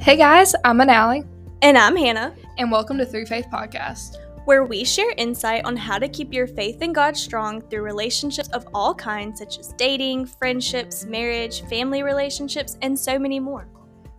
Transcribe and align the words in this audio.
Hey 0.00 0.16
guys, 0.16 0.54
I'm 0.64 0.78
Manali, 0.78 1.26
And 1.62 1.76
I'm 1.76 1.94
Hannah, 1.94 2.34
and 2.58 2.72
welcome 2.72 2.96
to 2.98 3.06
Through 3.06 3.26
Faith 3.26 3.46
Podcast. 3.52 4.16
where 4.46 4.64
we 4.64 4.82
share 4.84 5.12
insight 5.18 5.64
on 5.66 5.76
how 5.76 5.98
to 5.98 6.08
keep 6.08 6.32
your 6.32 6.46
faith 6.46 6.80
in 6.82 6.92
God 6.92 7.16
strong 7.16 7.60
through 7.60 7.82
relationships 7.82 8.48
of 8.48 8.66
all 8.72 8.94
kinds, 8.94 9.38
such 9.38 9.58
as 9.58 9.74
dating, 9.74 10.24
friendships, 10.26 11.04
marriage, 11.04 11.62
family 11.68 12.02
relationships, 12.02 12.78
and 12.82 12.98
so 12.98 13.18
many 13.18 13.38
more. 13.38 13.68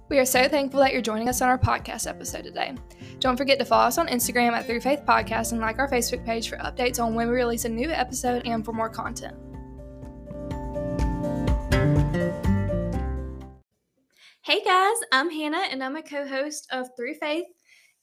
We 0.10 0.20
are 0.20 0.26
so 0.26 0.48
thankful 0.48 0.80
that 0.82 0.94
you're 0.94 1.02
joining 1.02 1.28
us 1.28 1.42
on 1.42 1.50
our 1.50 1.58
podcast 1.58 2.08
episode 2.08 2.44
today. 2.44 2.76
Don't 3.20 3.36
forget 3.36 3.58
to 3.60 3.66
follow 3.66 3.88
us 3.88 3.98
on 3.98 4.08
Instagram 4.08 4.52
at 4.54 4.68
Through 4.68 4.82
Faith 4.82 5.02
Podcast 5.06 5.52
and 5.52 5.60
like 5.60 5.80
our 5.80 5.90
Facebook 5.90 6.24
page 6.24 6.50
for 6.50 6.58
updates 6.58 7.04
on 7.04 7.16
when 7.16 7.28
we 7.28 7.34
release 7.34 7.66
a 7.66 7.70
new 7.70 7.90
episode 7.90 8.44
and 8.46 8.64
for 8.64 8.72
more 8.74 8.90
content. 8.90 9.36
Hey 14.44 14.64
guys, 14.64 14.98
I'm 15.12 15.30
Hannah, 15.30 15.68
and 15.70 15.84
I'm 15.84 15.96
a 15.96 16.02
co 16.02 16.28
host 16.28 16.68
of 16.72 16.88
Through 16.98 17.14
Faith. 17.14 17.46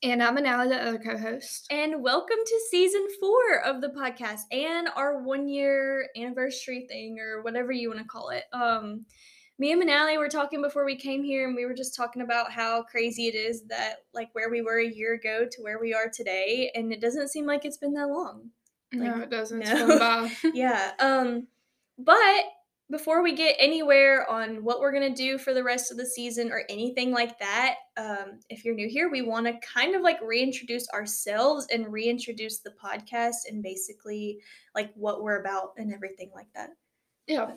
And 0.05 0.23
I'm 0.23 0.37
Manali, 0.37 0.69
the 0.69 0.80
other 0.80 0.98
co-host. 1.01 1.66
And 1.73 2.01
welcome 2.01 2.37
to 2.47 2.61
season 2.70 3.05
four 3.20 3.59
of 3.64 3.80
the 3.80 3.88
podcast 3.88 4.42
and 4.52 4.88
our 4.95 5.20
one 5.24 5.48
year 5.48 6.06
anniversary 6.16 6.87
thing, 6.88 7.19
or 7.19 7.42
whatever 7.42 7.73
you 7.73 7.88
want 7.88 7.98
to 8.02 8.06
call 8.06 8.28
it. 8.28 8.45
Um, 8.52 9.05
me 9.59 9.73
and 9.73 9.83
Manali 9.83 10.16
were 10.16 10.28
talking 10.28 10.62
before 10.62 10.84
we 10.84 10.95
came 10.95 11.24
here, 11.24 11.45
and 11.45 11.56
we 11.56 11.66
were 11.66 11.74
just 11.74 11.97
talking 11.97 12.23
about 12.23 12.52
how 12.52 12.84
crazy 12.84 13.27
it 13.27 13.34
is 13.34 13.64
that, 13.64 14.05
like, 14.14 14.28
where 14.33 14.48
we 14.48 14.62
were 14.62 14.78
a 14.78 14.86
year 14.86 15.14
ago 15.14 15.45
to 15.50 15.62
where 15.62 15.80
we 15.80 15.92
are 15.92 16.09
today, 16.09 16.70
and 16.77 16.92
it 16.92 17.00
doesn't 17.00 17.30
seem 17.30 17.47
like 17.47 17.64
it's 17.64 17.78
been 17.78 17.95
that 17.95 18.11
long. 18.11 18.50
no, 18.92 19.23
it 19.23 19.30
doesn't. 19.30 19.64
No. 19.64 20.30
yeah. 20.55 20.92
Um, 21.00 21.48
but 21.98 22.45
before 22.91 23.23
we 23.23 23.34
get 23.34 23.56
anywhere 23.59 24.28
on 24.30 24.65
what 24.65 24.80
we're 24.80 24.92
gonna 24.92 25.15
do 25.15 25.38
for 25.38 25.52
the 25.52 25.62
rest 25.62 25.91
of 25.91 25.97
the 25.97 26.06
season 26.06 26.51
or 26.51 26.62
anything 26.69 27.11
like 27.11 27.38
that, 27.38 27.77
um, 27.97 28.41
if 28.48 28.64
you're 28.64 28.75
new 28.75 28.89
here, 28.89 29.11
we 29.11 29.22
want 29.22 29.47
to 29.47 29.55
kind 29.61 29.94
of 29.94 30.03
like 30.03 30.20
reintroduce 30.22 30.89
ourselves 30.91 31.66
and 31.72 31.92
reintroduce 31.92 32.61
the 32.61 32.72
podcast 32.83 33.48
and 33.48 33.62
basically 33.62 34.39
like 34.75 34.91
what 34.94 35.22
we're 35.22 35.41
about 35.41 35.72
and 35.77 35.92
everything 35.92 36.31
like 36.34 36.48
that. 36.55 36.70
Yeah. 37.27 37.50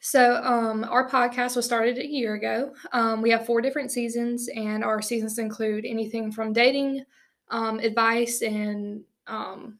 So 0.00 0.36
um, 0.42 0.84
our 0.84 1.06
podcast 1.06 1.54
was 1.54 1.66
started 1.66 1.98
a 1.98 2.06
year 2.06 2.34
ago. 2.34 2.72
Um, 2.92 3.20
we 3.20 3.28
have 3.28 3.44
four 3.44 3.60
different 3.60 3.92
seasons, 3.92 4.48
and 4.48 4.82
our 4.82 5.02
seasons 5.02 5.38
include 5.38 5.84
anything 5.84 6.32
from 6.32 6.54
dating 6.54 7.04
um, 7.50 7.78
advice 7.78 8.40
and 8.40 9.04
um, 9.26 9.78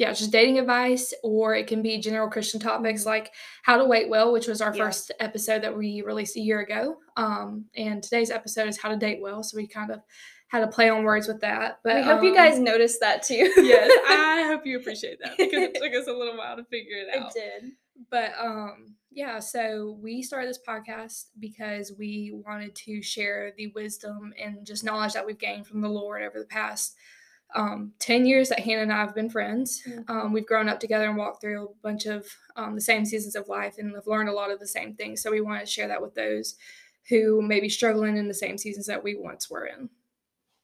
yeah, 0.00 0.14
just 0.14 0.32
dating 0.32 0.58
advice, 0.58 1.12
or 1.22 1.54
it 1.54 1.66
can 1.66 1.82
be 1.82 1.98
general 1.98 2.26
Christian 2.30 2.58
topics 2.58 3.04
like 3.04 3.30
how 3.62 3.76
to 3.76 3.84
wait 3.84 4.08
well, 4.08 4.32
which 4.32 4.46
was 4.46 4.62
our 4.62 4.74
Yeah. 4.74 4.84
first 4.86 5.12
episode 5.20 5.62
that 5.62 5.76
we 5.76 6.00
released 6.00 6.36
a 6.36 6.40
year 6.40 6.60
ago. 6.60 6.96
Um, 7.18 7.66
and 7.76 8.02
today's 8.02 8.30
episode 8.30 8.66
is 8.66 8.78
how 8.80 8.88
to 8.88 8.96
date 8.96 9.20
well. 9.20 9.42
So 9.42 9.58
we 9.58 9.66
kind 9.66 9.90
of 9.90 10.00
had 10.48 10.62
a 10.62 10.68
play 10.68 10.88
on 10.88 11.04
words 11.04 11.28
with 11.28 11.40
that. 11.42 11.80
But 11.84 11.96
we 11.96 12.02
hope 12.02 12.22
you 12.22 12.30
um, 12.30 12.34
guys 12.34 12.58
noticed 12.58 12.98
that 13.00 13.22
too. 13.22 13.52
yes, 13.58 13.90
I 14.08 14.44
hope 14.46 14.64
you 14.64 14.78
appreciate 14.78 15.18
that 15.22 15.36
because 15.36 15.62
it 15.64 15.74
took 15.74 15.92
us 15.92 16.06
a 16.06 16.12
little 16.14 16.36
while 16.38 16.56
to 16.56 16.64
figure 16.64 16.96
it 16.96 17.14
out 17.14 17.36
it 17.36 17.60
did. 17.60 17.72
but 18.10 18.32
um 18.40 18.94
yeah 19.12 19.38
so 19.38 19.98
we 20.00 20.22
started 20.22 20.48
this 20.48 20.60
podcast 20.66 21.26
because 21.40 21.92
we 21.98 22.32
wanted 22.46 22.74
to 22.74 23.02
share 23.02 23.52
the 23.58 23.66
wisdom 23.74 24.32
and 24.42 24.64
just 24.66 24.82
knowledge 24.84 25.12
that 25.12 25.26
we've 25.26 25.38
gained 25.38 25.66
from 25.66 25.80
the 25.82 25.88
lord 25.88 26.22
over 26.22 26.38
the 26.38 26.46
past 26.46 26.94
um 27.54 27.92
10 27.98 28.26
years 28.26 28.48
that 28.48 28.60
hannah 28.60 28.82
and 28.82 28.92
i 28.92 28.96
have 28.96 29.14
been 29.14 29.30
friends 29.30 29.82
um, 30.08 30.32
we've 30.32 30.46
grown 30.46 30.68
up 30.68 30.78
together 30.80 31.08
and 31.08 31.16
walked 31.16 31.40
through 31.40 31.64
a 31.64 31.82
bunch 31.82 32.06
of 32.06 32.26
um, 32.56 32.74
the 32.74 32.80
same 32.80 33.04
seasons 33.04 33.34
of 33.34 33.48
life 33.48 33.74
and 33.78 33.94
have 33.94 34.06
learned 34.06 34.28
a 34.28 34.34
lot 34.34 34.50
of 34.50 34.60
the 34.60 34.66
same 34.66 34.94
things 34.94 35.22
so 35.22 35.30
we 35.30 35.40
want 35.40 35.60
to 35.60 35.66
share 35.66 35.88
that 35.88 36.00
with 36.00 36.14
those 36.14 36.56
who 37.08 37.42
may 37.42 37.60
be 37.60 37.68
struggling 37.68 38.16
in 38.16 38.28
the 38.28 38.34
same 38.34 38.56
seasons 38.56 38.86
that 38.86 39.02
we 39.02 39.14
once 39.14 39.50
were 39.50 39.66
in 39.66 39.88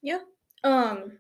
Yeah. 0.03 0.20
Um, 0.64 1.19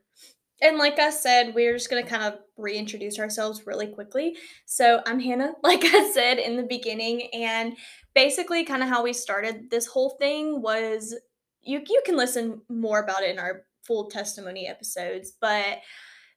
and 0.62 0.78
like 0.78 0.98
I 0.98 1.10
said, 1.10 1.54
we're 1.54 1.74
just 1.74 1.90
gonna 1.90 2.06
kind 2.06 2.22
of 2.22 2.40
reintroduce 2.56 3.18
ourselves 3.18 3.66
really 3.66 3.86
quickly. 3.86 4.36
So 4.64 5.02
I'm 5.06 5.20
Hannah, 5.20 5.52
like 5.62 5.84
I 5.84 6.10
said 6.12 6.38
in 6.38 6.56
the 6.56 6.62
beginning, 6.62 7.28
and 7.34 7.76
basically, 8.14 8.64
kind 8.64 8.82
of 8.82 8.88
how 8.88 9.02
we 9.02 9.12
started 9.12 9.70
this 9.70 9.86
whole 9.86 10.10
thing 10.18 10.62
was 10.62 11.14
you 11.62 11.82
you 11.86 12.02
can 12.06 12.16
listen 12.16 12.62
more 12.68 13.00
about 13.02 13.22
it 13.22 13.30
in 13.30 13.38
our 13.38 13.64
full 13.86 14.08
testimony 14.08 14.66
episodes, 14.66 15.32
but 15.40 15.78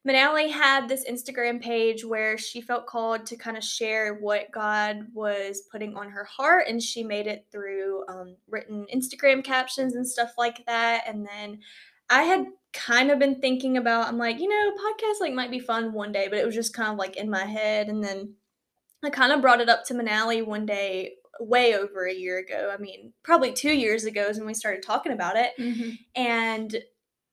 Manali 0.08 0.50
had 0.50 0.88
this 0.88 1.04
Instagram 1.08 1.60
page 1.60 2.06
where 2.06 2.38
she 2.38 2.62
felt 2.62 2.86
called 2.86 3.26
to 3.26 3.36
kind 3.36 3.58
of 3.58 3.62
share 3.62 4.14
what 4.14 4.50
God 4.50 5.06
was 5.12 5.64
putting 5.70 5.94
on 5.94 6.08
her 6.08 6.24
heart, 6.24 6.64
and 6.68 6.82
she 6.82 7.02
made 7.02 7.26
it 7.26 7.46
through 7.52 8.04
um, 8.08 8.36
written 8.48 8.86
Instagram 8.94 9.44
captions 9.44 9.94
and 9.94 10.08
stuff 10.08 10.32
like 10.38 10.64
that. 10.66 11.04
And 11.06 11.26
then 11.26 11.58
I 12.08 12.22
had 12.22 12.46
kind 12.72 13.10
of 13.10 13.18
been 13.18 13.40
thinking 13.40 13.76
about, 13.76 14.08
I'm 14.08 14.16
like, 14.16 14.40
you 14.40 14.48
know, 14.48 14.72
podcast 14.72 15.20
like 15.20 15.34
might 15.34 15.50
be 15.50 15.60
fun 15.60 15.92
one 15.92 16.12
day, 16.12 16.28
but 16.28 16.38
it 16.38 16.46
was 16.46 16.54
just 16.54 16.74
kind 16.74 16.90
of 16.90 16.96
like 16.96 17.16
in 17.16 17.28
my 17.28 17.44
head. 17.44 17.88
And 17.88 18.02
then 18.02 18.34
I 19.04 19.10
kind 19.10 19.32
of 19.32 19.42
brought 19.42 19.60
it 19.60 19.68
up 19.68 19.84
to 19.86 19.94
Manali 19.94 20.44
one 20.44 20.64
day, 20.64 21.12
way 21.40 21.74
over 21.74 22.06
a 22.06 22.14
year 22.14 22.38
ago. 22.38 22.70
I 22.72 22.80
mean, 22.80 23.12
probably 23.22 23.52
two 23.52 23.72
years 23.72 24.04
ago 24.04 24.28
is 24.28 24.38
when 24.38 24.46
we 24.46 24.54
started 24.54 24.82
talking 24.82 25.12
about 25.12 25.36
it 25.36 25.52
and 26.14 26.74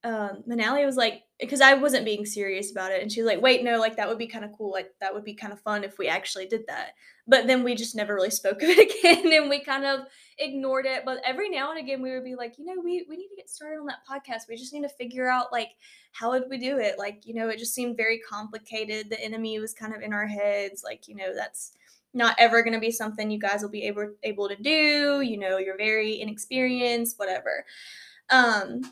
um, 0.08 0.42
Manali 0.48 0.86
was 0.86 0.96
like, 0.96 1.24
because 1.38 1.60
I 1.60 1.74
wasn't 1.74 2.06
being 2.06 2.24
serious 2.24 2.70
about 2.70 2.92
it, 2.92 3.02
and 3.02 3.12
she 3.12 3.20
was 3.20 3.28
like, 3.28 3.42
"Wait, 3.42 3.62
no, 3.62 3.78
like 3.78 3.96
that 3.96 4.08
would 4.08 4.16
be 4.16 4.26
kind 4.26 4.44
of 4.44 4.52
cool. 4.56 4.72
Like 4.72 4.90
that 5.00 5.12
would 5.12 5.22
be 5.22 5.34
kind 5.34 5.52
of 5.52 5.60
fun 5.60 5.84
if 5.84 5.98
we 5.98 6.08
actually 6.08 6.46
did 6.46 6.66
that." 6.66 6.94
But 7.26 7.46
then 7.46 7.62
we 7.62 7.74
just 7.74 7.94
never 7.94 8.14
really 8.14 8.30
spoke 8.30 8.62
of 8.62 8.70
it 8.70 8.78
again, 9.00 9.30
and 9.34 9.50
we 9.50 9.60
kind 9.60 9.84
of 9.84 10.06
ignored 10.38 10.86
it. 10.86 11.02
But 11.04 11.20
every 11.26 11.50
now 11.50 11.70
and 11.70 11.78
again, 11.78 12.00
we 12.00 12.12
would 12.12 12.24
be 12.24 12.36
like, 12.36 12.58
you 12.58 12.64
know, 12.64 12.80
we 12.82 13.04
we 13.06 13.18
need 13.18 13.28
to 13.28 13.36
get 13.36 13.50
started 13.50 13.80
on 13.80 13.86
that 13.86 14.06
podcast. 14.10 14.48
We 14.48 14.56
just 14.56 14.72
need 14.72 14.82
to 14.82 14.88
figure 14.88 15.28
out 15.28 15.52
like 15.52 15.72
how 16.12 16.30
would 16.30 16.44
we 16.48 16.56
do 16.56 16.78
it. 16.78 16.98
Like 16.98 17.26
you 17.26 17.34
know, 17.34 17.50
it 17.50 17.58
just 17.58 17.74
seemed 17.74 17.98
very 17.98 18.18
complicated. 18.20 19.10
The 19.10 19.22
enemy 19.22 19.58
was 19.60 19.74
kind 19.74 19.94
of 19.94 20.00
in 20.00 20.14
our 20.14 20.26
heads. 20.26 20.82
Like 20.82 21.06
you 21.06 21.16
know, 21.16 21.34
that's 21.34 21.72
not 22.14 22.34
ever 22.38 22.62
going 22.62 22.72
to 22.72 22.80
be 22.80 22.90
something 22.90 23.30
you 23.30 23.38
guys 23.38 23.60
will 23.60 23.68
be 23.68 23.84
able 23.84 24.14
able 24.22 24.48
to 24.48 24.56
do. 24.56 25.20
You 25.20 25.36
know, 25.36 25.58
you're 25.58 25.76
very 25.76 26.22
inexperienced, 26.22 27.18
whatever. 27.18 27.66
Um, 28.30 28.82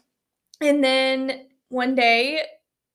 and 0.60 0.82
then 0.82 1.46
one 1.68 1.94
day, 1.94 2.42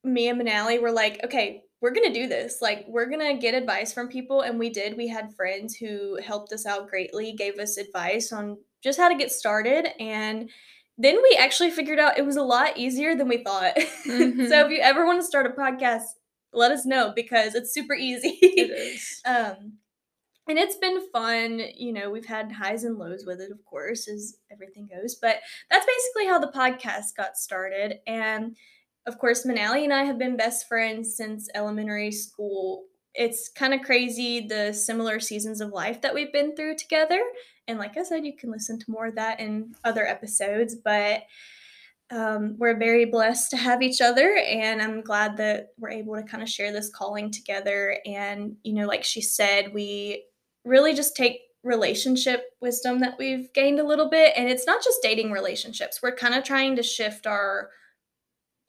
me 0.04 0.30
and 0.30 0.42
Manali 0.42 0.82
were 0.82 0.92
like, 0.92 1.20
okay, 1.24 1.64
we're 1.82 1.92
going 1.92 2.12
to 2.12 2.20
do 2.20 2.28
this. 2.28 2.62
Like, 2.62 2.86
we're 2.88 3.10
going 3.10 3.36
to 3.36 3.42
get 3.42 3.54
advice 3.56 3.92
from 3.94 4.08
people. 4.08 4.42
And 4.42 4.60
we 4.60 4.70
did. 4.70 4.96
We 4.98 5.08
had 5.08 5.34
friends 5.36 5.76
who 5.76 6.20
helped 6.24 6.54
us 6.54 6.66
out 6.66 6.90
greatly, 6.90 7.34
gave 7.34 7.58
us 7.60 7.78
advice 7.78 8.32
on 8.32 8.58
just 8.84 9.00
how 9.00 9.10
to 9.10 9.16
get 9.18 9.32
started. 9.32 9.88
And 10.00 10.50
then 10.98 11.18
we 11.22 11.36
actually 11.40 11.72
figured 11.72 12.00
out 12.00 12.18
it 12.20 12.26
was 12.26 12.36
a 12.38 12.44
lot 12.44 12.78
easier 12.78 13.16
than 13.16 13.28
we 13.28 13.44
thought. 13.44 13.76
Mhm. 13.76 14.48
so 14.50 14.66
if 14.66 14.72
you 14.72 14.80
ever 14.80 15.06
want 15.06 15.20
to 15.22 15.26
start 15.26 15.48
a 15.48 15.50
podcast, 15.50 16.04
let 16.54 16.72
us 16.72 16.86
know 16.86 17.14
because 17.16 17.56
it's 17.56 17.74
super 17.74 17.94
easy. 17.94 18.38
it 18.42 18.70
is 18.72 19.22
Um, 19.26 19.74
and 20.48 20.58
it's 20.58 20.76
been 20.76 21.10
fun. 21.12 21.62
You 21.76 21.94
know, 21.94 22.10
we've 22.10 22.26
had 22.26 22.52
highs 22.52 22.84
and 22.84 22.98
lows 22.98 23.24
with 23.26 23.40
it, 23.42 23.52
of 23.52 23.64
course, 23.66 24.08
as 24.08 24.38
everything 24.52 24.90
goes. 24.92 25.16
But 25.16 25.38
that's 25.70 25.86
basically 25.86 26.28
how 26.28 26.40
the 26.40 26.52
podcast 26.52 27.16
got 27.16 27.38
started. 27.38 28.00
And 28.08 28.56
of 29.06 29.18
course, 29.18 29.46
Manali 29.46 29.84
and 29.84 29.94
I 29.94 30.04
have 30.04 30.18
been 30.18 30.38
best 30.38 30.68
friends 30.68 31.16
since 31.16 31.50
elementary 31.56 32.12
school. 32.12 32.86
It's 33.14 33.50
kind 33.50 33.74
of 33.74 33.82
crazy 33.82 34.48
the 34.48 34.74
similar 34.74 35.20
seasons 35.20 35.62
of 35.62 35.72
life 35.72 36.02
that 36.02 36.14
we've 36.14 36.34
been 36.34 36.56
through 36.56 36.76
together. 36.76 37.22
And 37.68 37.78
like 37.78 37.98
I 37.98 38.04
said, 38.04 38.26
you 38.26 38.36
can 38.36 38.52
listen 38.52 38.80
to 38.80 38.92
more 38.92 39.08
of 39.08 39.16
that 39.16 39.40
in 39.40 39.76
other 39.84 40.06
episodes. 40.06 40.76
But 40.76 41.24
um, 42.12 42.56
we're 42.58 42.78
very 42.78 43.06
blessed 43.06 43.52
to 43.52 43.58
have 43.58 43.82
each 43.82 44.02
other 44.02 44.36
and 44.36 44.82
i'm 44.82 45.02
glad 45.02 45.38
that 45.38 45.70
we're 45.80 45.92
able 45.92 46.16
to 46.16 46.24
kind 46.24 46.44
of 46.44 46.50
share 46.50 46.74
this 46.74 46.92
calling 46.94 47.32
together 47.32 47.98
and 48.06 48.58
you 48.64 48.74
know 48.74 48.86
like 48.86 49.06
she 49.06 49.22
said 49.22 49.74
we 49.74 50.26
really 50.64 50.94
just 50.94 51.16
take 51.16 51.42
relationship 51.64 52.46
wisdom 52.60 53.00
that 53.00 53.18
we've 53.20 53.52
gained 53.54 53.80
a 53.80 53.88
little 53.88 54.10
bit. 54.10 54.34
And 54.36 54.50
it's 54.50 54.66
not 54.66 54.84
just 54.84 55.02
dating 55.02 55.32
relationships. 55.32 56.02
We're 56.02 56.16
kind 56.16 56.34
of 56.34 56.44
trying 56.44 56.76
to 56.76 56.84
shift 56.84 57.28
our 57.28 57.70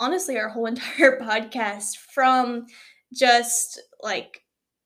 honestly 0.01 0.37
our 0.37 0.49
whole 0.49 0.67
entire 0.67 1.21
podcast 1.21 1.97
from 2.13 2.67
just 3.15 3.81
like 4.03 4.43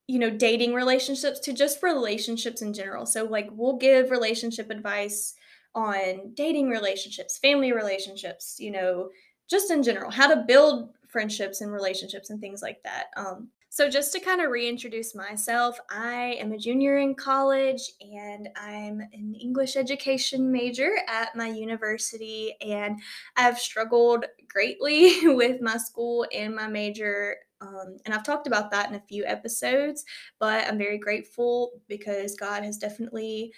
you 0.08 0.18
know 0.18 0.30
dating 0.30 0.74
relationships 0.74 1.40
to 1.40 1.52
just 1.52 1.82
relationships 1.82 2.62
in 2.62 2.72
general. 2.72 3.06
So 3.06 3.24
like 3.24 3.48
we'll 3.52 3.76
give 3.76 4.10
relationship 4.10 4.70
advice 4.70 5.34
on 5.74 6.32
dating 6.34 6.70
relationships, 6.70 7.38
family 7.38 7.72
relationships, 7.72 8.56
you 8.58 8.70
know, 8.70 9.10
just 9.48 9.70
in 9.70 9.82
general, 9.82 10.10
how 10.10 10.32
to 10.32 10.44
build 10.46 10.90
friendships 11.08 11.60
and 11.60 11.72
relationships 11.72 12.30
and 12.30 12.40
things 12.40 12.62
like 12.62 12.82
that. 12.82 13.06
Um, 13.16 13.48
so, 13.76 13.90
just 13.90 14.12
to 14.12 14.20
kind 14.20 14.40
of 14.40 14.50
reintroduce 14.50 15.14
myself, 15.14 15.78
I 15.90 16.36
am 16.40 16.52
a 16.52 16.58
junior 16.58 16.96
in 16.98 17.14
college 17.14 17.82
and 18.00 18.48
I'm 18.56 19.00
an 19.00 19.34
English 19.34 19.76
education 19.76 20.50
major 20.50 20.92
at 21.06 21.36
my 21.36 21.48
university. 21.48 22.56
And 22.62 23.00
I've 23.36 23.58
struggled 23.58 24.24
greatly 24.48 25.18
with 25.28 25.60
my 25.60 25.76
school 25.76 26.26
and 26.32 26.56
my 26.56 26.68
major. 26.68 27.36
Um, 27.60 27.98
and 28.06 28.14
I've 28.14 28.24
talked 28.24 28.46
about 28.46 28.70
that 28.70 28.88
in 28.88 28.94
a 28.96 29.00
few 29.08 29.26
episodes, 29.26 30.04
but 30.38 30.66
I'm 30.66 30.78
very 30.78 30.98
grateful 30.98 31.82
because 31.86 32.34
God 32.34 32.62
has 32.64 32.78
definitely 32.78 33.52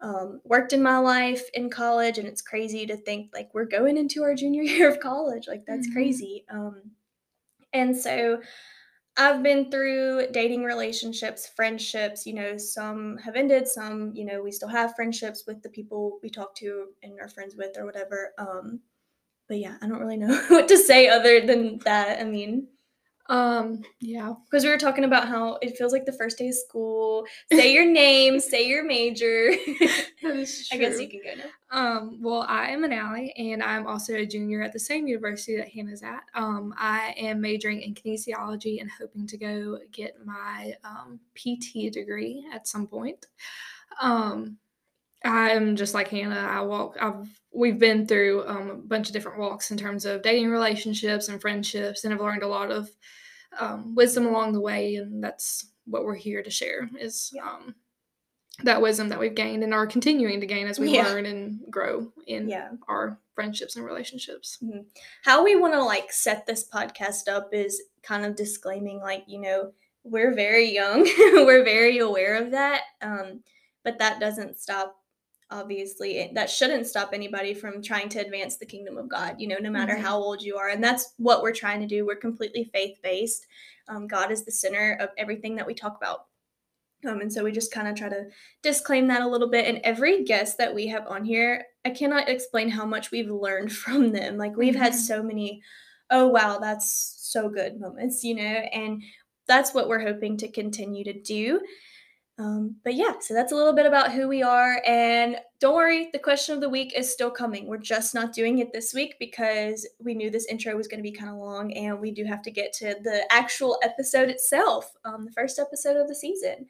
um, 0.00 0.40
worked 0.44 0.72
in 0.72 0.82
my 0.82 0.98
life 0.98 1.48
in 1.54 1.70
college, 1.70 2.18
and 2.18 2.28
it's 2.28 2.42
crazy 2.42 2.86
to 2.86 2.96
think 2.96 3.30
like 3.34 3.50
we're 3.54 3.66
going 3.66 3.96
into 3.98 4.22
our 4.22 4.34
junior 4.34 4.62
year 4.64 4.88
of 4.90 5.00
college. 5.00 5.48
Like 5.48 5.66
that's 5.66 5.86
Mhm. 5.86 5.92
crazy. 5.92 6.44
Um, 6.50 6.92
and 7.72 7.96
so 7.96 8.42
I've 9.16 9.42
been 9.42 9.70
through 9.70 10.28
dating 10.32 10.64
relationships, 10.64 11.50
friendships, 11.54 12.26
you 12.26 12.32
know, 12.32 12.56
some 12.56 13.18
have 13.18 13.36
ended, 13.36 13.66
some, 13.68 14.12
you 14.14 14.24
know, 14.24 14.42
we 14.42 14.52
still 14.52 14.68
have 14.68 14.94
friendships 14.94 15.44
with 15.46 15.62
the 15.62 15.68
people 15.68 16.18
we 16.22 16.30
talk 16.30 16.54
to 16.56 16.86
and 17.02 17.20
are 17.20 17.28
friends 17.28 17.56
with 17.56 17.76
or 17.76 17.84
whatever. 17.84 18.32
Um, 18.38 18.80
but 19.48 19.58
yeah, 19.58 19.76
I 19.82 19.88
don't 19.88 20.00
really 20.00 20.16
know 20.16 20.40
what 20.48 20.68
to 20.68 20.78
say 20.78 21.08
other 21.08 21.44
than 21.44 21.78
that. 21.78 22.20
I 22.20 22.24
mean, 22.24 22.68
Um, 23.30 23.84
yeah. 24.00 24.32
because 24.44 24.64
we 24.64 24.70
were 24.70 24.76
talking 24.76 25.04
about 25.04 25.28
how 25.28 25.56
it 25.62 25.78
feels 25.78 25.92
like 25.92 26.04
the 26.04 26.12
first 26.12 26.36
day 26.36 26.48
of 26.48 26.54
school. 26.54 27.24
Say 27.52 27.72
your 27.72 27.84
name, 27.84 28.40
say 28.40 28.66
your 28.66 28.84
major. 28.84 29.52
That 30.22 30.36
is 30.36 30.68
I 30.70 30.76
guess 30.76 31.00
you 31.00 31.08
can 31.08 31.20
go 31.24 31.42
now. 31.42 31.50
Um, 31.70 32.18
well, 32.20 32.44
I 32.46 32.72
am 32.72 32.82
Manali, 32.82 33.30
and 33.38 33.62
I'm 33.62 33.86
also 33.86 34.14
a 34.14 34.26
junior 34.26 34.62
at 34.62 34.74
the 34.74 34.78
same 34.78 35.06
university 35.06 35.56
that 35.56 35.70
Hannah's 35.70 36.02
at. 36.02 36.24
Um, 36.34 36.74
I 36.76 37.14
am 37.16 37.40
majoring 37.40 37.80
in 37.80 37.94
kinesiology 37.94 38.82
and 38.82 38.90
hoping 38.90 39.26
to 39.28 39.38
go 39.38 39.78
get 39.92 40.14
my 40.26 40.74
um, 40.84 41.20
PT 41.34 41.90
degree 41.90 42.46
at 42.52 42.68
some 42.68 42.86
point. 42.86 43.24
Um, 44.02 44.58
I'm 45.24 45.76
just 45.76 45.94
like 45.94 46.08
Hannah. 46.08 46.48
I 46.50 46.60
walk. 46.60 46.96
I've 47.00 47.28
we've 47.52 47.78
been 47.78 48.06
through 48.06 48.46
um, 48.46 48.70
a 48.70 48.74
bunch 48.74 49.08
of 49.08 49.14
different 49.14 49.38
walks 49.38 49.70
in 49.70 49.78
terms 49.78 50.04
of 50.04 50.22
dating 50.22 50.50
relationships 50.50 51.28
and 51.28 51.40
friendships, 51.40 52.04
and 52.04 52.12
I've 52.12 52.20
learned 52.20 52.42
a 52.42 52.48
lot 52.48 52.70
of 52.70 52.90
um, 53.58 53.94
wisdom 53.94 54.26
along 54.26 54.52
the 54.52 54.60
way, 54.60 54.96
and 54.96 55.22
that's 55.22 55.66
what 55.86 56.04
we're 56.04 56.14
here 56.14 56.42
to 56.42 56.50
share. 56.50 56.88
Is 56.98 57.32
um, 57.42 57.74
that 58.62 58.82
wisdom 58.82 59.08
that 59.08 59.18
we've 59.18 59.34
gained 59.34 59.62
and 59.64 59.72
are 59.74 59.86
continuing 59.86 60.40
to 60.40 60.46
gain 60.46 60.66
as 60.66 60.78
we 60.78 60.90
Yeah. 60.94 61.04
learn 61.08 61.26
and 61.26 61.60
grow 61.70 62.12
in 62.26 62.48
Yeah. 62.48 62.70
our 62.88 63.18
friendships 63.34 63.76
and 63.76 63.84
relationships. 63.84 64.58
how 65.24 65.42
we 65.42 65.56
want 65.56 65.72
to 65.74 65.82
like 65.82 66.12
set 66.12 66.44
this 66.46 66.68
podcast 66.68 67.26
up 67.28 67.54
is 67.54 67.80
kind 68.02 68.24
of 68.26 68.36
disclaiming 68.36 69.00
like 69.00 69.24
you 69.26 69.40
know 69.40 69.72
we're 70.04 70.34
very 70.34 70.70
young 70.74 71.02
we're 71.18 71.64
very 71.64 71.98
aware 71.98 72.34
of 72.36 72.50
that 72.50 72.82
um, 73.02 73.42
but 73.82 73.98
that 73.98 74.20
doesn't 74.20 74.58
stop 74.58 74.99
obviously 75.50 76.18
it- 76.18 76.34
that 76.34 76.48
shouldn't 76.50 76.86
stop 76.86 77.10
anybody 77.12 77.52
from 77.54 77.82
trying 77.82 78.08
to 78.08 78.20
advance 78.20 78.56
the 78.56 78.66
kingdom 78.66 78.96
of 78.96 79.08
god 79.08 79.36
you 79.40 79.48
know 79.48 79.58
no 79.60 79.70
matter 79.70 79.94
Mhm. 79.94 80.00
how 80.00 80.16
old 80.18 80.42
you 80.42 80.56
are 80.56 80.68
and 80.68 80.82
that's 80.82 81.14
what 81.16 81.42
we're 81.42 81.52
trying 81.52 81.80
to 81.80 81.86
do 81.86 82.06
we're 82.06 82.16
completely 82.16 82.64
faith-based 82.72 83.46
um, 83.88 84.06
god 84.06 84.30
is 84.30 84.44
the 84.44 84.52
center 84.52 84.96
of 85.00 85.10
everything 85.18 85.56
that 85.56 85.66
we 85.66 85.74
talk 85.74 85.96
about 85.96 86.26
um, 87.06 87.20
and 87.22 87.32
so 87.32 87.42
we 87.42 87.50
just 87.50 87.72
kind 87.72 87.88
of 87.88 87.94
try 87.96 88.10
to 88.10 88.26
disclaim 88.62 89.06
that 89.08 89.22
a 89.22 89.26
little 89.26 89.48
bit. 89.48 89.64
And 89.66 89.80
every 89.84 90.22
guest 90.22 90.58
that 90.58 90.74
we 90.74 90.86
have 90.88 91.06
on 91.06 91.24
here, 91.24 91.64
I 91.82 91.88
cannot 91.90 92.28
explain 92.28 92.68
how 92.68 92.84
much 92.84 93.10
we've 93.10 93.30
learned 93.30 93.72
from 93.82 94.12
them. 94.12 94.36
Like 94.36 94.54
we've 94.54 94.74
had 94.76 94.92
Mhm. 94.92 94.96
so 94.96 95.22
many, 95.22 95.62
oh 96.10 96.28
wow, 96.28 96.58
that's 96.58 96.92
so 97.18 97.48
good 97.48 97.80
moments, 97.80 98.22
you 98.22 98.34
know, 98.34 98.42
and 98.42 99.02
that's 99.48 99.72
what 99.72 99.88
we're 99.88 100.00
hoping 100.06 100.36
to 100.36 100.48
continue 100.48 101.02
to 101.04 101.14
do. 101.14 101.62
Um, 102.40 102.76
but 102.84 102.94
yeah, 102.94 103.18
so 103.20 103.34
that's 103.34 103.52
a 103.52 103.54
little 103.54 103.74
bit 103.74 103.84
about 103.84 104.12
who 104.12 104.26
we 104.26 104.42
are. 104.42 104.80
And 104.86 105.36
don't 105.60 105.74
worry, 105.74 106.08
the 106.10 106.18
question 106.18 106.54
of 106.54 106.62
the 106.62 106.70
week 106.70 106.94
is 106.96 107.12
still 107.12 107.30
coming. 107.30 107.66
We're 107.66 107.76
just 107.76 108.14
not 108.14 108.32
doing 108.32 108.60
it 108.60 108.72
this 108.72 108.94
week 108.94 109.16
because 109.20 109.86
we 110.02 110.14
knew 110.14 110.30
this 110.30 110.46
intro 110.46 110.74
was 110.74 110.88
going 110.88 111.00
to 111.00 111.08
be 111.08 111.12
kind 111.12 111.30
of 111.30 111.36
long 111.36 111.70
and 111.74 112.00
we 112.00 112.12
do 112.12 112.24
have 112.24 112.40
to 112.42 112.50
get 112.50 112.72
to 112.74 112.96
the 113.04 113.30
actual 113.30 113.78
episode 113.82 114.30
itself, 114.30 114.90
um, 115.04 115.26
the 115.26 115.32
first 115.32 115.58
episode 115.58 115.98
of 115.98 116.08
the 116.08 116.14
season. 116.14 116.66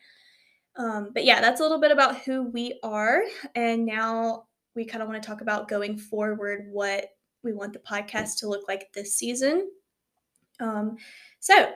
Um, 0.75 1.11
but 1.15 1.25
yeah, 1.25 1.41
that's 1.41 1.61
a 1.61 1.63
little 1.63 1.81
bit 1.81 1.93
about 1.93 2.19
who 2.23 2.51
we 2.51 2.81
are. 2.83 3.23
And 3.55 3.87
now 3.87 4.47
we 4.75 4.85
kind 4.85 5.03
of 5.03 5.09
want 5.09 5.23
to 5.23 5.27
talk 5.29 5.41
about 5.41 5.69
going 5.69 5.99
forward 5.99 6.67
what 6.69 7.11
we 7.45 7.53
want 7.53 7.75
the 7.75 7.79
podcast 7.79 8.39
to 8.39 8.49
look 8.49 8.67
like 8.67 8.93
this 8.93 9.15
season. 9.15 9.71
Um, 10.59 10.97
so 11.39 11.71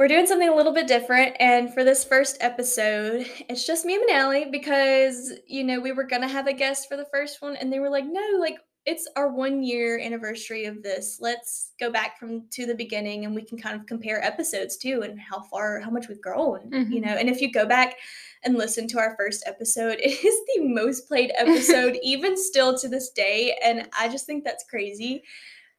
we're 0.00 0.08
doing 0.08 0.26
something 0.26 0.48
a 0.48 0.56
little 0.56 0.72
bit 0.72 0.86
different. 0.86 1.36
And 1.40 1.74
for 1.74 1.84
this 1.84 2.04
first 2.04 2.38
episode, 2.40 3.26
it's 3.50 3.66
just 3.66 3.84
me 3.84 3.96
and 3.96 4.08
Manali 4.08 4.50
because, 4.50 5.34
you 5.46 5.62
know, 5.62 5.78
we 5.78 5.92
were 5.92 6.04
going 6.04 6.22
to 6.22 6.28
have 6.28 6.46
a 6.46 6.54
guest 6.54 6.88
for 6.88 6.96
the 6.96 7.04
first 7.12 7.42
one. 7.42 7.54
And 7.54 7.70
they 7.70 7.80
were 7.80 7.90
like, 7.90 8.06
no, 8.06 8.38
like, 8.40 8.56
it's 8.86 9.06
our 9.14 9.30
one 9.30 9.62
year 9.62 9.98
anniversary 10.00 10.64
of 10.64 10.82
this. 10.82 11.18
Let's 11.20 11.72
go 11.78 11.90
back 11.90 12.18
from 12.18 12.46
to 12.52 12.64
the 12.64 12.74
beginning 12.74 13.26
and 13.26 13.34
we 13.34 13.44
can 13.44 13.58
kind 13.58 13.78
of 13.78 13.84
compare 13.84 14.24
episodes 14.24 14.78
too 14.78 15.02
and 15.02 15.20
how 15.20 15.42
far, 15.42 15.80
how 15.80 15.90
much 15.90 16.08
we've 16.08 16.22
grown, 16.22 16.70
you 16.72 17.02
Mhm. 17.02 17.04
know. 17.04 17.12
And 17.12 17.28
if 17.28 17.42
you 17.42 17.52
go 17.52 17.66
back 17.66 17.96
and 18.42 18.56
listen 18.56 18.88
to 18.88 18.98
our 18.98 19.14
first 19.18 19.42
episode, 19.46 19.98
it 20.02 20.24
is 20.24 20.40
the 20.56 20.62
most 20.62 21.08
played 21.08 21.30
episode, 21.36 21.98
even 22.02 22.38
still 22.38 22.78
to 22.78 22.88
this 22.88 23.10
day. 23.10 23.54
And 23.62 23.86
I 24.00 24.08
just 24.08 24.24
think 24.24 24.44
that's 24.44 24.64
crazy. 24.64 25.24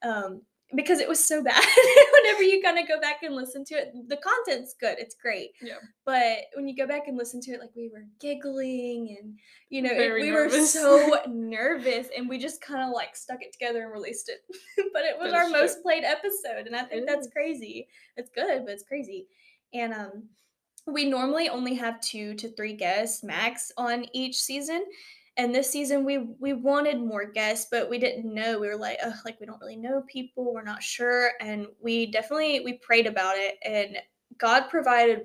Um, 0.04 0.44
because 0.76 1.00
it 1.00 1.08
was 1.10 1.24
so 1.24 1.44
bad. 1.44 1.64
Whenever 2.24 2.44
you 2.44 2.62
kind 2.62 2.80
of 2.80 2.88
go 2.88 3.00
back 3.00 3.24
and 3.24 3.36
listen 3.36 3.66
to 3.66 3.76
it, 3.76 3.94
the 4.08 4.18
content's 4.18 4.74
good, 4.80 4.98
it's 5.00 5.16
great. 5.16 5.52
Yeah. 5.62 5.76
But 6.06 6.40
when 6.56 6.68
you 6.68 6.76
go 6.76 6.88
back 6.88 7.08
and 7.08 7.18
listen 7.18 7.42
to 7.42 7.52
it, 7.52 7.60
like 7.60 7.76
we 7.76 7.90
were 7.90 8.06
giggling 8.20 9.18
and 9.20 9.38
you 9.70 9.82
know, 9.82 9.92
it- 9.92 10.14
we 10.14 10.32
were 10.32 10.50
so 10.50 11.20
nervous 11.28 12.08
and 12.16 12.28
we 12.30 12.38
just 12.38 12.62
kind 12.62 12.84
of 12.84 12.94
like 12.94 13.16
stuck 13.16 13.42
it 13.42 13.52
together 13.54 13.84
and 13.84 13.92
released 13.92 14.30
it. 14.30 14.44
but 14.94 15.04
it 15.04 15.18
was 15.20 15.32
That 15.32 15.38
our 15.38 15.50
true. 15.50 15.54
most 15.60 15.82
played 15.84 16.04
episode, 16.04 16.68
and 16.68 16.76
I 16.76 16.84
think 16.84 17.08
that's 17.08 17.28
crazy. 17.30 17.88
It's 18.18 18.30
good, 18.30 18.66
but 18.66 18.74
it's 18.74 18.84
crazy. 18.84 19.28
And 19.74 19.94
um 19.94 20.24
we 20.88 21.06
normally 21.06 21.48
only 21.48 21.76
have 21.76 22.02
two 22.02 22.34
to 22.34 22.50
three 22.54 22.74
guests 22.74 23.24
max 23.24 23.72
on 23.78 24.06
each 24.14 24.36
season 24.42 24.84
and 25.38 25.56
this 25.56 25.70
season 25.70 26.04
we 26.04 26.18
we 26.40 26.54
wanted 26.54 27.00
more 27.00 27.26
guests 27.26 27.68
but 27.72 27.90
we 27.90 27.98
didn't 27.98 28.32
know. 28.34 28.60
We 28.60 28.68
were 28.68 28.76
like 28.76 28.98
Ugh, 29.04 29.14
like 29.26 29.40
we 29.40 29.46
don't 29.46 29.62
really 29.62 29.78
know 29.78 30.04
people. 30.08 30.54
We're 30.54 30.64
not 30.64 30.84
sure. 30.84 31.32
And 31.40 31.68
we 31.82 32.12
definitely 32.12 32.60
we 32.62 32.74
prayed 32.74 33.08
about 33.08 33.36
it 33.38 33.56
and 33.64 33.98
god 34.38 34.70
provided 34.70 35.22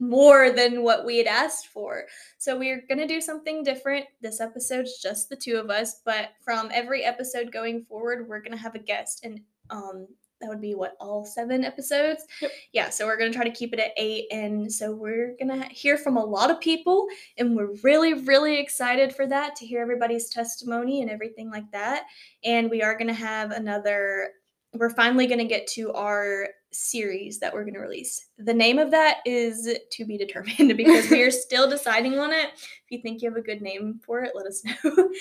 more 0.00 0.52
than 0.52 0.84
what 0.84 1.04
we 1.04 1.18
had 1.18 1.26
asked 1.26 1.68
for. 1.68 2.04
So 2.38 2.56
we're 2.56 2.84
going 2.88 2.98
to 2.98 3.06
do 3.06 3.20
something 3.20 3.64
different. 3.64 4.06
This 4.20 4.40
episode's 4.40 5.02
just 5.02 5.28
the 5.28 5.36
two 5.36 5.56
of 5.56 5.70
us 5.70 6.02
but 6.04 6.30
from 6.44 6.70
every 6.72 7.04
episode 7.04 7.52
going 7.52 7.84
forward 7.84 8.28
we're 8.28 8.40
going 8.40 8.52
to 8.52 8.58
have 8.58 8.74
a 8.74 8.80
guest. 8.80 9.24
And 9.24 9.40
um 9.70 10.06
that 10.40 10.48
would 10.48 10.60
be 10.60 10.74
what 10.74 10.96
all 11.00 11.24
seven 11.24 11.64
episodes? 11.64 12.24
Yep. 12.40 12.50
yeah 12.72 12.90
so 12.90 13.06
we're 13.06 13.18
going 13.18 13.30
to 13.30 13.36
try 13.36 13.46
to 13.46 13.54
keep 13.54 13.72
it 13.72 13.80
at 13.80 13.92
eight 13.96 14.26
and 14.30 14.72
so 14.72 14.92
we're 14.92 15.34
going 15.40 15.60
to 15.60 15.68
hear 15.68 15.96
from 15.96 16.16
a 16.16 16.24
lot 16.24 16.50
of 16.50 16.60
people 16.60 17.06
and 17.36 17.56
we're 17.56 17.74
really 17.82 18.14
really 18.14 18.58
excited 18.58 19.14
for 19.14 19.26
that 19.26 19.56
to 19.56 19.66
hear 19.66 19.82
everybody's 19.82 20.28
testimony 20.28 21.02
and 21.02 21.10
everything 21.10 21.50
like 21.50 21.70
that. 21.72 22.04
And 22.44 22.70
we 22.70 22.82
are 22.82 22.96
going 22.96 23.08
to 23.08 23.14
have 23.14 23.50
another 23.50 24.30
we're 24.74 24.90
finally 24.90 25.26
going 25.26 25.38
to 25.38 25.46
get 25.46 25.66
to 25.66 25.92
our 25.92 26.48
series 26.72 27.38
that 27.38 27.52
we're 27.54 27.62
going 27.62 27.74
to 27.74 27.80
release. 27.80 28.26
The 28.36 28.52
name 28.52 28.78
of 28.78 28.90
that 28.90 29.18
is 29.24 29.74
to 29.92 30.04
be 30.04 30.18
determined 30.18 30.56
because 30.76 31.10
we 31.10 31.22
are 31.22 31.30
still 31.46 31.68
deciding 31.68 32.18
on 32.18 32.32
it. 32.32 32.50
If 32.52 32.90
you 32.90 33.00
think 33.00 33.22
you 33.22 33.30
have 33.30 33.38
a 33.38 33.42
good 33.42 33.62
name 33.62 34.00
for 34.04 34.22
it 34.22 34.32
let 34.34 34.46
us 34.46 34.62
know. 34.64 35.10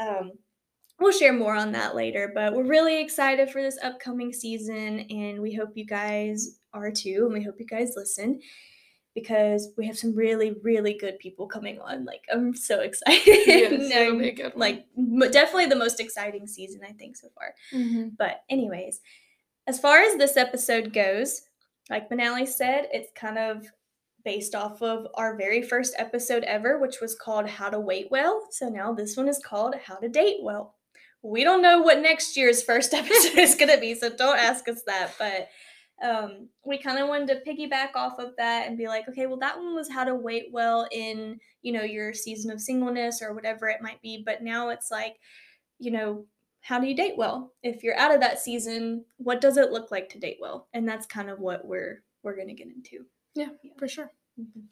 Um, 0.00 0.32
we'll 1.00 1.12
share 1.12 1.32
more 1.32 1.54
on 1.56 1.72
that 1.72 1.94
later 1.96 2.30
but 2.34 2.52
we're 2.54 2.64
really 2.64 3.00
excited 3.00 3.50
for 3.50 3.62
this 3.62 3.78
upcoming 3.82 4.32
season 4.32 5.00
and 5.10 5.40
we 5.40 5.54
hope 5.54 5.70
you 5.74 5.84
guys 5.86 6.58
are 6.74 6.90
too 6.90 7.22
and 7.24 7.32
we 7.32 7.42
hope 7.42 7.56
you 7.58 7.66
guys 7.66 7.92
listen 7.96 8.38
because 9.14 9.70
we 9.76 9.86
have 9.86 9.98
some 9.98 10.14
really 10.14 10.54
really 10.62 10.94
good 10.94 11.18
people 11.18 11.46
coming 11.46 11.78
on 11.80 12.04
like 12.04 12.22
i'm 12.32 12.54
so 12.54 12.80
excited. 12.88 13.22
Yes, 13.26 13.90
it'll 13.92 14.18
be 14.18 14.40
a 14.40 14.46
I'm, 14.46 14.52
like 14.54 14.86
m- 14.96 15.18
definitely 15.30 15.66
the 15.66 15.76
most 15.76 15.98
exciting 16.00 16.46
season 16.46 16.80
i 16.88 16.92
think 16.92 17.16
so 17.16 17.28
far. 17.34 17.54
Mhm. 17.72 18.12
but 18.16 18.42
anyways 18.48 19.00
as 19.66 19.78
far 19.80 20.00
as 20.00 20.16
this 20.16 20.36
episode 20.36 20.92
goes 20.92 21.42
like 21.88 22.08
manali 22.10 22.46
said 22.46 22.88
it's 22.92 23.10
kind 23.16 23.38
of 23.38 23.66
based 24.24 24.54
off 24.54 24.82
of 24.82 25.06
our 25.14 25.36
very 25.36 25.62
first 25.62 25.94
episode 25.98 26.44
ever 26.44 26.78
which 26.78 27.00
was 27.00 27.14
called 27.14 27.48
how 27.48 27.70
to 27.70 27.80
wait 27.80 28.08
well. 28.10 28.46
So 28.50 28.68
now 28.68 28.92
this 28.92 29.16
one 29.16 29.28
is 29.28 29.40
called 29.42 29.74
how 29.82 29.96
to 29.96 30.10
date 30.10 30.36
well 30.42 30.74
we 31.22 31.44
don't 31.44 31.62
know 31.62 31.80
what 31.82 32.00
next 32.00 32.36
year's 32.36 32.62
first 32.62 32.94
episode 32.94 33.38
is 33.38 33.54
going 33.54 33.70
to 33.70 33.78
be 33.80 33.94
so 33.94 34.08
don't 34.10 34.38
ask 34.38 34.68
us 34.68 34.82
that 34.86 35.12
but 35.18 35.48
um, 36.02 36.48
we 36.64 36.78
kind 36.78 36.98
of 36.98 37.08
wanted 37.08 37.28
to 37.28 37.50
piggyback 37.50 37.94
off 37.94 38.18
of 38.18 38.32
that 38.38 38.66
and 38.66 38.78
be 38.78 38.88
like 38.88 39.06
okay 39.08 39.26
well 39.26 39.36
that 39.38 39.56
one 39.58 39.74
was 39.74 39.90
how 39.90 40.02
to 40.04 40.14
wait 40.14 40.46
well 40.50 40.88
in 40.92 41.38
you 41.62 41.72
know 41.72 41.82
your 41.82 42.14
season 42.14 42.50
of 42.50 42.60
singleness 42.60 43.20
or 43.20 43.34
whatever 43.34 43.68
it 43.68 43.82
might 43.82 44.00
be 44.00 44.22
but 44.24 44.42
now 44.42 44.70
it's 44.70 44.90
like 44.90 45.16
you 45.78 45.90
know 45.90 46.24
how 46.62 46.78
do 46.78 46.86
you 46.86 46.94
date 46.94 47.16
well 47.16 47.52
if 47.62 47.82
you're 47.82 47.98
out 47.98 48.14
of 48.14 48.20
that 48.20 48.38
season 48.38 49.04
what 49.18 49.40
does 49.40 49.56
it 49.56 49.72
look 49.72 49.90
like 49.90 50.08
to 50.08 50.18
date 50.18 50.38
well 50.40 50.68
and 50.72 50.88
that's 50.88 51.06
kind 51.06 51.28
of 51.28 51.38
what 51.38 51.66
we're 51.66 52.02
we're 52.22 52.36
going 52.36 52.48
to 52.48 52.54
get 52.54 52.68
into 52.68 53.04
Yeah, 53.34 53.48
for 53.78 53.88
sure. 53.88 54.10
Mhm. 54.38 54.64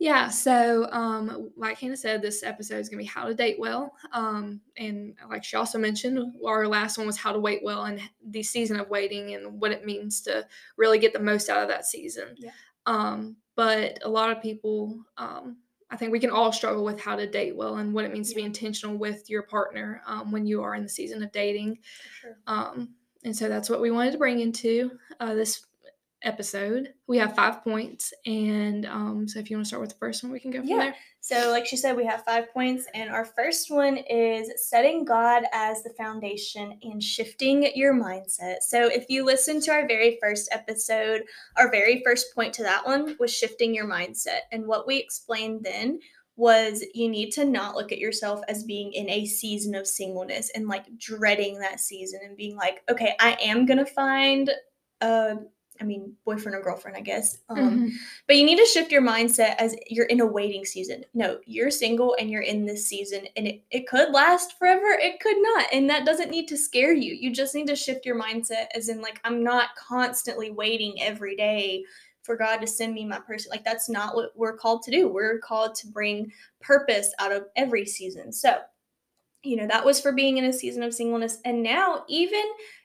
Yeah, 0.00 0.28
so 0.28 0.90
um, 0.90 1.50
like 1.56 1.78
Hannah 1.78 1.96
said, 1.96 2.22
this 2.22 2.42
episode 2.42 2.78
is 2.78 2.88
gonna 2.88 3.02
be 3.02 3.06
how 3.06 3.26
to 3.26 3.34
date 3.34 3.60
well. 3.60 3.94
Um, 4.12 4.60
and 4.76 5.14
like 5.28 5.44
she 5.44 5.56
also 5.56 5.78
mentioned, 5.78 6.18
our 6.44 6.66
last 6.66 6.98
one 6.98 7.06
was 7.06 7.18
how 7.18 7.32
to 7.32 7.38
wait 7.38 7.60
well 7.62 7.84
and 7.84 8.00
the 8.30 8.42
season 8.42 8.80
of 8.80 8.88
waiting 8.88 9.34
and 9.34 9.60
what 9.60 9.72
it 9.72 9.84
means 9.84 10.22
to 10.22 10.46
really 10.76 10.98
get 10.98 11.12
the 11.12 11.20
most 11.20 11.50
out 11.50 11.62
of 11.62 11.68
that 11.68 11.84
season. 11.84 12.34
Yeah. 12.38 12.50
Um, 12.86 13.36
but 13.56 13.98
a 14.02 14.08
lot 14.08 14.30
of 14.30 14.42
people 14.42 15.04
um, 15.18 15.58
I 15.90 15.96
think 15.96 16.12
we 16.12 16.20
can 16.20 16.30
all 16.30 16.52
struggle 16.52 16.84
with 16.84 17.00
how 17.00 17.16
to 17.16 17.28
date 17.28 17.56
well 17.56 17.76
and 17.76 17.92
what 17.92 18.04
it 18.04 18.12
means 18.12 18.30
to 18.30 18.36
be 18.36 18.42
intentional 18.42 18.96
with 18.96 19.28
your 19.28 19.42
partner 19.42 20.02
um, 20.06 20.30
when 20.30 20.46
you 20.46 20.62
are 20.62 20.76
in 20.76 20.82
the 20.84 20.88
season 20.88 21.22
of 21.22 21.32
dating. 21.32 21.78
Sure. 22.20 22.38
Um, 22.46 22.94
and 23.24 23.36
so 23.36 23.48
that's 23.48 23.68
what 23.68 23.80
we 23.80 23.90
wanted 23.90 24.12
to 24.12 24.18
bring 24.18 24.40
into 24.40 24.92
uh, 25.18 25.34
this 25.34 25.66
episode. 26.22 26.92
We 27.06 27.18
have 27.18 27.34
five 27.34 27.62
points. 27.64 28.12
And 28.26 28.86
um, 28.86 29.28
so 29.28 29.38
if 29.38 29.50
you 29.50 29.56
want 29.56 29.66
to 29.66 29.68
start 29.68 29.80
with 29.80 29.90
the 29.90 29.98
first 29.98 30.22
one, 30.22 30.32
we 30.32 30.40
can 30.40 30.50
go 30.50 30.58
from 30.60 30.68
Yeah. 30.68 30.78
there. 30.78 30.94
So, 31.22 31.50
like 31.50 31.66
she 31.66 31.76
said, 31.76 31.96
we 31.96 32.06
have 32.06 32.24
five 32.24 32.50
points, 32.50 32.86
and 32.94 33.10
our 33.10 33.26
first 33.26 33.70
one 33.70 33.98
is 33.98 34.50
setting 34.68 35.04
God 35.04 35.44
as 35.52 35.82
the 35.82 35.90
foundation 35.90 36.78
and 36.82 37.02
shifting 37.02 37.70
your 37.76 37.92
mindset. 37.92 38.62
So, 38.62 38.86
if 38.86 39.04
you 39.10 39.22
listen 39.24 39.60
to 39.60 39.70
our 39.70 39.86
very 39.86 40.18
first 40.22 40.48
episode, 40.50 41.24
our 41.58 41.70
very 41.70 42.02
first 42.06 42.34
point 42.34 42.54
to 42.54 42.62
that 42.62 42.86
one 42.86 43.16
was 43.20 43.30
shifting 43.30 43.74
your 43.74 43.86
mindset. 43.86 44.40
And 44.50 44.66
what 44.66 44.86
we 44.86 44.96
explained 44.96 45.62
then 45.62 46.00
was 46.36 46.82
you 46.94 47.06
need 47.06 47.32
to 47.32 47.44
not 47.44 47.74
look 47.74 47.92
at 47.92 47.98
yourself 47.98 48.40
as 48.48 48.64
being 48.64 48.90
in 48.94 49.10
a 49.10 49.26
season 49.26 49.74
of 49.74 49.86
singleness 49.86 50.50
and 50.54 50.68
like 50.68 50.86
dreading 50.96 51.58
that 51.58 51.80
season 51.80 52.20
and 52.24 52.34
being 52.34 52.56
like, 52.56 52.82
okay, 52.90 53.14
I 53.20 53.36
am 53.42 53.66
going 53.66 53.78
to 53.78 53.84
find 53.84 54.50
a 55.02 55.36
I 55.80 55.84
mean, 55.84 56.14
boyfriend 56.24 56.56
or 56.56 56.62
girlfriend, 56.62 56.96
I 56.96 57.00
guess. 57.00 57.38
Um, 57.48 57.58
Mhm. 57.58 57.92
but 58.26 58.36
you 58.36 58.44
need 58.44 58.58
to 58.58 58.66
shift 58.66 58.92
your 58.92 59.02
mindset 59.02 59.56
as 59.58 59.74
you're 59.88 60.06
in 60.06 60.20
a 60.20 60.26
waiting 60.26 60.64
season. 60.64 61.04
No, 61.14 61.40
you're 61.46 61.70
single 61.70 62.14
and 62.18 62.30
you're 62.30 62.42
in 62.42 62.66
this 62.66 62.86
season, 62.86 63.26
and 63.36 63.48
it, 63.48 63.62
it 63.70 63.88
could 63.88 64.12
last 64.12 64.58
forever. 64.58 64.90
It 64.90 65.20
could 65.20 65.38
not. 65.40 65.66
And 65.72 65.88
that 65.88 66.04
doesn't 66.04 66.30
need 66.30 66.48
to 66.48 66.56
scare 66.56 66.92
you. 66.92 67.14
You 67.14 67.32
just 67.32 67.54
need 67.54 67.66
to 67.68 67.76
shift 67.76 68.04
your 68.04 68.20
mindset 68.20 68.66
as 68.74 68.88
in, 68.88 69.00
like, 69.00 69.20
I'm 69.24 69.42
not 69.42 69.74
constantly 69.76 70.50
waiting 70.50 71.00
every 71.00 71.34
day 71.34 71.84
for 72.22 72.36
God 72.36 72.58
to 72.58 72.66
send 72.66 72.92
me 72.92 73.06
my 73.06 73.18
person. 73.18 73.50
Like, 73.50 73.64
that's 73.64 73.88
not 73.88 74.14
what 74.14 74.32
we're 74.36 74.56
called 74.56 74.82
to 74.82 74.90
do. 74.90 75.08
We're 75.08 75.38
called 75.38 75.74
to 75.76 75.86
bring 75.86 76.30
purpose 76.60 77.14
out 77.18 77.32
of 77.32 77.46
every 77.56 77.86
season. 77.86 78.32
So, 78.32 78.58
you 79.42 79.56
know, 79.56 79.66
that 79.66 79.86
was 79.86 79.98
for 79.98 80.12
being 80.12 80.36
in 80.36 80.44
a 80.44 80.52
season 80.52 80.82
of 80.82 80.92
singleness. 80.92 81.38
And 81.46 81.62
now, 81.62 82.04
even 82.08 82.42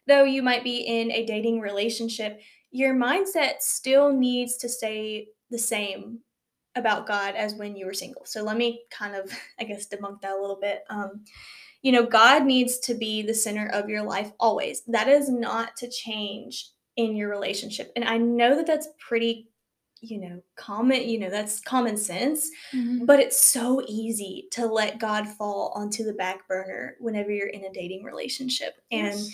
though 0.07 0.23
you 0.23 0.41
might 0.41 0.63
be 0.63 0.77
in 0.77 1.11
a 1.11 1.25
dating 1.25 1.59
relationship, 1.59 2.39
your 2.75 2.93
mindset 2.93 3.61
still 3.61 4.11
needs 4.11 4.57
to 4.57 4.67
stay 4.69 5.29
the 5.49 5.57
same 5.57 6.19
about 6.75 7.07
God 7.07 7.35
as 7.35 7.55
when 7.55 7.75
you 7.77 7.85
were 7.85 7.93
single. 7.93 8.25
So 8.25 8.43
let 8.43 8.57
me 8.57 8.83
kind 8.91 9.15
of, 9.15 9.31
I 9.59 9.63
guess, 9.63 9.87
debunk 9.87 10.21
that 10.21 10.33
a 10.37 10.41
little 10.41 10.59
bit. 10.59 10.83
Um, 10.89 11.23
you 11.81 11.91
know, 11.91 12.05
God 12.05 12.45
needs 12.45 12.79
to 12.79 12.93
be 12.95 13.21
the 13.21 13.33
center 13.33 13.67
of 13.69 13.89
your 13.89 14.03
life 14.03 14.31
always. 14.39 14.83
That 14.87 15.07
is 15.07 15.29
not 15.29 15.77
to 15.77 15.89
change 15.89 16.71
in 16.97 17.15
your 17.15 17.29
relationship. 17.29 17.91
And 17.95 18.03
I 18.05 18.17
know 18.17 18.55
that 18.55 18.67
that's 18.67 18.89
pretty, 18.99 19.49
you 20.01 20.19
know, 20.19 20.41
common, 20.55 21.07
you 21.07 21.19
know, 21.19 21.29
that's 21.29 21.59
common 21.61 21.95
sense, 21.97 22.49
Mhm. 22.73 23.05
but 23.05 23.19
it's 23.19 23.39
so 23.41 23.81
easy 23.87 24.47
to 24.51 24.65
let 24.65 24.99
God 24.99 25.27
fall 25.29 25.71
onto 25.75 26.03
the 26.03 26.13
back 26.13 26.47
burner 26.47 26.97
whenever 26.99 27.31
you're 27.31 27.47
in 27.47 27.63
a 27.65 27.71
dating 27.73 28.03
relationship. 28.03 28.75
And 28.91 29.05
Yes. 29.05 29.29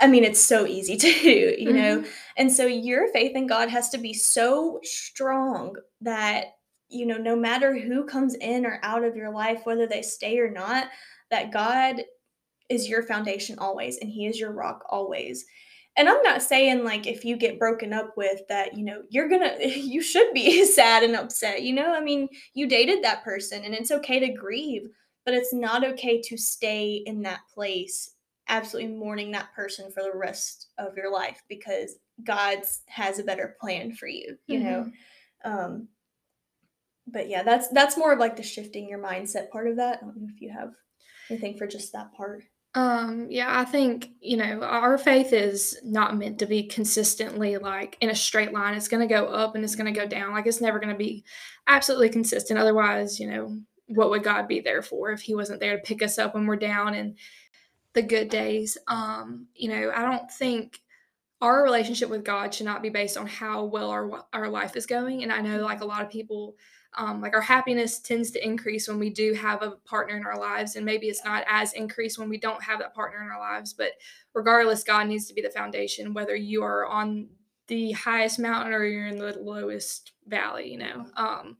I 0.00 0.06
mean, 0.06 0.24
it's 0.24 0.40
so 0.40 0.66
easy 0.66 0.96
to 0.98 1.12
do, 1.12 1.56
you 1.58 1.72
know? 1.72 2.00
Mhm. 2.00 2.08
And 2.36 2.52
so 2.52 2.66
your 2.66 3.08
faith 3.12 3.36
in 3.36 3.46
God 3.46 3.68
has 3.68 3.88
to 3.90 3.98
be 3.98 4.14
so 4.14 4.80
strong 4.82 5.76
that, 6.00 6.56
you 6.88 7.06
know, 7.06 7.16
no 7.18 7.36
matter 7.36 7.76
who 7.76 8.04
comes 8.04 8.34
in 8.36 8.64
or 8.64 8.80
out 8.82 9.04
of 9.04 9.16
your 9.16 9.30
life, 9.30 9.60
whether 9.64 9.86
they 9.86 10.02
stay 10.02 10.38
or 10.38 10.50
not, 10.50 10.88
that 11.30 11.52
God 11.52 12.02
is 12.68 12.88
your 12.88 13.02
foundation 13.02 13.58
always 13.58 13.98
and 13.98 14.10
He 14.10 14.26
is 14.26 14.38
your 14.40 14.52
rock 14.52 14.84
always. 14.90 15.44
And 15.96 16.08
I'm 16.08 16.22
not 16.22 16.42
saying 16.42 16.84
like 16.84 17.06
if 17.06 17.24
you 17.24 17.36
get 17.36 17.58
broken 17.58 17.92
up 17.92 18.16
with 18.16 18.42
that, 18.48 18.76
you 18.76 18.84
know, 18.84 19.02
you're 19.10 19.28
gonna, 19.28 19.56
you 19.60 20.02
should 20.02 20.32
be 20.34 20.64
sad 20.72 21.02
and 21.02 21.16
upset, 21.16 21.62
you 21.62 21.74
know? 21.74 21.92
I 21.92 22.00
mean, 22.00 22.28
you 22.54 22.68
dated 22.68 23.02
that 23.04 23.24
person 23.24 23.64
and 23.64 23.74
it's 23.74 23.90
okay 23.90 24.20
to 24.20 24.28
grieve, 24.32 24.88
but 25.24 25.34
it's 25.34 25.52
not 25.52 25.84
okay 25.84 26.20
to 26.22 26.36
stay 26.36 27.02
in 27.06 27.22
that 27.22 27.40
place 27.52 28.12
absolutely 28.48 28.92
mourning 28.92 29.30
that 29.32 29.52
person 29.54 29.90
for 29.90 30.02
the 30.02 30.16
rest 30.16 30.68
of 30.78 30.96
your 30.96 31.12
life 31.12 31.42
because 31.48 31.96
God 32.24 32.58
has 32.86 33.18
a 33.18 33.24
better 33.24 33.56
plan 33.60 33.92
for 33.92 34.08
you, 34.08 34.36
you 34.46 34.60
know. 34.60 34.90
Um 35.44 35.88
but 37.06 37.28
yeah, 37.28 37.42
that's 37.42 37.68
that's 37.68 37.96
more 37.96 38.12
of 38.12 38.18
like 38.18 38.36
the 38.36 38.42
shifting 38.42 38.88
your 38.88 38.98
mindset 38.98 39.50
part 39.50 39.68
of 39.68 39.76
that. 39.76 39.98
I 40.02 40.06
don't 40.06 40.16
know 40.16 40.28
if 40.34 40.40
you 40.40 40.52
have 40.52 40.72
anything 41.30 41.56
for 41.56 41.66
just 41.66 41.92
that 41.92 42.12
part. 42.12 42.44
Um, 42.74 43.26
yeah, 43.30 43.58
I 43.58 43.64
think, 43.64 44.10
you 44.20 44.36
know, 44.36 44.62
our 44.62 44.98
faith 44.98 45.32
is 45.32 45.78
not 45.82 46.16
meant 46.16 46.38
to 46.38 46.46
be 46.46 46.64
consistently 46.64 47.56
like 47.56 47.96
in 48.00 48.10
a 48.10 48.14
straight 48.14 48.52
line. 48.52 48.74
It's 48.74 48.88
going 48.88 49.06
to 49.06 49.12
go 49.12 49.26
up 49.26 49.54
and 49.54 49.64
it's 49.64 49.74
going 49.74 49.92
to 49.92 49.98
go 49.98 50.06
down. 50.06 50.32
Like 50.32 50.46
it's 50.46 50.60
never 50.60 50.78
going 50.78 50.92
to 50.92 50.98
be 50.98 51.24
absolutely 51.66 52.10
consistent. 52.10 52.58
Otherwise, 52.58 53.18
you 53.18 53.30
know, 53.30 53.58
what 53.88 54.10
would 54.10 54.22
God 54.22 54.46
be 54.46 54.60
there 54.60 54.82
for 54.82 55.10
if 55.10 55.22
he 55.22 55.34
wasn't 55.34 55.60
there 55.60 55.76
to 55.76 55.82
pick 55.82 56.02
us 56.02 56.18
up 56.18 56.34
when 56.34 56.46
we're 56.46 56.56
down 56.56 56.94
and 56.94 57.16
the 57.98 58.06
good 58.06 58.28
days? 58.28 58.78
Um, 58.86 59.48
you 59.54 59.68
know, 59.68 59.90
I 59.92 60.02
don't 60.02 60.30
think 60.30 60.80
our 61.40 61.64
relationship 61.64 62.08
with 62.08 62.24
God 62.24 62.54
should 62.54 62.66
not 62.66 62.80
be 62.82 62.90
based 62.90 63.16
on 63.16 63.26
how 63.26 63.64
well 63.64 63.90
our 63.90 64.24
our 64.32 64.48
life 64.48 64.76
is 64.76 64.86
going. 64.86 65.24
And 65.24 65.32
I 65.32 65.40
know 65.40 65.62
like 65.62 65.80
a 65.80 65.84
lot 65.84 66.02
of 66.02 66.10
people 66.10 66.54
um, 66.96 67.20
like 67.20 67.34
our 67.34 67.40
happiness 67.40 67.98
tends 67.98 68.30
to 68.30 68.44
increase 68.44 68.88
when 68.88 68.98
we 68.98 69.10
do 69.10 69.34
have 69.34 69.62
a 69.62 69.72
partner 69.84 70.16
in 70.16 70.24
our 70.24 70.38
lives 70.38 70.76
and 70.76 70.86
maybe 70.86 71.08
it's 71.08 71.24
not 71.24 71.44
as 71.48 71.74
increased 71.74 72.18
when 72.18 72.30
we 72.30 72.38
don't 72.38 72.62
have 72.62 72.78
that 72.78 72.94
partner 72.94 73.22
in 73.22 73.28
our 73.28 73.38
lives 73.38 73.74
but 73.74 73.92
regardless 74.32 74.82
god 74.82 75.06
needs 75.06 75.26
to 75.26 75.34
be 75.34 75.42
the 75.42 75.50
foundation 75.50 76.14
whether 76.14 76.34
you 76.34 76.62
are 76.62 76.86
on 76.86 77.28
the 77.66 77.92
highest 77.92 78.38
mountain 78.38 78.72
or 78.72 78.84
you're 78.84 79.06
in 79.06 79.18
the 79.18 79.36
lowest 79.38 80.12
valley 80.26 80.72
you 80.72 80.78
know 80.78 81.04
um 81.16 81.58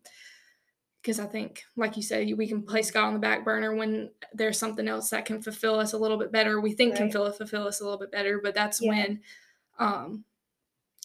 because 1.08 1.18
i 1.20 1.24
think 1.26 1.64
like 1.74 1.96
you 1.96 2.02
said 2.02 2.30
we 2.36 2.46
can 2.46 2.62
place 2.62 2.90
god 2.90 3.06
on 3.06 3.14
the 3.14 3.18
back 3.18 3.42
burner 3.42 3.74
when 3.74 4.10
there's 4.34 4.58
something 4.58 4.86
else 4.86 5.08
that 5.08 5.24
can 5.24 5.40
fulfill 5.40 5.78
us 5.80 5.94
a 5.94 5.98
little 5.98 6.18
bit 6.18 6.30
better 6.30 6.60
we 6.60 6.72
think 6.72 6.96
can 6.96 7.04
Right. 7.04 7.12
fulfill, 7.14 7.32
fulfill 7.32 7.66
us 7.66 7.80
a 7.80 7.84
little 7.84 7.98
bit 7.98 8.12
better 8.12 8.40
but 8.42 8.54
that's 8.54 8.82
Yeah. 8.82 8.88
when 8.90 9.20
um 9.78 10.24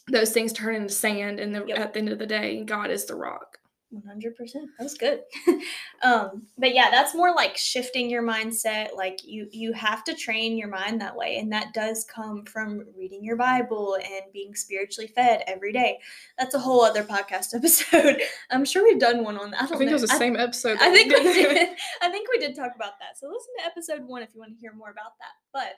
those 0.10 0.31
things 0.33 0.51
turn 0.51 0.75
into 0.75 0.93
sand 0.93 1.39
and 1.39 1.55
the, 1.55 1.63
Yep. 1.65 1.79
at 1.79 1.93
the 1.93 2.00
end 2.00 2.10
of 2.10 2.19
the 2.19 2.25
day 2.25 2.65
god 2.65 2.91
is 2.91 3.05
the 3.05 3.15
rock 3.15 3.60
100%. 3.93 4.53
That 4.77 4.83
was 4.83 4.95
good. 4.95 5.21
um, 6.03 6.47
but 6.57 6.73
yeah, 6.73 6.89
that's 6.89 7.13
more 7.15 7.33
like 7.33 7.55
shifting 7.57 8.09
your 8.09 8.23
mindset. 8.23 8.95
Like 8.95 9.19
you 9.23 9.47
you 9.51 9.71
have 9.73 10.03
to 10.05 10.15
train 10.15 10.57
your 10.57 10.67
mind 10.67 11.00
that 11.01 11.15
way 11.15 11.38
and 11.38 11.51
that 11.51 11.73
does 11.73 12.03
come 12.05 12.43
from 12.45 12.85
reading 12.97 13.23
your 13.23 13.35
Bible 13.35 13.95
and 13.95 14.23
being 14.33 14.55
spiritually 14.55 15.07
fed 15.07 15.43
every 15.47 15.71
day. 15.71 16.00
That's 16.38 16.55
a 16.55 16.59
whole 16.59 16.81
other 16.83 17.03
podcast 17.03 17.53
episode. 17.55 18.19
I'm 18.51 18.65
sure 18.65 18.83
we've 18.83 19.00
done 19.00 19.23
one 19.23 19.38
on 19.38 19.51
that. 19.51 19.62
I 19.62 19.65
I 19.65 19.67
think 19.67 19.81
know. 19.83 19.89
it 19.89 20.01
was 20.01 20.09
the 20.09 20.13
I- 20.15 20.17
same 20.17 20.35
episode. 20.35 20.77
I 20.81 20.91
think 20.91 21.13
we 21.13 21.23
did. 21.33 21.50
did. 21.53 21.69
I 22.01 22.09
think 22.09 22.27
we 22.31 22.39
did 22.39 22.55
talk 22.55 22.71
about 22.75 23.00
that. 23.00 23.17
So 23.19 23.27
listen 23.27 23.53
to 23.59 23.65
episode 23.65 24.07
one 24.07 24.23
if 24.23 24.33
you 24.33 24.39
want 24.39 24.53
to 24.53 24.59
hear 24.59 24.73
more 24.73 24.89
about 24.89 25.13
that. 25.19 25.33
But 25.53 25.75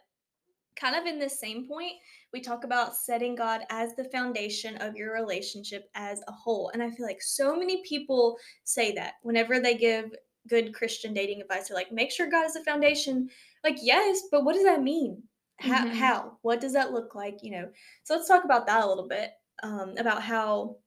kind 0.75 0.95
of 0.95 1.05
in 1.05 1.19
this 1.19 1.39
same 1.39 1.67
point, 1.67 1.93
we 2.33 2.41
talk 2.41 2.63
about 2.63 2.95
setting 2.95 3.35
God 3.35 3.61
as 3.69 3.95
the 3.95 4.05
foundation 4.05 4.75
of 4.77 4.95
your 4.95 5.13
relationship 5.13 5.89
as 5.95 6.21
a 6.27 6.31
whole. 6.31 6.69
And 6.73 6.83
I 6.83 6.89
feel 6.89 7.05
like 7.05 7.21
so 7.21 7.55
many 7.55 7.81
people 7.83 8.37
say 8.63 8.91
that 8.93 9.13
whenever 9.23 9.59
they 9.59 9.75
give 9.75 10.13
good 10.47 10.73
Christian 10.73 11.13
dating 11.13 11.41
advice, 11.41 11.69
they're 11.69 11.77
like, 11.77 11.91
make 11.91 12.11
sure 12.11 12.29
God 12.29 12.45
is 12.45 12.53
the 12.53 12.63
foundation. 12.63 13.29
Like, 13.63 13.77
yes, 13.81 14.23
but 14.31 14.43
what 14.43 14.53
does 14.53 14.65
that 14.65 14.83
mean? 14.83 15.23
How? 15.59 15.85
Mhm. 15.85 15.93
how? 15.93 16.37
What 16.41 16.59
does 16.59 16.73
that 16.73 16.91
look 16.91 17.15
like? 17.15 17.39
You 17.41 17.51
know. 17.51 17.69
So 18.03 18.15
let's 18.15 18.27
talk 18.27 18.43
about 18.43 18.67
that 18.67 18.83
a 18.83 18.87
little 18.87 19.07
bit. 19.07 19.31
Um, 19.63 19.95
about 19.97 20.21
how 20.21 20.77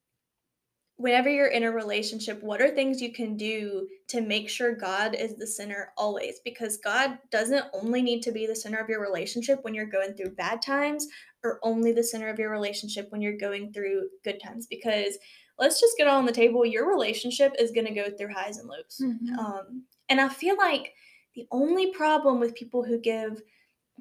whenever 0.99 1.29
you're 1.29 1.47
in 1.47 1.63
a 1.63 1.71
relationship, 1.71 2.43
what 2.43 2.61
are 2.61 2.69
things 2.69 3.01
you 3.01 3.13
can 3.13 3.37
do 3.37 3.89
to 4.09 4.21
make 4.21 4.49
sure 4.49 4.75
God 4.75 5.15
is 5.15 5.37
the 5.37 5.47
center 5.47 5.93
always? 5.97 6.41
Because 6.45 6.77
God 6.79 7.19
doesn't 7.31 7.67
only 7.73 8.03
need 8.03 8.21
to 8.23 8.33
be 8.33 8.47
the 8.47 8.57
center 8.57 8.79
of 8.79 8.89
your 8.89 9.01
relationship 9.01 9.63
when 9.63 9.75
you're 9.75 9.87
going 9.87 10.15
through 10.15 10.35
bad 10.35 10.61
times 10.61 11.07
or 11.45 11.61
only 11.63 11.93
the 11.93 12.03
center 12.03 12.29
of 12.29 12.39
your 12.41 12.51
relationship 12.51 13.07
when 13.11 13.23
you're 13.23 13.37
going 13.37 13.73
through 13.73 14.09
good 14.25 14.41
times. 14.43 14.67
Because 14.67 15.17
let's 15.57 15.81
just 15.81 15.97
get 15.97 16.09
all 16.09 16.19
on 16.19 16.27
the 16.27 16.33
table, 16.33 16.67
your 16.67 16.89
relationship 16.89 17.55
is 17.61 17.71
going 17.71 17.87
to 17.87 17.95
go 17.95 18.11
through 18.11 18.35
highs 18.35 18.59
and 18.59 18.69
lows. 18.69 19.01
Mhm. 19.01 19.39
Um, 19.39 19.85
and 20.09 20.21
I 20.21 20.29
feel 20.29 20.57
like 20.57 20.95
the 21.37 21.47
only 21.53 21.93
problem 21.93 22.41
with 22.41 22.57
people 22.57 22.83
who 22.83 22.99
give 22.99 23.41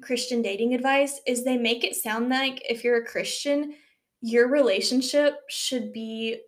Christian 0.02 0.42
dating 0.42 0.74
advice 0.74 1.20
is 1.28 1.44
they 1.44 1.56
make 1.56 1.84
it 1.84 1.94
sound 1.94 2.28
like 2.28 2.60
if 2.68 2.82
you're 2.82 3.02
a 3.02 3.06
Christian, 3.06 3.76
your 4.20 4.48
relationship 4.48 5.36
should 5.48 5.92
be 5.92 6.40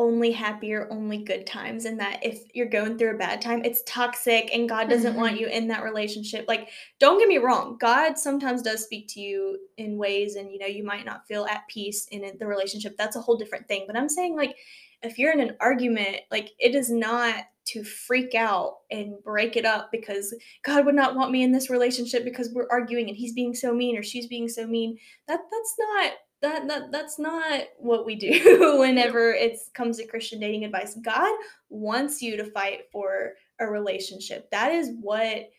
only 0.00 0.32
happy 0.32 0.72
or 0.72 0.88
only 0.90 1.18
good 1.18 1.46
times, 1.46 1.84
and 1.84 2.00
that 2.00 2.24
if 2.24 2.42
you're 2.54 2.66
going 2.66 2.96
through 2.96 3.14
a 3.14 3.18
bad 3.18 3.40
time, 3.42 3.62
it's 3.64 3.82
toxic 3.86 4.50
and 4.54 4.68
God 4.68 4.88
doesn't 4.88 5.14
want 5.14 5.36
Mhm. 5.36 5.40
you 5.40 5.46
in 5.48 5.68
that 5.68 5.84
relationship. 5.84 6.46
Like, 6.48 6.70
don't 6.98 7.18
get 7.18 7.28
me 7.28 7.38
wrong, 7.38 7.76
God 7.78 8.18
sometimes 8.18 8.62
does 8.62 8.82
speak 8.82 9.06
to 9.08 9.20
you 9.20 9.58
in 9.76 9.98
ways, 9.98 10.36
and 10.36 10.50
you 10.50 10.58
know, 10.58 10.66
you 10.66 10.82
might 10.84 11.04
not 11.04 11.26
feel 11.28 11.44
at 11.44 11.68
peace 11.68 12.08
in 12.08 12.36
the 12.38 12.46
relationship. 12.46 12.96
That's 12.96 13.16
a 13.16 13.20
whole 13.20 13.36
different 13.36 13.68
thing. 13.68 13.84
But 13.86 13.96
I'm 13.96 14.08
saying, 14.08 14.34
like, 14.36 14.56
if 15.02 15.18
you're 15.18 15.32
in 15.32 15.40
an 15.40 15.56
argument, 15.60 16.22
like, 16.30 16.50
it 16.58 16.74
is 16.74 16.90
not 16.90 17.44
to 17.66 17.84
freak 17.84 18.34
out 18.34 18.78
and 18.90 19.22
break 19.22 19.56
it 19.56 19.64
up 19.64 19.92
because 19.92 20.34
God 20.64 20.84
would 20.86 20.94
not 20.94 21.14
want 21.14 21.30
me 21.30 21.42
in 21.42 21.52
this 21.52 21.70
relationship 21.70 22.24
because 22.24 22.50
we're 22.52 22.66
arguing 22.70 23.08
and 23.08 23.16
he's 23.16 23.32
being 23.32 23.54
so 23.54 23.72
mean 23.72 23.96
or 23.96 24.02
she's 24.02 24.26
being 24.26 24.48
so 24.48 24.66
mean. 24.66 24.98
That 25.28 25.40
that's 25.50 25.74
not 25.78 26.12
that, 26.42 26.66
that 26.68 26.90
that's 26.90 27.18
not 27.18 27.64
what 27.78 28.06
we 28.06 28.14
do 28.14 28.76
whenever 28.78 29.32
it 29.32 29.58
comes 29.74 29.98
to 29.98 30.06
Christian 30.06 30.40
dating 30.40 30.64
advice. 30.64 30.96
God 31.02 31.32
wants 31.68 32.22
you 32.22 32.36
to 32.36 32.50
fight 32.50 32.90
for 32.90 33.34
a 33.60 33.66
relationship. 33.66 34.50
That 34.50 34.72
is 34.72 34.92
what 35.00 35.50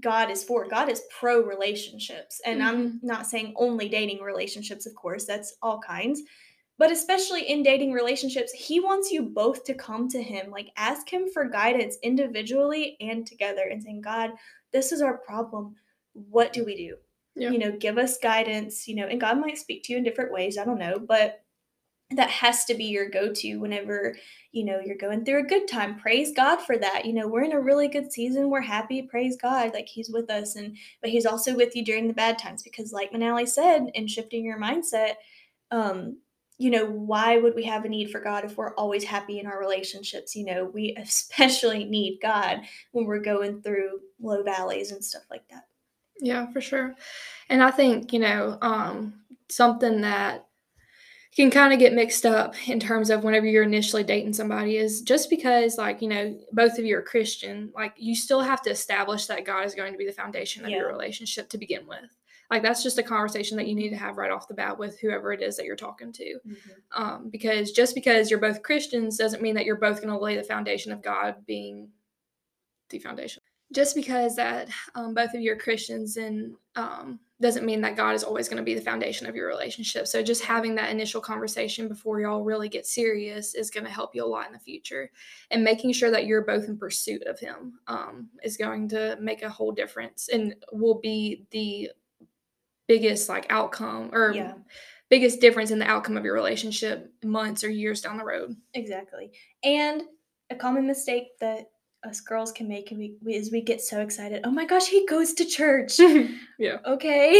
God 0.00 0.30
is 0.30 0.44
for. 0.44 0.66
God 0.66 0.88
is 0.88 1.02
pro 1.18 1.42
relationships. 1.42 2.40
And 2.44 2.60
mm-hmm. 2.60 2.68
I'm 2.68 3.00
not 3.02 3.26
saying 3.26 3.54
only 3.56 3.88
dating 3.88 4.20
relationships, 4.20 4.86
of 4.86 4.94
course, 4.94 5.24
that's 5.24 5.56
all 5.62 5.80
kinds. 5.80 6.22
But 6.78 6.90
especially 6.90 7.48
in 7.48 7.62
dating 7.62 7.92
relationships, 7.92 8.52
he 8.52 8.80
wants 8.80 9.10
you 9.10 9.22
both 9.22 9.64
to 9.64 9.74
come 9.74 10.08
to 10.08 10.22
him. 10.22 10.50
Like, 10.50 10.70
ask 10.76 11.10
him 11.10 11.28
for 11.32 11.48
guidance 11.48 11.96
individually 12.02 12.98
and 13.00 13.26
together 13.26 13.62
and 13.70 13.82
saying, 13.82 14.02
God, 14.02 14.32
this 14.72 14.92
is 14.92 15.00
our 15.00 15.16
problem. 15.16 15.76
What 16.12 16.52
do 16.52 16.66
we 16.66 16.76
do? 16.76 16.96
Yeah. 17.36 17.50
You 17.50 17.58
know, 17.58 17.72
give 17.72 17.98
us 17.98 18.18
guidance, 18.18 18.88
you 18.88 18.96
know, 18.96 19.06
and 19.06 19.20
God 19.20 19.38
might 19.38 19.58
speak 19.58 19.84
to 19.84 19.92
you 19.92 19.98
in 19.98 20.04
different 20.04 20.32
ways. 20.32 20.56
I 20.56 20.64
don't 20.64 20.78
know. 20.78 20.98
But 20.98 21.42
that 22.10 22.30
has 22.30 22.64
to 22.64 22.74
be 22.74 22.84
your 22.84 23.08
go-to 23.08 23.56
whenever 23.56 24.16
you 24.52 24.64
know 24.64 24.80
you're 24.84 24.96
going 24.96 25.24
through 25.24 25.40
a 25.40 25.46
good 25.46 25.66
time 25.66 25.98
praise 25.98 26.32
god 26.32 26.56
for 26.56 26.78
that 26.78 27.04
you 27.04 27.12
know 27.12 27.26
we're 27.26 27.42
in 27.42 27.52
a 27.52 27.60
really 27.60 27.88
good 27.88 28.12
season 28.12 28.48
we're 28.48 28.60
happy 28.60 29.02
praise 29.02 29.36
god 29.36 29.72
like 29.74 29.88
he's 29.88 30.08
with 30.08 30.30
us 30.30 30.54
and 30.54 30.76
but 31.00 31.10
he's 31.10 31.26
also 31.26 31.54
with 31.54 31.74
you 31.74 31.84
during 31.84 32.06
the 32.06 32.14
bad 32.14 32.38
times 32.38 32.62
because 32.62 32.92
like 32.92 33.12
manali 33.12 33.48
said 33.48 33.90
in 33.94 34.06
shifting 34.06 34.44
your 34.44 34.60
mindset 34.60 35.14
um 35.72 36.16
you 36.58 36.70
know 36.70 36.86
why 36.86 37.38
would 37.38 37.56
we 37.56 37.64
have 37.64 37.84
a 37.84 37.88
need 37.88 38.08
for 38.08 38.20
god 38.20 38.44
if 38.44 38.56
we're 38.56 38.74
always 38.74 39.02
happy 39.02 39.40
in 39.40 39.46
our 39.46 39.58
relationships 39.58 40.36
you 40.36 40.44
know 40.44 40.64
we 40.64 40.94
especially 40.98 41.84
need 41.84 42.20
god 42.22 42.60
when 42.92 43.04
we're 43.04 43.18
going 43.18 43.60
through 43.62 43.98
low 44.20 44.44
valleys 44.44 44.92
and 44.92 45.04
stuff 45.04 45.24
like 45.28 45.46
that 45.50 45.64
yeah 46.20 46.50
for 46.52 46.60
sure 46.60 46.94
and 47.48 47.62
i 47.62 47.70
think 47.70 48.12
you 48.12 48.18
know 48.18 48.58
um 48.62 49.14
something 49.48 50.00
that 50.00 50.46
can 51.36 51.50
kind 51.50 51.74
of 51.74 51.78
get 51.78 51.92
mixed 51.92 52.24
up 52.24 52.54
in 52.66 52.80
terms 52.80 53.10
of 53.10 53.22
whenever 53.22 53.44
you're 53.44 53.62
initially 53.62 54.02
dating 54.02 54.32
somebody 54.32 54.78
is 54.78 55.02
just 55.02 55.28
because 55.28 55.76
like 55.76 56.00
you 56.00 56.08
know 56.08 56.36
both 56.52 56.78
of 56.78 56.84
you 56.84 56.96
are 56.96 57.02
christian 57.02 57.70
like 57.74 57.92
you 57.96 58.16
still 58.16 58.40
have 58.40 58.62
to 58.62 58.70
establish 58.70 59.26
that 59.26 59.44
god 59.44 59.64
is 59.64 59.74
going 59.74 59.92
to 59.92 59.98
be 59.98 60.06
the 60.06 60.12
foundation 60.12 60.64
of 60.64 60.70
yeah. 60.70 60.78
your 60.78 60.88
relationship 60.88 61.48
to 61.48 61.58
begin 61.58 61.86
with 61.86 62.16
like 62.50 62.62
that's 62.62 62.82
just 62.82 62.98
a 62.98 63.02
conversation 63.02 63.56
that 63.56 63.66
you 63.66 63.74
need 63.74 63.90
to 63.90 63.96
have 63.96 64.16
right 64.16 64.30
off 64.30 64.48
the 64.48 64.54
bat 64.54 64.78
with 64.78 64.98
whoever 65.00 65.32
it 65.32 65.42
is 65.42 65.56
that 65.56 65.66
you're 65.66 65.76
talking 65.76 66.12
to 66.12 66.38
mm-hmm. 66.46 67.02
um, 67.02 67.28
because 67.28 67.72
just 67.72 67.94
because 67.94 68.30
you're 68.30 68.40
both 68.40 68.62
christians 68.62 69.18
doesn't 69.18 69.42
mean 69.42 69.54
that 69.54 69.66
you're 69.66 69.76
both 69.76 70.00
going 70.00 70.12
to 70.12 70.18
lay 70.18 70.36
the 70.36 70.42
foundation 70.42 70.90
of 70.90 71.02
god 71.02 71.36
being 71.46 71.88
the 72.88 72.98
foundation 72.98 73.42
just 73.72 73.94
because 73.94 74.36
that 74.36 74.68
um, 74.94 75.14
both 75.14 75.34
of 75.34 75.40
you 75.40 75.52
are 75.52 75.56
christians 75.56 76.16
and 76.16 76.54
um, 76.76 77.18
doesn't 77.40 77.66
mean 77.66 77.82
that 77.82 77.96
God 77.96 78.14
is 78.14 78.24
always 78.24 78.48
going 78.48 78.56
to 78.58 78.62
be 78.62 78.74
the 78.74 78.80
foundation 78.80 79.26
of 79.26 79.36
your 79.36 79.46
relationship. 79.46 80.06
So 80.06 80.22
just 80.22 80.42
having 80.42 80.74
that 80.76 80.90
initial 80.90 81.20
conversation 81.20 81.86
before 81.86 82.20
y'all 82.20 82.42
really 82.42 82.68
get 82.68 82.86
serious 82.86 83.54
is 83.54 83.70
going 83.70 83.84
to 83.84 83.92
help 83.92 84.14
you 84.14 84.24
a 84.24 84.26
lot 84.26 84.46
in 84.46 84.54
the 84.54 84.58
future. 84.58 85.10
And 85.50 85.62
making 85.62 85.92
sure 85.92 86.10
that 86.10 86.24
you're 86.24 86.46
both 86.46 86.66
in 86.66 86.78
pursuit 86.78 87.22
of 87.24 87.38
Him 87.38 87.78
um, 87.88 88.30
is 88.42 88.56
going 88.56 88.88
to 88.88 89.18
make 89.20 89.42
a 89.42 89.50
whole 89.50 89.72
difference 89.72 90.28
and 90.32 90.54
will 90.72 90.98
be 90.98 91.44
the 91.50 91.90
biggest 92.88 93.28
like 93.28 93.46
outcome 93.50 94.10
or 94.12 94.32
yeah. 94.32 94.54
biggest 95.10 95.40
difference 95.40 95.70
in 95.70 95.78
the 95.78 95.90
outcome 95.90 96.16
of 96.16 96.24
your 96.24 96.34
relationship 96.34 97.12
months 97.22 97.62
or 97.64 97.68
years 97.68 98.00
down 98.00 98.16
the 98.16 98.24
road. 98.24 98.56
Exactly. 98.72 99.30
And 99.62 100.04
a 100.48 100.54
common 100.54 100.86
mistake 100.86 101.38
that 101.40 101.66
us 102.06 102.20
girls 102.20 102.52
can 102.52 102.68
make 102.68 102.88
we, 102.90 103.16
we, 103.22 103.34
is 103.34 103.52
we 103.52 103.60
get 103.60 103.80
so 103.80 104.00
excited. 104.00 104.40
Oh 104.44 104.50
my 104.50 104.64
gosh, 104.64 104.86
he 104.86 105.06
goes 105.06 105.32
to 105.34 105.44
church. 105.44 105.98
yeah. 106.58 106.78
Okay. 106.86 107.32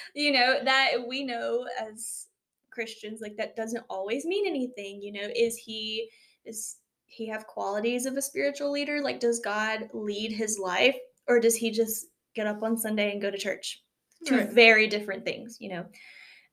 you 0.14 0.32
know, 0.32 0.58
that 0.64 0.92
we 1.06 1.24
know 1.24 1.66
as 1.80 2.26
Christians, 2.70 3.20
like 3.20 3.36
that 3.36 3.56
doesn't 3.56 3.84
always 3.88 4.24
mean 4.24 4.46
anything. 4.46 5.00
You 5.02 5.12
know, 5.12 5.28
is 5.34 5.56
he 5.56 6.08
is 6.44 6.76
he 7.06 7.26
have 7.28 7.46
qualities 7.46 8.06
of 8.06 8.16
a 8.16 8.22
spiritual 8.22 8.70
leader? 8.70 9.00
Like, 9.02 9.20
does 9.20 9.40
God 9.40 9.88
lead 9.92 10.32
his 10.32 10.58
life? 10.58 10.96
Or 11.28 11.40
does 11.40 11.56
he 11.56 11.70
just 11.70 12.06
get 12.34 12.46
up 12.46 12.62
on 12.62 12.76
Sunday 12.76 13.12
and 13.12 13.22
go 13.22 13.30
to 13.30 13.38
church? 13.38 13.82
Two 14.26 14.36
right. 14.36 14.50
very 14.50 14.86
different 14.86 15.24
things, 15.24 15.56
you 15.60 15.70
know. 15.70 15.86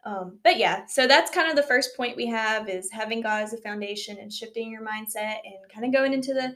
Um, 0.06 0.40
but 0.44 0.58
yeah, 0.58 0.86
so 0.86 1.08
that's 1.08 1.32
kind 1.32 1.50
of 1.50 1.56
the 1.56 1.64
first 1.64 1.96
point 1.96 2.18
we 2.18 2.28
have 2.28 2.68
is 2.68 2.92
having 2.92 3.22
God 3.22 3.44
as 3.44 3.54
a 3.54 3.58
foundation 3.58 4.18
and 4.18 4.32
shifting 4.32 4.70
your 4.70 4.82
mindset 4.82 5.38
and 5.46 5.56
kind 5.74 5.86
of 5.86 5.94
going 5.94 6.14
into 6.14 6.34
the 6.34 6.56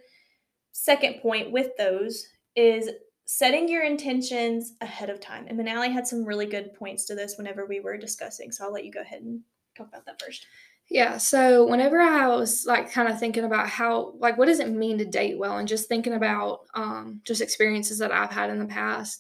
second 0.78 1.20
point 1.22 1.52
with 1.52 1.76
those 1.76 2.28
is 2.56 2.92
setting 3.26 3.68
your 3.68 3.84
intentions 3.84 4.74
ahead 4.80 5.10
of 5.10 5.20
time. 5.20 5.46
And 5.48 5.60
Manali 5.60 5.92
had 5.92 6.08
some 6.08 6.24
really 6.24 6.46
good 6.46 6.76
points 6.76 7.06
to 7.06 7.16
this 7.16 7.36
whenever 7.36 7.66
we 7.66 7.80
were 7.80 7.98
discussing. 7.98 8.52
So 8.52 8.64
I'll 8.64 8.72
let 8.72 8.86
you 8.86 8.92
go 8.92 9.02
ahead 9.02 9.24
and 9.24 9.42
talk 9.76 9.88
about 9.88 10.06
that 10.06 10.22
first. 10.22 10.46
Yeah. 10.88 11.18
So 11.18 11.66
whenever 11.66 12.00
I 12.00 12.28
was 12.28 12.66
like 12.68 12.92
kind 12.92 13.10
of 13.10 13.20
thinking 13.20 13.44
about 13.44 13.68
how, 13.68 14.14
like, 14.20 14.38
what 14.38 14.46
does 14.46 14.60
it 14.60 14.70
mean 14.70 15.00
to 15.00 15.06
date 15.06 15.38
well, 15.38 15.58
and 15.58 15.68
just 15.68 15.90
thinking 15.90 16.14
about 16.14 16.60
um, 16.76 17.22
just 17.26 17.42
experiences 17.42 17.98
that 17.98 18.14
I've 18.14 18.32
had 18.32 18.52
in 18.52 18.60
the 18.60 18.66
past, 18.66 19.20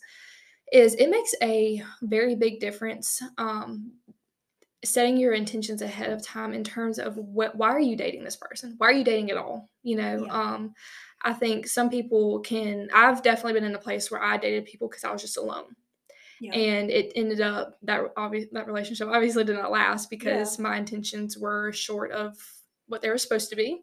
is 0.71 0.93
it 0.93 1.09
makes 1.09 1.33
a 1.41 1.83
very 2.03 2.35
big 2.35 2.59
difference 2.59 3.21
um, 3.37 3.91
setting 4.85 5.17
your 5.17 5.33
intentions 5.33 5.81
ahead 5.81 6.11
of 6.11 6.21
time 6.21 6.53
in 6.53 6.63
terms 6.63 6.99
of 6.99 7.17
what 7.17 7.55
why 7.55 7.69
are 7.69 7.79
you 7.79 7.95
dating 7.95 8.23
this 8.23 8.35
person 8.35 8.75
why 8.77 8.87
are 8.87 8.93
you 8.93 9.03
dating 9.03 9.31
at 9.31 9.37
all 9.37 9.69
you 9.81 9.95
know 9.95 10.25
yeah. 10.25 10.31
um 10.31 10.73
i 11.23 11.33
think 11.33 11.67
some 11.67 11.89
people 11.89 12.39
can 12.39 12.87
i've 12.93 13.23
definitely 13.23 13.53
been 13.53 13.69
in 13.69 13.75
a 13.75 13.79
place 13.79 14.09
where 14.09 14.21
i 14.21 14.37
dated 14.37 14.65
people 14.65 14.87
because 14.87 15.03
i 15.03 15.11
was 15.11 15.21
just 15.21 15.37
alone 15.37 15.75
yeah. 16.39 16.53
and 16.53 16.91
it 16.91 17.11
ended 17.15 17.41
up 17.41 17.77
that 17.81 18.01
obvious 18.15 18.47
that 18.51 18.67
relationship 18.67 19.07
obviously 19.07 19.43
did 19.43 19.55
not 19.55 19.71
last 19.71 20.09
because 20.09 20.57
yeah. 20.57 20.63
my 20.63 20.77
intentions 20.77 21.37
were 21.37 21.71
short 21.71 22.11
of 22.11 22.37
what 22.87 23.01
they 23.01 23.09
were 23.09 23.17
supposed 23.17 23.49
to 23.49 23.55
be 23.55 23.81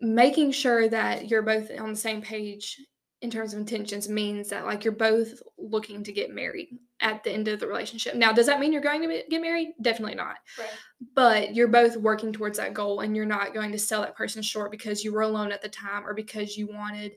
making 0.00 0.50
sure 0.50 0.88
that 0.88 1.28
you're 1.28 1.42
both 1.42 1.70
on 1.78 1.90
the 1.90 1.96
same 1.96 2.22
page 2.22 2.80
in 3.20 3.30
terms 3.30 3.52
of 3.52 3.58
intentions 3.58 4.08
means 4.08 4.48
that 4.48 4.64
like 4.64 4.84
you're 4.84 4.92
both 4.92 5.42
looking 5.56 6.04
to 6.04 6.12
get 6.12 6.30
married 6.34 6.68
at 7.00 7.22
the 7.22 7.30
end 7.30 7.48
of 7.48 7.60
the 7.60 7.66
relationship. 7.66 8.14
Now, 8.14 8.32
does 8.32 8.46
that 8.46 8.58
mean 8.58 8.72
you're 8.72 8.82
going 8.82 9.02
to 9.02 9.22
get 9.28 9.40
married? 9.40 9.74
Definitely 9.80 10.16
not. 10.16 10.36
Right. 10.58 10.68
But 11.14 11.54
you're 11.54 11.68
both 11.68 11.96
working 11.96 12.32
towards 12.32 12.58
that 12.58 12.74
goal 12.74 13.00
and 13.00 13.14
you're 13.14 13.24
not 13.24 13.54
going 13.54 13.72
to 13.72 13.78
sell 13.78 14.02
that 14.02 14.16
person 14.16 14.42
short 14.42 14.70
because 14.70 15.04
you 15.04 15.12
were 15.12 15.22
alone 15.22 15.52
at 15.52 15.62
the 15.62 15.68
time 15.68 16.06
or 16.06 16.14
because 16.14 16.56
you 16.56 16.66
wanted 16.66 17.12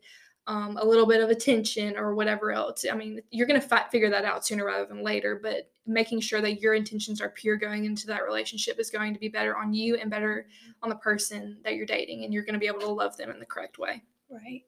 um, 0.48 0.78
a 0.78 0.86
little 0.86 1.06
bit 1.06 1.22
of 1.22 1.30
attention 1.30 1.98
or 1.98 2.16
whatever 2.16 2.52
else. 2.52 2.86
I 2.92 2.96
mean, 2.96 3.22
you're 3.32 3.48
going 3.48 3.62
to 3.62 3.68
fi- 3.68 3.88
figure 3.92 4.10
that 4.10 4.26
out 4.26 4.46
sooner 4.46 4.66
rather 4.66 4.86
than 4.86 5.04
later, 5.04 5.40
but 5.42 5.72
making 5.86 6.20
sure 6.20 6.42
that 6.42 6.62
your 6.62 6.74
intentions 6.74 7.22
are 7.22 7.30
pure 7.30 7.58
going 7.58 7.86
into 7.86 8.08
that 8.08 8.24
relationship 8.24 8.80
is 8.80 8.90
going 8.90 9.14
to 9.14 9.20
be 9.20 9.30
better 9.30 9.56
on 9.56 9.74
you 9.74 9.96
and 9.96 10.12
better 10.12 10.48
on 10.82 10.90
the 10.90 10.96
person 10.96 11.58
that 11.64 11.76
you're 11.76 11.86
dating 11.86 12.24
and 12.24 12.34
you're 12.34 12.44
going 12.44 12.54
to 12.54 12.60
be 12.60 12.68
able 12.68 12.80
to 12.80 12.90
love 12.90 13.18
them 13.18 13.32
in 13.32 13.40
the 13.40 13.46
correct 13.46 13.78
way. 13.78 14.04
Right. 14.30 14.64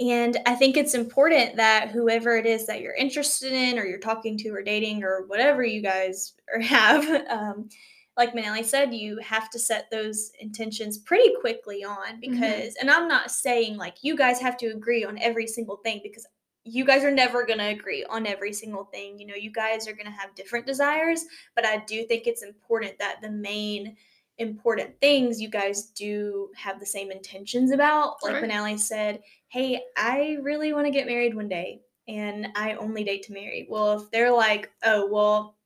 And 0.00 0.38
I 0.46 0.54
think 0.54 0.76
it's 0.76 0.94
important 0.94 1.56
that 1.56 1.90
whoever 1.90 2.36
it 2.36 2.46
is 2.46 2.66
that 2.66 2.80
you're 2.80 2.94
interested 2.94 3.52
in, 3.52 3.78
or 3.78 3.84
you're 3.84 3.98
talking 3.98 4.38
to, 4.38 4.48
or 4.50 4.62
dating, 4.62 5.04
or 5.04 5.26
whatever 5.26 5.62
you 5.62 5.82
guys 5.82 6.32
have, 6.62 7.06
um, 7.28 7.68
like 8.16 8.34
Manali 8.34 8.64
said, 8.64 8.94
you 8.94 9.18
have 9.18 9.50
to 9.50 9.58
set 9.58 9.90
those 9.90 10.32
intentions 10.40 10.98
pretty 10.98 11.34
quickly 11.40 11.84
on 11.84 11.96
mm-hmm. 11.96 12.20
because, 12.20 12.40
mm-hmm. 12.74 12.80
and 12.80 12.90
I'm 12.90 13.08
not 13.08 13.30
saying 13.30 13.76
like 13.76 13.96
you 14.02 14.16
guys 14.16 14.40
have 14.40 14.56
to 14.58 14.66
agree 14.66 15.04
on 15.04 15.18
every 15.18 15.46
single 15.46 15.76
thing 15.76 16.00
because 16.02 16.26
you 16.64 16.84
guys 16.84 17.04
are 17.04 17.10
never 17.10 17.44
going 17.44 17.58
to 17.58 17.68
agree 17.68 18.04
on 18.04 18.26
every 18.26 18.52
single 18.52 18.84
thing. 18.84 19.18
You 19.18 19.26
know, 19.26 19.34
you 19.34 19.50
guys 19.50 19.88
are 19.88 19.92
going 19.92 20.06
to 20.06 20.12
have 20.12 20.34
different 20.34 20.66
desires, 20.66 21.24
but 21.54 21.64
I 21.64 21.78
do 21.86 22.04
think 22.04 22.26
it's 22.26 22.42
important 22.42 22.98
that 22.98 23.20
the 23.22 23.30
main 23.30 23.96
important 24.40 24.98
things 25.00 25.40
you 25.40 25.48
guys 25.48 25.90
do 25.90 26.48
have 26.56 26.80
the 26.80 26.86
same 26.86 27.12
intentions 27.12 27.70
about. 27.70 28.16
Like 28.22 28.34
right. 28.34 28.42
when 28.42 28.50
Allie 28.50 28.78
said, 28.78 29.20
Hey, 29.48 29.80
I 29.96 30.38
really 30.42 30.72
want 30.72 30.86
to 30.86 30.92
get 30.92 31.06
married 31.06 31.34
one 31.34 31.48
day 31.48 31.82
and 32.08 32.48
I 32.56 32.74
only 32.74 33.04
date 33.04 33.22
to 33.24 33.32
marry. 33.32 33.66
Well, 33.70 34.00
if 34.00 34.10
they're 34.10 34.32
like, 34.32 34.70
Oh, 34.82 35.06
well, 35.06 35.56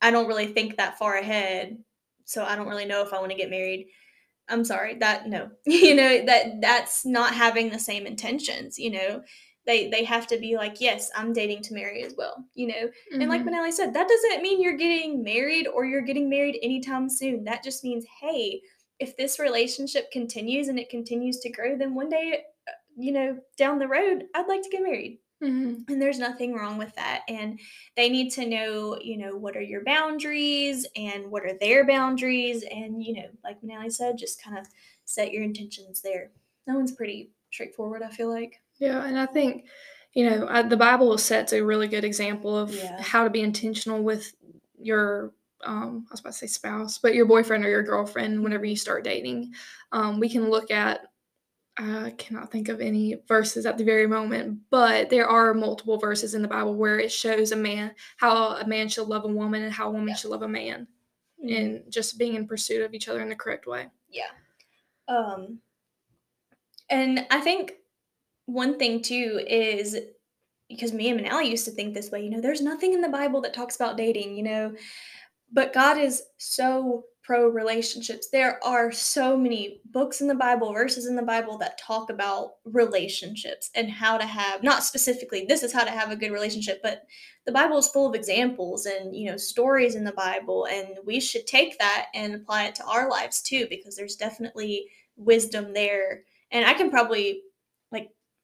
I 0.00 0.10
don't 0.10 0.26
really 0.26 0.46
think 0.46 0.76
that 0.76 0.98
far 0.98 1.16
ahead, 1.16 1.78
so 2.24 2.44
I 2.44 2.56
don't 2.56 2.68
really 2.68 2.86
know 2.86 3.02
if 3.02 3.12
I 3.12 3.20
want 3.20 3.30
to 3.30 3.36
get 3.36 3.50
married. 3.50 3.86
I'm 4.48 4.64
sorry, 4.64 4.94
that 4.96 5.28
no. 5.28 5.50
you 5.66 5.94
know, 5.94 6.24
that 6.26 6.60
that's 6.60 7.06
not 7.06 7.34
having 7.34 7.70
the 7.70 7.78
same 7.78 8.06
intentions, 8.06 8.78
you 8.78 8.90
know 8.90 9.22
they 9.66 9.88
they 9.90 10.04
have 10.04 10.26
to 10.26 10.38
be 10.38 10.56
like 10.56 10.80
yes 10.80 11.10
i'm 11.16 11.32
dating 11.32 11.62
to 11.62 11.74
marry 11.74 12.02
as 12.02 12.14
well 12.16 12.44
you 12.54 12.66
know 12.66 12.74
mm-hmm. 12.74 13.20
and 13.20 13.30
like 13.30 13.42
mm-hmm. 13.44 13.54
manali 13.54 13.72
said 13.72 13.94
that 13.94 14.08
doesn't 14.08 14.42
mean 14.42 14.60
you're 14.60 14.76
getting 14.76 15.22
married 15.22 15.66
or 15.68 15.84
you're 15.84 16.02
getting 16.02 16.28
married 16.28 16.58
anytime 16.62 17.08
soon 17.08 17.44
that 17.44 17.62
just 17.62 17.84
means 17.84 18.04
hey 18.20 18.60
if 18.98 19.16
this 19.16 19.38
relationship 19.38 20.10
continues 20.10 20.68
and 20.68 20.78
it 20.78 20.90
continues 20.90 21.38
to 21.38 21.50
grow 21.50 21.76
then 21.76 21.94
one 21.94 22.08
day 22.08 22.44
uh, 22.68 22.72
you 22.96 23.12
know 23.12 23.38
down 23.56 23.78
the 23.78 23.88
road 23.88 24.24
i'd 24.34 24.48
like 24.48 24.62
to 24.62 24.70
get 24.70 24.82
married 24.82 25.18
mm-hmm. 25.42 25.92
and 25.92 26.02
there's 26.02 26.18
nothing 26.18 26.54
wrong 26.54 26.78
with 26.78 26.94
that 26.94 27.22
and 27.28 27.58
they 27.96 28.08
need 28.08 28.30
to 28.30 28.46
know 28.46 28.98
you 29.00 29.16
know 29.16 29.36
what 29.36 29.56
are 29.56 29.62
your 29.62 29.84
boundaries 29.84 30.86
and 30.96 31.30
what 31.30 31.44
are 31.44 31.58
their 31.60 31.86
boundaries 31.86 32.64
and 32.70 33.02
you 33.02 33.14
know 33.14 33.28
like 33.44 33.60
manali 33.62 33.92
said 33.92 34.18
just 34.18 34.42
kind 34.42 34.58
of 34.58 34.66
set 35.04 35.32
your 35.32 35.42
intentions 35.42 36.00
there 36.00 36.30
that 36.66 36.74
one's 36.76 36.92
pretty 36.92 37.30
straightforward 37.50 38.02
i 38.02 38.08
feel 38.08 38.32
like 38.32 38.61
yeah, 38.82 39.06
and 39.06 39.16
I 39.16 39.26
think, 39.26 39.66
you 40.12 40.28
know, 40.28 40.48
I, 40.50 40.62
the 40.62 40.76
Bible 40.76 41.16
sets 41.16 41.52
a 41.52 41.64
really 41.64 41.86
good 41.86 42.02
example 42.02 42.58
of 42.58 42.74
yeah. 42.74 43.00
how 43.00 43.22
to 43.22 43.30
be 43.30 43.40
intentional 43.40 44.02
with 44.02 44.34
your 44.76 45.32
um, 45.64 46.04
I 46.10 46.12
was 46.12 46.18
about 46.18 46.32
to 46.32 46.38
say 46.38 46.46
spouse, 46.48 46.98
but 46.98 47.14
your 47.14 47.26
boyfriend 47.26 47.64
or 47.64 47.68
your 47.68 47.84
girlfriend 47.84 48.42
whenever 48.42 48.64
you 48.64 48.74
start 48.74 49.04
dating. 49.04 49.52
Um, 49.92 50.18
we 50.18 50.28
can 50.28 50.50
look 50.50 50.72
at 50.72 51.02
I 51.78 52.12
cannot 52.18 52.50
think 52.50 52.68
of 52.68 52.80
any 52.80 53.18
verses 53.28 53.64
at 53.64 53.78
the 53.78 53.84
very 53.84 54.08
moment, 54.08 54.58
but 54.68 55.08
there 55.08 55.28
are 55.28 55.54
multiple 55.54 55.96
verses 55.96 56.34
in 56.34 56.42
the 56.42 56.48
Bible 56.48 56.74
where 56.74 56.98
it 56.98 57.12
shows 57.12 57.52
a 57.52 57.56
man 57.56 57.92
how 58.16 58.56
a 58.56 58.66
man 58.66 58.88
should 58.88 59.06
love 59.06 59.24
a 59.24 59.28
woman 59.28 59.62
and 59.62 59.72
how 59.72 59.86
a 59.86 59.92
woman 59.92 60.08
yeah. 60.08 60.14
should 60.16 60.32
love 60.32 60.42
a 60.42 60.48
man, 60.48 60.88
mm-hmm. 61.42 61.54
and 61.54 61.82
just 61.88 62.18
being 62.18 62.34
in 62.34 62.48
pursuit 62.48 62.82
of 62.82 62.94
each 62.94 63.08
other 63.08 63.20
in 63.20 63.28
the 63.28 63.36
correct 63.36 63.68
way. 63.68 63.86
Yeah. 64.10 64.24
Um. 65.06 65.60
And 66.90 67.24
I 67.30 67.40
think 67.40 67.74
one 68.46 68.78
thing 68.78 69.02
too 69.02 69.40
is 69.46 69.96
because 70.68 70.92
me 70.92 71.10
and 71.10 71.20
Manali 71.20 71.48
used 71.48 71.64
to 71.66 71.70
think 71.70 71.94
this 71.94 72.10
way. 72.10 72.24
You 72.24 72.30
know, 72.30 72.40
there's 72.40 72.62
nothing 72.62 72.92
in 72.92 73.00
the 73.00 73.08
Bible 73.08 73.40
that 73.42 73.54
talks 73.54 73.76
about 73.76 73.96
dating. 73.96 74.36
You 74.36 74.42
know, 74.42 74.74
but 75.52 75.72
God 75.72 75.98
is 75.98 76.22
so 76.38 77.04
pro 77.22 77.48
relationships. 77.48 78.28
There 78.30 78.58
are 78.64 78.90
so 78.90 79.36
many 79.36 79.80
books 79.92 80.20
in 80.20 80.26
the 80.26 80.34
Bible, 80.34 80.72
verses 80.72 81.06
in 81.06 81.14
the 81.14 81.22
Bible 81.22 81.56
that 81.58 81.78
talk 81.78 82.10
about 82.10 82.54
relationships 82.64 83.70
and 83.76 83.88
how 83.90 84.18
to 84.18 84.26
have 84.26 84.62
not 84.62 84.82
specifically 84.82 85.44
this 85.46 85.62
is 85.62 85.72
how 85.72 85.84
to 85.84 85.90
have 85.90 86.10
a 86.10 86.16
good 86.16 86.32
relationship, 86.32 86.80
but 86.82 87.04
the 87.46 87.52
Bible 87.52 87.78
is 87.78 87.88
full 87.88 88.08
of 88.08 88.14
examples 88.14 88.86
and 88.86 89.14
you 89.14 89.30
know 89.30 89.36
stories 89.36 89.94
in 89.94 90.04
the 90.04 90.12
Bible 90.12 90.66
and 90.66 90.98
we 91.04 91.20
should 91.20 91.46
take 91.46 91.78
that 91.78 92.06
and 92.14 92.34
apply 92.34 92.64
it 92.64 92.74
to 92.76 92.84
our 92.86 93.08
lives 93.08 93.42
too 93.42 93.66
because 93.70 93.96
there's 93.96 94.16
definitely 94.16 94.86
wisdom 95.16 95.72
there. 95.72 96.24
And 96.50 96.66
I 96.66 96.74
can 96.74 96.90
probably 96.90 97.42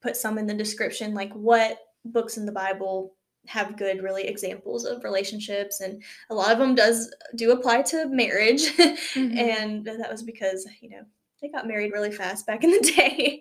put 0.03 0.17
some 0.17 0.39
in 0.39 0.47
the 0.47 0.55
description 0.55 1.15
like 1.15 1.33
what 1.33 1.79
books 2.05 2.37
in 2.37 2.47
the 2.47 2.53
Bible 2.53 3.15
have 3.47 3.79
good 3.79 4.03
really 4.03 4.25
examples 4.25 4.85
of 4.85 5.03
relationships 5.03 5.81
and 5.81 6.03
a 6.31 6.35
lot 6.35 6.53
of 6.53 6.59
them 6.59 6.75
does 6.75 7.13
do 7.35 7.53
apply 7.53 7.83
to 7.83 8.07
marriage. 8.09 8.73
Mm-hmm. 9.15 9.39
and 9.39 9.85
that 9.85 10.11
was 10.11 10.23
because 10.23 10.67
you 10.81 10.91
know 10.91 11.03
they 11.41 11.49
got 11.49 11.67
married 11.67 11.93
really 11.93 12.13
fast 12.13 12.47
back 12.47 12.63
in 12.63 12.71
the 12.71 12.93
day. 12.97 13.41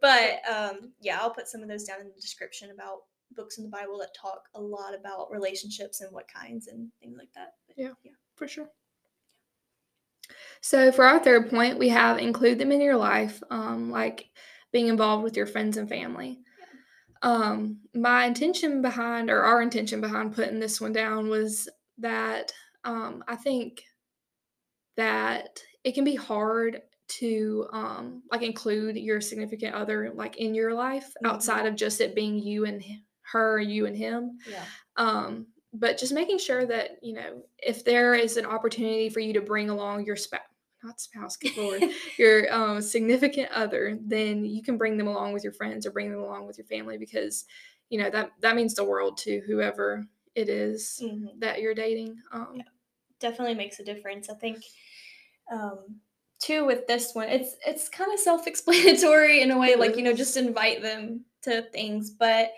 But 0.00 0.40
um, 0.50 0.92
yeah 1.00 1.18
i'll 1.20 1.30
put 1.30 1.48
some 1.48 1.62
of 1.62 1.68
those 1.68 1.84
down 1.84 2.00
in 2.00 2.08
the 2.08 2.20
description 2.20 2.70
about 2.70 3.00
books 3.36 3.58
in 3.58 3.64
the 3.64 3.70
bible 3.70 3.98
that 3.98 4.14
talk 4.14 4.44
a 4.54 4.60
lot 4.60 4.94
about 4.94 5.30
relationships 5.30 6.00
and 6.00 6.12
what 6.12 6.26
kinds 6.28 6.68
and 6.68 6.88
things 7.00 7.16
like 7.18 7.32
that. 7.34 7.54
But, 7.66 7.76
yeah 7.78 7.92
yeah. 8.02 8.12
for 8.36 8.48
sure. 8.48 8.68
So 10.60 10.92
for 10.92 11.04
our 11.04 11.18
third 11.18 11.50
point 11.50 11.78
we 11.78 11.90
have 11.90 12.18
include 12.18 12.58
them 12.58 12.72
in 12.72 12.80
your 12.80 12.96
life. 12.96 13.42
Um, 13.50 13.90
like 13.90 14.30
being 14.72 14.88
involved 14.88 15.22
with 15.22 15.36
your 15.36 15.46
friends 15.46 15.76
and 15.76 15.88
family 15.88 16.40
um, 17.22 17.78
my 17.94 18.26
intention 18.26 18.82
behind, 18.82 19.30
or 19.30 19.42
our 19.42 19.62
intention 19.62 20.00
behind 20.00 20.34
putting 20.34 20.58
this 20.58 20.80
one 20.80 20.92
down 20.92 21.28
was 21.28 21.68
that 21.98 22.52
um, 22.84 23.22
I 23.28 23.36
think 23.36 23.84
that 24.96 25.60
it 25.84 25.92
can 25.94 26.04
be 26.04 26.16
hard 26.16 26.82
to 27.08 27.66
um, 27.72 28.22
like 28.30 28.42
include 28.42 28.96
your 28.96 29.20
significant 29.20 29.74
other 29.74 30.10
like 30.14 30.36
in 30.38 30.54
your 30.54 30.74
life 30.74 31.08
mm-hmm. 31.08 31.26
outside 31.26 31.66
of 31.66 31.76
just 31.76 32.00
it 32.00 32.14
being 32.14 32.38
you 32.38 32.64
and 32.64 32.82
her, 33.32 33.60
you 33.60 33.86
and 33.86 33.96
him. 33.96 34.38
Yeah. 34.50 34.64
Um, 34.96 35.46
but 35.72 35.98
just 35.98 36.12
making 36.12 36.38
sure 36.38 36.66
that 36.66 36.98
you 37.02 37.14
know 37.14 37.42
if 37.58 37.84
there 37.84 38.14
is 38.14 38.36
an 38.36 38.46
opportunity 38.46 39.08
for 39.08 39.20
you 39.20 39.32
to 39.32 39.40
bring 39.40 39.70
along 39.70 40.04
your 40.04 40.16
spouse 40.16 40.40
not 40.82 41.00
spouse, 41.00 41.36
good 41.36 41.56
lord, 41.56 41.82
your 42.18 42.52
um, 42.52 42.80
significant 42.82 43.50
other, 43.50 43.98
then 44.00 44.44
you 44.44 44.62
can 44.62 44.76
bring 44.76 44.96
them 44.96 45.06
along 45.06 45.32
with 45.32 45.44
your 45.44 45.52
friends 45.52 45.86
or 45.86 45.90
bring 45.90 46.10
them 46.10 46.20
along 46.20 46.46
with 46.46 46.58
your 46.58 46.66
family 46.66 46.98
because, 46.98 47.44
you 47.88 47.98
know, 47.98 48.10
that 48.10 48.32
that 48.40 48.56
means 48.56 48.74
the 48.74 48.84
world 48.84 49.16
to 49.18 49.40
whoever 49.46 50.04
it 50.34 50.48
is 50.48 51.00
mm-hmm. 51.02 51.38
that 51.38 51.60
you're 51.60 51.74
dating. 51.74 52.16
Um, 52.32 52.54
yeah, 52.56 52.62
definitely 53.20 53.54
makes 53.54 53.78
a 53.78 53.84
difference. 53.84 54.28
I 54.28 54.34
think, 54.34 54.64
um, 55.52 55.96
too, 56.40 56.64
with 56.64 56.86
this 56.86 57.14
one, 57.14 57.28
it's 57.28 57.54
it's 57.66 57.88
kind 57.88 58.12
of 58.12 58.18
self-explanatory 58.18 59.42
in 59.42 59.52
a 59.52 59.58
way, 59.58 59.76
like 59.76 59.96
you 59.96 60.02
know, 60.02 60.14
just 60.14 60.36
invite 60.36 60.82
them 60.82 61.24
to 61.42 61.62
things, 61.72 62.10
but 62.10 62.52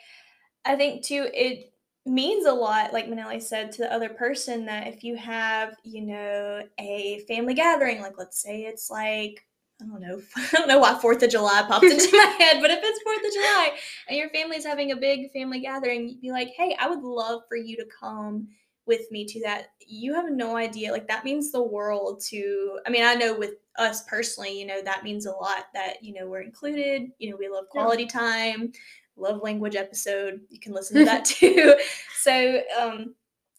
I 0.65 0.77
think 0.77 1.05
too 1.05 1.29
it 1.35 1.74
means 2.07 2.47
a 2.47 2.53
lot, 2.53 2.93
like 2.93 3.07
Manali 3.07 3.43
said, 3.43 3.73
to 3.73 3.83
the 3.83 3.93
other 3.93 4.11
person 4.11 4.67
that 4.67 4.87
if 4.87 5.03
you 5.03 5.17
have, 5.17 5.75
you 5.85 6.03
know, 6.03 6.63
a 6.79 7.25
family 7.27 7.55
gathering, 7.55 8.01
like 8.01 8.19
let's 8.19 8.43
say 8.43 8.63
it's 8.63 8.91
like, 8.91 9.47
I 9.81 9.87
don't 9.87 10.01
know, 10.01 10.21
I 10.37 10.49
don't 10.53 10.69
know 10.69 10.79
why 10.79 10.99
Fourth 11.01 11.23
of 11.23 11.31
July 11.31 11.65
popped 11.67 11.85
into 11.85 12.17
my 12.17 12.25
head, 12.39 12.61
but 12.61 12.71
if 12.71 12.81
it's 12.83 13.03
Fourth 13.03 13.25
of 13.25 13.33
July 13.33 13.71
and 14.09 14.19
your 14.19 14.29
family's 14.31 14.67
having 14.67 14.93
a 14.93 14.97
big 14.97 15.33
family 15.33 15.61
gathering, 15.61 16.09
you'd 16.09 16.21
be 16.21 16.31
like, 16.31 16.49
hey, 16.57 16.77
I 16.79 16.89
would 16.89 17.03
love 17.03 17.43
for 17.49 17.57
you 17.57 17.77
to 17.77 17.87
come 17.99 18.49
with 18.87 19.11
me 19.11 19.25
to 19.25 19.41
that. 19.41 19.69
You 19.87 20.15
have 20.15 20.31
no 20.31 20.57
idea. 20.57 20.93
Like 20.93 21.09
that 21.09 21.25
means 21.25 21.51
the 21.51 21.63
world 21.63 22.23
to 22.29 22.79
I 22.87 22.91
mean, 22.91 23.03
I 23.03 23.15
know 23.15 23.35
with 23.39 23.55
us 23.77 24.05
personally, 24.05 24.59
you 24.59 24.67
know, 24.67 24.83
that 24.83 25.05
means 25.05 25.25
a 25.25 25.33
lot 25.33 25.67
that, 25.73 26.05
you 26.05 26.13
know, 26.13 26.27
we're 26.27 26.43
included, 26.43 27.11
you 27.19 27.31
know, 27.31 27.37
we 27.37 27.49
love 27.49 27.69
quality 27.71 28.05
yeah. 28.05 28.09
time 28.21 28.73
love 29.17 29.43
language 29.43 29.77
episode. 29.77 30.41
You 30.49 30.61
can 30.61 30.73
listen 30.73 30.99
to 30.99 31.05
that 31.05 31.25
too. 31.25 31.77
so, 32.21 32.61
um, 32.81 33.15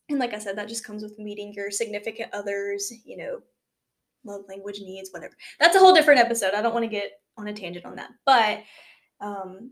and 0.10 0.20
like 0.20 0.34
I 0.34 0.40
said, 0.40 0.58
that 0.58 0.68
just 0.68 0.86
comes 0.86 1.04
with 1.04 1.18
meeting 1.18 1.54
your 1.54 1.72
significant 1.72 2.34
others, 2.34 2.92
you 3.06 3.18
know, 3.18 3.42
love 4.24 4.42
language 4.48 4.80
needs, 4.80 5.10
whatever. 5.12 5.34
That's 5.60 5.76
a 5.76 5.80
whole 5.80 5.94
different 5.94 6.20
episode. 6.20 6.54
I 6.54 6.62
don't 6.62 6.74
want 6.74 6.84
to 6.84 6.90
get 6.90 7.12
on 7.38 7.48
a 7.48 7.54
tangent 7.54 7.86
on 7.86 7.96
that. 7.96 8.12
But 8.26 8.64
um, 9.20 9.72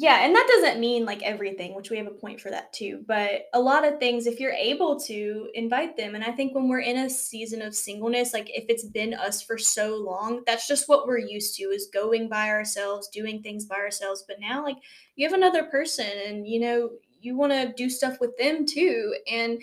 yeah, 0.00 0.24
and 0.24 0.32
that 0.32 0.46
doesn't 0.46 0.78
mean 0.78 1.04
like 1.04 1.22
everything, 1.22 1.74
which 1.74 1.90
we 1.90 1.96
have 1.96 2.06
a 2.06 2.10
point 2.10 2.40
for 2.40 2.50
that 2.50 2.72
too. 2.72 3.02
But 3.08 3.46
a 3.52 3.58
lot 3.60 3.84
of 3.84 3.98
things, 3.98 4.26
if 4.26 4.38
you're 4.38 4.52
able 4.52 4.98
to 5.00 5.48
invite 5.54 5.96
them, 5.96 6.14
and 6.14 6.22
I 6.22 6.30
think 6.30 6.54
when 6.54 6.68
we're 6.68 6.80
in 6.80 6.98
a 6.98 7.10
season 7.10 7.62
of 7.62 7.74
singleness, 7.74 8.32
like 8.32 8.48
if 8.48 8.66
it's 8.68 8.84
been 8.84 9.12
us 9.12 9.42
for 9.42 9.58
so 9.58 9.96
long, 9.96 10.42
that's 10.46 10.68
just 10.68 10.88
what 10.88 11.08
we're 11.08 11.18
used 11.18 11.56
to 11.56 11.64
is 11.64 11.90
going 11.92 12.28
by 12.28 12.48
ourselves, 12.48 13.08
doing 13.08 13.42
things 13.42 13.64
by 13.64 13.74
ourselves. 13.74 14.24
But 14.28 14.38
now, 14.38 14.62
like 14.62 14.76
you 15.16 15.26
have 15.26 15.36
another 15.36 15.64
person, 15.64 16.10
and 16.26 16.46
you 16.46 16.60
know, 16.60 16.90
you 17.20 17.36
want 17.36 17.52
to 17.52 17.72
do 17.76 17.90
stuff 17.90 18.20
with 18.20 18.36
them 18.38 18.66
too. 18.66 19.16
And 19.28 19.60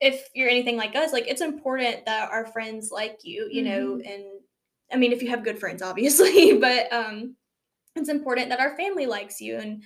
if 0.00 0.28
you're 0.34 0.48
anything 0.48 0.78
like 0.78 0.96
us, 0.96 1.12
like 1.12 1.28
it's 1.28 1.42
important 1.42 2.06
that 2.06 2.30
our 2.30 2.46
friends 2.46 2.90
like 2.90 3.18
you, 3.22 3.48
you 3.50 3.62
mm-hmm. 3.62 3.70
know, 3.70 3.94
and 4.02 4.24
I 4.90 4.96
mean, 4.96 5.12
if 5.12 5.22
you 5.22 5.28
have 5.28 5.44
good 5.44 5.58
friends, 5.58 5.82
obviously, 5.82 6.56
but 6.58 6.90
um, 6.90 7.36
it's 7.96 8.08
important 8.08 8.48
that 8.48 8.60
our 8.60 8.76
family 8.76 9.06
likes 9.06 9.40
you 9.40 9.56
and 9.56 9.82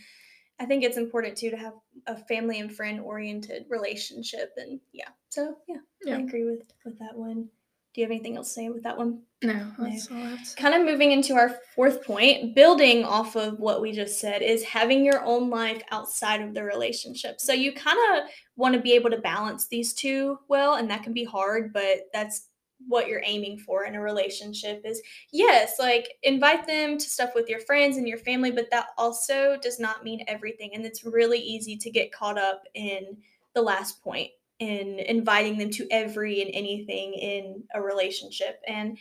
i 0.61 0.65
think 0.65 0.83
it's 0.83 0.97
important 0.97 1.37
too 1.37 1.51
to 1.51 1.57
have 1.57 1.75
a 2.07 2.17
family 2.25 2.61
and 2.61 2.75
friend 2.75 3.01
oriented 3.01 3.65
relationship 3.69 4.53
and 4.57 4.81
yeah 4.93 5.09
so 5.31 5.57
yeah, 5.69 5.77
yeah, 6.05 6.17
i 6.17 6.21
agree 6.21 6.45
with 6.45 6.63
with 6.85 6.99
that 6.99 7.17
one. 7.17 7.49
Do 7.95 8.03
you 8.03 8.05
have 8.07 8.13
anything 8.13 8.37
else 8.37 8.49
to 8.49 8.55
say 8.55 8.69
with 8.69 8.83
that 8.85 8.97
one? 8.97 9.23
No 9.43 9.73
that's 9.79 10.11
no. 10.11 10.37
kind 10.57 10.75
of 10.75 10.85
moving 10.85 11.13
into 11.13 11.35
our 11.35 11.57
fourth 11.75 12.05
point 12.05 12.55
building 12.55 13.05
off 13.05 13.35
of 13.35 13.59
what 13.59 13.81
we 13.81 13.93
just 13.93 14.21
said 14.21 14.43
is 14.43 14.63
having 14.63 15.05
your 15.05 15.25
own 15.25 15.49
life 15.51 15.83
outside 15.91 16.41
of 16.41 16.55
the 16.55 16.63
relationship. 16.63 17.41
So 17.41 17.53
you 17.53 17.73
kind 17.73 17.99
of 18.13 18.29
want 18.57 18.75
to 18.75 18.81
be 18.81 18.93
able 18.93 19.11
to 19.11 19.19
balance 19.19 19.69
these 19.69 19.95
two 19.95 20.39
well 20.49 20.75
and 20.75 20.91
that 20.91 21.03
can 21.03 21.13
be 21.13 21.25
hard 21.25 21.73
but 21.73 22.09
that's 22.13 22.48
what 22.87 23.09
you're 23.09 23.23
aiming 23.25 23.59
for 23.59 23.85
in 23.85 23.95
a 23.95 24.01
relationship 24.01 24.83
is 24.85 25.03
yes 25.33 25.75
like 25.79 26.11
invite 26.23 26.67
them 26.67 26.97
to 26.97 27.11
stuff 27.11 27.31
with 27.35 27.49
your 27.49 27.61
friends 27.61 27.97
and 27.97 28.07
your 28.07 28.19
family 28.19 28.51
but 28.51 28.71
that 28.71 28.89
also 28.97 29.59
does 29.61 29.81
not 29.81 30.05
mean 30.05 30.25
everything 30.29 30.71
and 30.75 30.85
it's 30.85 31.05
really 31.05 31.39
easy 31.39 31.77
to 31.77 31.91
get 31.91 32.13
caught 32.13 32.39
up 32.39 32.63
in 32.75 33.17
the 33.55 33.63
last 33.63 34.03
point 34.03 34.31
in 34.61 34.99
inviting 35.01 35.59
them 35.59 35.71
to 35.71 35.87
every 35.91 36.41
and 36.41 36.51
anything 36.55 37.15
in 37.15 37.63
a 37.75 37.83
relationship 37.83 38.61
and 38.67 38.97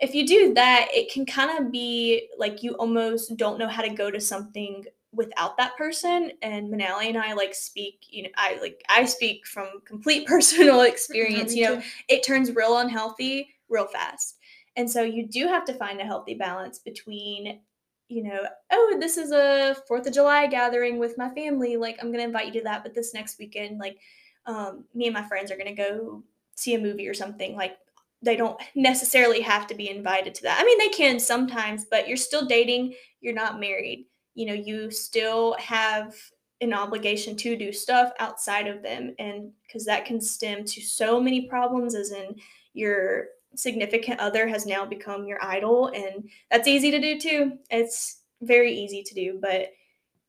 if 0.00 0.14
you 0.14 0.26
do 0.26 0.52
that 0.54 0.88
it 0.92 1.12
can 1.12 1.24
kind 1.24 1.58
of 1.58 1.72
be 1.72 2.28
like 2.38 2.62
you 2.62 2.72
almost 2.74 3.36
don't 3.36 3.58
know 3.58 3.68
how 3.68 3.82
to 3.82 3.90
go 3.90 4.10
to 4.10 4.20
something 4.20 4.84
without 5.14 5.56
that 5.56 5.76
person 5.76 6.32
and 6.42 6.72
Manali 6.72 7.08
and 7.08 7.18
I 7.18 7.32
like 7.34 7.54
speak 7.54 8.00
you 8.08 8.24
know 8.24 8.28
I 8.36 8.58
like 8.60 8.82
I 8.88 9.04
speak 9.04 9.46
from 9.46 9.68
complete 9.84 10.26
personal 10.28 10.82
experience 10.82 11.54
you 11.54 11.64
know 11.64 11.82
it 12.08 12.24
turns 12.24 12.54
real 12.54 12.78
unhealthy 12.78 13.54
real 13.68 13.86
fast. 13.86 14.38
And 14.76 14.90
so 14.90 15.02
you 15.02 15.26
do 15.26 15.46
have 15.46 15.64
to 15.66 15.74
find 15.74 16.00
a 16.00 16.04
healthy 16.04 16.34
balance 16.34 16.78
between 16.78 17.60
you 18.08 18.22
know 18.22 18.40
oh 18.70 18.96
this 19.00 19.16
is 19.16 19.32
a 19.32 19.76
4th 19.90 20.06
of 20.06 20.12
July 20.12 20.46
gathering 20.46 20.98
with 20.98 21.16
my 21.16 21.30
family 21.30 21.76
like 21.76 21.96
I'm 22.00 22.08
going 22.08 22.18
to 22.18 22.24
invite 22.24 22.46
you 22.46 22.60
to 22.60 22.64
that 22.64 22.82
but 22.82 22.94
this 22.94 23.14
next 23.14 23.38
weekend 23.38 23.78
like 23.78 23.98
um 24.44 24.84
me 24.94 25.06
and 25.06 25.14
my 25.14 25.26
friends 25.26 25.50
are 25.50 25.56
going 25.56 25.74
to 25.74 25.82
go 25.82 26.22
see 26.54 26.74
a 26.74 26.78
movie 26.78 27.08
or 27.08 27.14
something 27.14 27.56
like 27.56 27.78
they 28.24 28.36
don't 28.36 28.60
necessarily 28.74 29.40
have 29.40 29.66
to 29.66 29.74
be 29.74 29.90
invited 29.90 30.34
to 30.34 30.42
that. 30.44 30.58
I 30.58 30.64
mean, 30.64 30.78
they 30.78 30.88
can 30.88 31.20
sometimes, 31.20 31.84
but 31.90 32.08
you're 32.08 32.16
still 32.16 32.46
dating, 32.46 32.94
you're 33.20 33.34
not 33.34 33.60
married 33.60 34.06
you 34.34 34.46
know 34.46 34.52
you 34.52 34.90
still 34.90 35.54
have 35.54 36.14
an 36.60 36.72
obligation 36.72 37.36
to 37.36 37.56
do 37.56 37.72
stuff 37.72 38.12
outside 38.18 38.66
of 38.66 38.82
them 38.82 39.14
and 39.18 39.50
because 39.66 39.84
that 39.84 40.04
can 40.04 40.20
stem 40.20 40.64
to 40.64 40.80
so 40.80 41.20
many 41.20 41.48
problems 41.48 41.94
as 41.94 42.12
in 42.12 42.34
your 42.72 43.26
significant 43.56 44.18
other 44.20 44.48
has 44.48 44.66
now 44.66 44.84
become 44.84 45.26
your 45.26 45.42
idol 45.44 45.88
and 45.88 46.28
that's 46.50 46.68
easy 46.68 46.90
to 46.90 47.00
do 47.00 47.18
too 47.18 47.58
it's 47.70 48.22
very 48.42 48.72
easy 48.72 49.02
to 49.02 49.14
do 49.14 49.38
but 49.40 49.68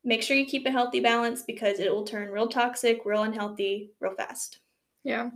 make 0.04 0.22
sure 0.22 0.38
you 0.38 0.46
keep 0.46 0.65
a 0.68 0.72
healthy 0.72 1.00
balance 1.00 1.41
because 1.41 1.80
it 1.80 1.91
will 1.91 2.04
turn 2.04 2.30
real 2.30 2.48
toxic 2.48 3.06
real 3.06 3.24
unhealthy 3.24 3.91
real 4.00 4.13
fast 4.15 4.60
Yeah. 5.06 5.30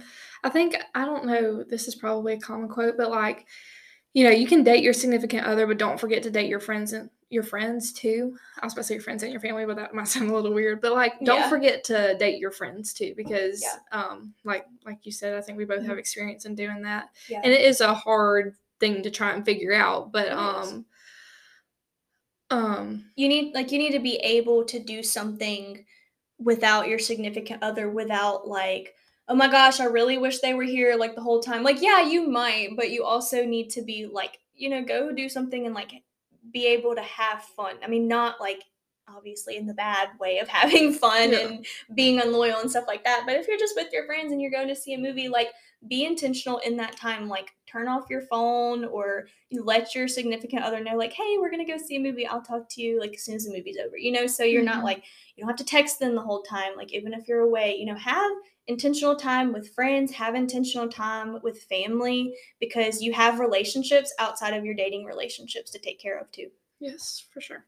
I 0.44 0.50
think 0.50 0.76
I 0.96 1.06
don't 1.06 1.26
know, 1.26 1.64
this 1.64 1.88
is 1.88 1.96
probably 1.96 2.34
a 2.34 2.40
common 2.40 2.68
quote, 2.68 2.98
but 2.98 3.12
like, 3.12 3.46
you 4.14 4.24
know, 4.24 4.32
you 4.32 4.48
can 4.48 4.64
date 4.64 4.84
your 4.84 4.94
significant 4.94 5.46
other, 5.46 5.68
but 5.68 5.78
don't 5.78 6.00
forget 6.00 6.24
to 6.24 6.32
date 6.32 6.50
your 6.50 6.60
friends 6.60 6.92
and 6.94 7.10
your 7.30 7.44
friends 7.44 7.94
too. 7.94 8.36
I 8.60 8.66
was 8.66 8.74
about 8.74 8.82
to 8.82 8.88
say 8.88 8.94
your 8.96 9.04
friends 9.04 9.22
and 9.24 9.32
your 9.32 9.42
family, 9.42 9.66
but 9.66 9.76
that 9.76 9.94
might 9.96 10.08
sound 10.08 10.30
a 10.32 10.34
little 10.34 10.54
weird. 10.54 10.82
But 10.82 10.94
like, 10.94 11.14
don't 11.24 11.42
Yeah. 11.42 11.50
forget 11.50 11.84
to 11.86 12.18
date 12.18 12.40
your 12.40 12.52
friends 12.52 12.94
too, 12.94 13.14
because 13.16 13.62
Yeah. 13.62 13.78
um, 13.92 14.34
like 14.44 14.66
like 14.86 15.06
you 15.06 15.12
said, 15.12 15.36
I 15.38 15.42
think 15.42 15.58
we 15.58 15.66
both 15.66 15.86
have 15.86 15.98
experience 15.98 16.46
in 16.46 16.56
doing 16.56 16.82
that, 16.84 17.10
Yeah. 17.28 17.42
and 17.44 17.54
it 17.54 17.62
is 17.62 17.82
a 17.82 17.94
hard 17.94 18.56
thing 18.80 19.04
to 19.04 19.12
try 19.12 19.32
and 19.34 19.46
figure 19.46 19.74
out. 19.74 20.12
But 20.12 20.32
um, 20.32 20.86
um, 22.52 23.06
you 23.16 23.28
need 23.28 23.54
like 23.54 23.72
you 23.72 23.78
need 23.78 23.92
to 23.92 24.00
be 24.00 24.16
able 24.18 24.64
to 24.66 24.80
do 24.80 25.04
something 25.04 25.86
without 26.40 26.88
your 26.88 27.00
significant 27.00 27.62
other 27.62 27.90
without 27.90 28.48
like 28.48 28.96
oh 29.28 29.36
my 29.36 29.50
gosh 29.52 29.82
i 29.82 29.86
really 29.86 30.18
wish 30.18 30.40
they 30.40 30.54
were 30.54 30.64
here 30.64 30.96
like 30.96 31.14
the 31.14 31.22
whole 31.22 31.42
time 31.42 31.64
like 31.64 31.82
yeah 31.82 32.02
you 32.02 32.28
might 32.30 32.70
but 32.78 32.92
you 32.92 33.04
also 33.04 33.46
need 33.46 33.70
to 33.70 33.82
be 33.82 34.06
like 34.12 34.40
you 34.56 34.70
know 34.70 34.82
go 34.82 35.12
do 35.12 35.28
something 35.28 35.66
and 35.66 35.76
like 35.76 35.92
be 36.52 36.66
able 36.68 36.96
to 36.96 37.02
have 37.02 37.44
fun 37.44 37.76
i 37.84 37.88
mean 37.88 38.08
not 38.08 38.40
like 38.40 38.64
obviously 39.16 39.58
in 39.58 39.66
the 39.66 39.74
bad 39.74 40.10
way 40.20 40.38
of 40.40 40.48
having 40.60 40.94
fun 40.94 41.32
Yeah. 41.32 41.40
and 41.48 41.66
being 41.96 42.20
unloyal 42.22 42.60
and 42.60 42.70
stuff 42.70 42.86
like 42.88 43.04
that 43.04 43.24
but 43.26 43.36
if 43.36 43.48
you're 43.48 43.58
just 43.58 43.76
with 43.76 43.92
your 43.92 44.06
friends 44.06 44.32
and 44.32 44.42
you're 44.42 44.52
going 44.52 44.68
to 44.68 44.76
see 44.76 44.94
a 44.94 44.98
movie 45.00 45.28
like 45.30 45.50
be 45.88 46.06
intentional 46.06 46.58
in 46.60 46.76
that 46.78 46.98
time 46.98 47.30
like 47.30 47.52
turn 47.66 47.88
off 47.88 48.10
your 48.10 48.22
phone 48.24 48.84
or 48.86 49.28
you 49.50 49.64
let 49.64 49.96
your 49.96 50.08
significant 50.10 50.62
other 50.62 50.84
know 50.84 50.96
like 50.98 51.14
hey 51.14 51.38
we're 51.40 51.50
gonna 51.50 51.66
go 51.66 51.78
see 51.78 51.96
a 51.96 52.00
movie 52.02 52.28
i'll 52.28 52.42
talk 52.42 52.68
to 52.70 52.82
you 52.82 53.00
like 53.00 53.14
as 53.14 53.24
soon 53.24 53.36
as 53.36 53.46
the 53.46 53.54
movie's 53.56 53.78
over 53.78 53.98
you 53.98 54.12
know 54.12 54.28
so 54.28 54.44
you're 54.44 54.62
not 54.62 54.82
Mhm. 54.82 54.84
like 54.84 55.04
you 55.38 55.42
don't 55.42 55.48
have 55.50 55.58
to 55.58 55.64
text 55.64 55.98
them 55.98 56.16
the 56.16 56.22
whole 56.22 56.42
time 56.44 56.76
like 56.76 56.92
even 56.94 57.14
if 57.14 57.30
you're 57.30 57.40
away 57.42 57.78
you 57.80 57.86
know 57.86 57.96
have 57.96 58.32
intentional 58.70 59.16
time 59.16 59.52
with 59.52 59.74
friends 59.74 60.14
have 60.14 60.36
intentional 60.36 60.88
time 60.88 61.40
with 61.44 61.62
family 61.64 62.34
because 62.62 63.02
you 63.02 63.12
have 63.12 63.40
relationships 63.40 64.14
outside 64.20 64.54
of 64.54 64.64
your 64.64 64.76
dating 64.76 65.04
relationships 65.04 65.72
to 65.72 65.80
take 65.80 66.00
care 66.00 66.18
of 66.18 66.32
too 66.32 66.50
yes, 66.80 67.26
for 67.32 67.42
sure. 67.42 67.66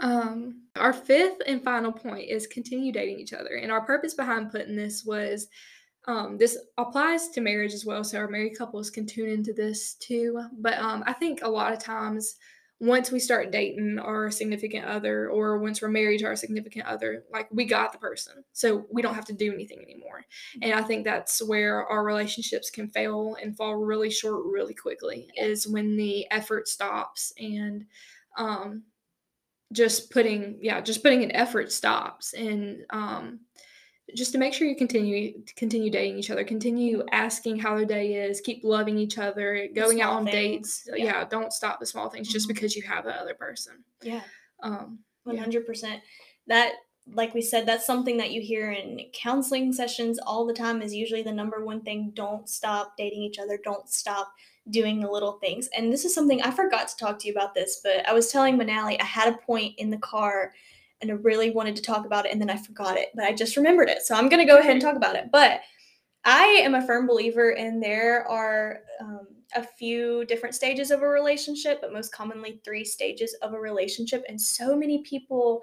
Um, 0.00 0.62
our 0.76 0.92
fifth 0.92 1.42
and 1.46 1.62
final 1.62 1.92
point 1.92 2.28
is 2.28 2.46
continue 2.46 2.92
dating 2.92 3.20
each 3.20 3.34
other. 3.34 3.56
And 3.56 3.70
our 3.70 3.82
purpose 3.82 4.14
behind 4.14 4.50
putting 4.50 4.76
this 4.76 5.04
was 5.04 5.48
um, 6.06 6.38
this 6.38 6.56
applies 6.78 7.28
to 7.28 7.42
marriage 7.42 7.74
as 7.74 7.84
well. 7.84 8.02
So 8.02 8.18
our 8.18 8.28
married 8.28 8.56
couples 8.56 8.88
can 8.88 9.04
tune 9.04 9.28
into 9.28 9.52
this 9.52 9.94
too. 9.94 10.42
But 10.58 10.78
um, 10.78 11.04
I 11.06 11.12
think 11.12 11.40
a 11.42 11.48
lot 11.48 11.74
of 11.74 11.78
times, 11.78 12.36
once 12.80 13.12
we 13.12 13.18
start 13.18 13.52
dating 13.52 13.98
our 13.98 14.30
significant 14.30 14.86
other, 14.86 15.28
or 15.28 15.58
once 15.58 15.82
we're 15.82 15.88
married 15.88 16.18
to 16.18 16.24
our 16.26 16.36
significant 16.36 16.86
other, 16.86 17.24
like 17.30 17.46
we 17.52 17.66
got 17.66 17.92
the 17.92 17.98
person. 17.98 18.42
So 18.52 18.86
we 18.90 19.02
don't 19.02 19.14
have 19.14 19.26
to 19.26 19.34
do 19.34 19.52
anything 19.52 19.82
anymore. 19.82 20.24
And 20.62 20.72
I 20.72 20.82
think 20.82 21.04
that's 21.04 21.42
where 21.42 21.86
our 21.86 22.02
relationships 22.02 22.70
can 22.70 22.88
fail 22.88 23.36
and 23.40 23.54
fall 23.54 23.76
really 23.76 24.10
short 24.10 24.46
really 24.46 24.74
quickly, 24.74 25.28
is 25.36 25.68
when 25.68 25.96
the 25.96 26.26
effort 26.30 26.68
stops 26.68 27.34
and 27.38 27.84
um, 28.38 28.84
just 29.72 30.10
putting 30.10 30.58
yeah 30.60 30.80
just 30.80 31.02
putting 31.02 31.22
an 31.22 31.30
effort 31.30 31.70
stops 31.70 32.32
and 32.32 32.78
um 32.90 33.38
just 34.14 34.32
to 34.32 34.38
make 34.38 34.52
sure 34.54 34.66
you 34.66 34.76
continue 34.76 35.42
continue 35.56 35.90
dating 35.90 36.18
each 36.18 36.30
other 36.30 36.44
continue 36.44 37.04
asking 37.12 37.58
how 37.58 37.74
their 37.76 37.84
day 37.84 38.14
is 38.14 38.40
keep 38.40 38.62
loving 38.64 38.98
each 38.98 39.18
other 39.18 39.68
going 39.74 40.00
out 40.02 40.12
on 40.14 40.24
things, 40.24 40.82
dates 40.84 40.88
yeah. 40.98 41.04
yeah. 41.04 41.24
don't 41.24 41.52
stop 41.52 41.78
the 41.80 41.86
small 41.86 42.08
things 42.08 42.28
just 42.28 42.46
Mhm. 42.46 42.54
because 42.54 42.76
you 42.76 42.82
have 42.82 43.04
the 43.04 43.14
other 43.14 43.34
person 43.34 43.84
yeah 44.02 44.22
um 44.62 44.98
Yeah. 45.26 45.40
hundred 45.40 45.66
percent. 45.66 46.00
That, 46.46 46.72
like 47.12 47.34
we 47.34 47.42
said, 47.42 47.66
that's 47.66 47.86
something 47.86 48.16
that 48.18 48.30
you 48.32 48.40
hear 48.40 48.72
in 48.72 49.00
counseling 49.12 49.72
sessions 49.72 50.18
all 50.18 50.44
the 50.46 50.52
time. 50.54 50.82
Is 50.82 50.94
usually 50.94 51.22
the 51.22 51.32
number 51.32 51.64
one 51.64 51.80
thing. 51.82 52.10
Don't 52.14 52.48
stop 52.48 52.96
dating 52.96 53.22
each 53.22 53.38
other. 53.38 53.58
Don't 53.62 53.88
stop 53.88 54.32
doing 54.70 55.00
the 55.00 55.10
little 55.10 55.32
things. 55.34 55.68
And 55.76 55.92
this 55.92 56.04
is 56.04 56.14
something 56.14 56.42
I 56.42 56.50
forgot 56.50 56.88
to 56.88 56.96
talk 56.96 57.18
to 57.20 57.26
you 57.26 57.32
about 57.32 57.54
this, 57.54 57.80
but 57.82 58.06
I 58.08 58.12
was 58.12 58.30
telling 58.30 58.56
Manali 58.58 58.96
I 59.00 59.04
had 59.04 59.32
a 59.32 59.36
point 59.38 59.74
in 59.78 59.90
the 59.90 59.98
car, 59.98 60.52
and 61.00 61.10
I 61.10 61.14
really 61.14 61.50
wanted 61.50 61.76
to 61.76 61.82
talk 61.82 62.06
about 62.06 62.26
it, 62.26 62.32
and 62.32 62.40
then 62.40 62.50
I 62.50 62.56
forgot 62.56 62.96
it, 62.96 63.08
but 63.14 63.24
I 63.24 63.32
just 63.32 63.56
remembered 63.56 63.88
it. 63.88 64.02
So 64.02 64.14
I'm 64.14 64.28
gonna 64.28 64.46
go 64.46 64.58
ahead 64.58 64.72
and 64.72 64.80
talk 64.80 64.96
about 64.96 65.16
it. 65.16 65.30
But 65.32 65.60
I 66.24 66.44
am 66.62 66.74
a 66.74 66.86
firm 66.86 67.06
believer 67.06 67.52
in 67.52 67.80
there 67.80 68.28
are 68.28 68.80
um, 69.00 69.26
a 69.54 69.62
few 69.62 70.24
different 70.26 70.54
stages 70.54 70.90
of 70.90 71.02
a 71.02 71.08
relationship, 71.08 71.80
but 71.80 71.92
most 71.92 72.12
commonly 72.12 72.60
three 72.64 72.84
stages 72.84 73.34
of 73.42 73.54
a 73.54 73.60
relationship. 73.60 74.24
And 74.28 74.40
so 74.40 74.76
many 74.76 75.02
people 75.02 75.62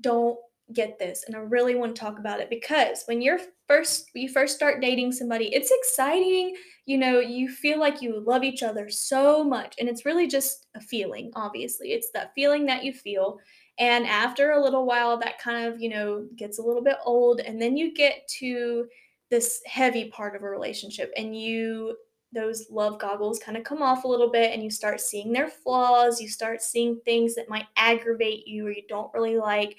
don't 0.00 0.38
get 0.72 0.98
this. 0.98 1.24
And 1.26 1.36
I 1.36 1.40
really 1.40 1.74
want 1.74 1.94
to 1.94 2.00
talk 2.00 2.18
about 2.18 2.40
it 2.40 2.50
because 2.50 3.02
when 3.06 3.20
you're 3.20 3.38
first 3.68 4.10
you 4.14 4.28
first 4.28 4.56
start 4.56 4.80
dating 4.80 5.12
somebody, 5.12 5.54
it's 5.54 5.70
exciting. 5.70 6.54
You 6.86 6.98
know, 6.98 7.20
you 7.20 7.48
feel 7.48 7.78
like 7.78 8.02
you 8.02 8.20
love 8.26 8.42
each 8.42 8.62
other 8.62 8.90
so 8.90 9.44
much. 9.44 9.76
And 9.78 9.88
it's 9.88 10.04
really 10.04 10.26
just 10.26 10.66
a 10.74 10.80
feeling, 10.80 11.30
obviously. 11.34 11.92
It's 11.92 12.10
that 12.14 12.32
feeling 12.34 12.66
that 12.66 12.84
you 12.84 12.92
feel. 12.92 13.38
And 13.78 14.06
after 14.06 14.52
a 14.52 14.62
little 14.62 14.86
while, 14.86 15.16
that 15.18 15.38
kind 15.40 15.66
of, 15.66 15.80
you 15.80 15.88
know, 15.88 16.26
gets 16.36 16.58
a 16.58 16.62
little 16.62 16.82
bit 16.82 16.96
old. 17.04 17.40
And 17.40 17.60
then 17.60 17.76
you 17.76 17.94
get 17.94 18.28
to 18.40 18.86
this 19.30 19.62
heavy 19.66 20.10
part 20.10 20.36
of 20.36 20.42
a 20.42 20.48
relationship 20.48 21.10
and 21.16 21.38
you 21.38 21.96
those 22.34 22.66
love 22.70 22.98
goggles 22.98 23.38
kind 23.38 23.56
of 23.56 23.64
come 23.64 23.82
off 23.82 24.04
a 24.04 24.08
little 24.08 24.30
bit 24.30 24.52
and 24.52 24.62
you 24.62 24.70
start 24.70 25.00
seeing 25.00 25.32
their 25.32 25.48
flaws 25.48 26.20
you 26.20 26.28
start 26.28 26.60
seeing 26.62 27.00
things 27.04 27.34
that 27.34 27.48
might 27.48 27.66
aggravate 27.76 28.46
you 28.46 28.66
or 28.66 28.70
you 28.70 28.82
don't 28.88 29.12
really 29.14 29.36
like 29.38 29.78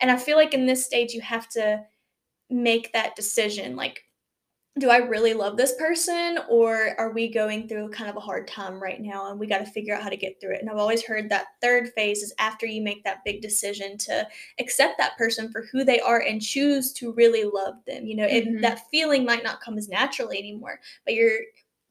and 0.00 0.10
i 0.10 0.16
feel 0.16 0.36
like 0.36 0.52
in 0.52 0.66
this 0.66 0.84
stage 0.84 1.12
you 1.12 1.20
have 1.20 1.48
to 1.48 1.80
make 2.50 2.92
that 2.92 3.14
decision 3.14 3.76
like 3.76 4.04
do 4.78 4.90
i 4.90 4.98
really 4.98 5.34
love 5.34 5.56
this 5.56 5.74
person 5.74 6.38
or 6.48 6.94
are 6.98 7.10
we 7.12 7.28
going 7.28 7.66
through 7.68 7.88
kind 7.90 8.08
of 8.08 8.16
a 8.16 8.20
hard 8.20 8.46
time 8.46 8.80
right 8.80 9.00
now 9.00 9.30
and 9.30 9.38
we 9.38 9.46
got 9.46 9.58
to 9.58 9.66
figure 9.66 9.94
out 9.94 10.02
how 10.02 10.08
to 10.08 10.16
get 10.16 10.40
through 10.40 10.54
it 10.54 10.60
and 10.60 10.70
i've 10.70 10.76
always 10.78 11.04
heard 11.04 11.28
that 11.28 11.46
third 11.60 11.88
phase 11.94 12.22
is 12.22 12.32
after 12.38 12.66
you 12.66 12.80
make 12.82 13.02
that 13.04 13.24
big 13.24 13.40
decision 13.42 13.96
to 13.98 14.26
accept 14.60 14.98
that 14.98 15.16
person 15.16 15.50
for 15.50 15.66
who 15.72 15.84
they 15.84 16.00
are 16.00 16.20
and 16.20 16.40
choose 16.42 16.92
to 16.92 17.12
really 17.12 17.44
love 17.44 17.74
them. 17.86 18.06
You 18.06 18.16
know, 18.16 18.26
Mhm. 18.26 18.46
and 18.46 18.64
that 18.64 18.88
feeling 18.90 19.24
might 19.24 19.42
not 19.44 19.60
come 19.60 19.78
as 19.78 19.88
naturally 19.88 20.38
anymore, 20.38 20.80
but 21.04 21.14
you're 21.14 21.40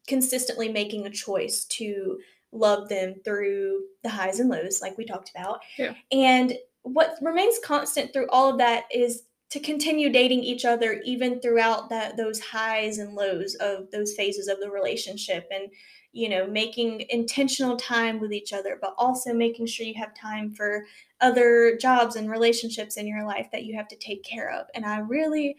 consistently 0.06 0.68
making 0.68 1.06
a 1.06 1.10
choice 1.10 1.64
to 1.66 2.18
love 2.52 2.88
them 2.88 3.14
through 3.24 3.84
the 4.02 4.08
highs 4.08 4.40
and 4.40 4.48
lows, 4.48 4.80
like 4.80 4.96
we 4.96 5.04
talked 5.04 5.30
about. 5.30 5.60
Yeah. 5.76 5.94
And 6.12 6.56
what 6.82 7.16
remains 7.20 7.58
constant 7.62 8.12
through 8.12 8.28
all 8.30 8.48
of 8.50 8.58
that 8.58 8.84
is 8.90 9.24
to 9.50 9.60
continue 9.60 10.10
dating 10.10 10.42
each 10.42 10.64
other 10.64 11.00
even 11.04 11.40
throughout 11.40 11.88
that 11.88 12.16
those 12.16 12.40
highs 12.40 12.98
and 12.98 13.14
lows 13.14 13.54
of 13.56 13.90
those 13.90 14.14
phases 14.14 14.48
of 14.48 14.60
the 14.60 14.70
relationship 14.70 15.48
and 15.50 15.70
you 16.12 16.28
know 16.28 16.46
making 16.46 17.04
intentional 17.10 17.76
time 17.76 18.20
with 18.20 18.32
each 18.32 18.52
other 18.52 18.78
but 18.80 18.94
also 18.98 19.32
making 19.32 19.66
sure 19.66 19.86
you 19.86 19.94
have 19.94 20.14
time 20.14 20.52
for 20.52 20.84
other 21.20 21.76
jobs 21.76 22.16
and 22.16 22.30
relationships 22.30 22.96
in 22.96 23.06
your 23.06 23.24
life 23.24 23.48
that 23.52 23.64
you 23.64 23.74
have 23.76 23.88
to 23.88 23.96
take 23.96 24.22
care 24.22 24.50
of. 24.50 24.66
And 24.74 24.84
I 24.84 24.98
really, 24.98 25.56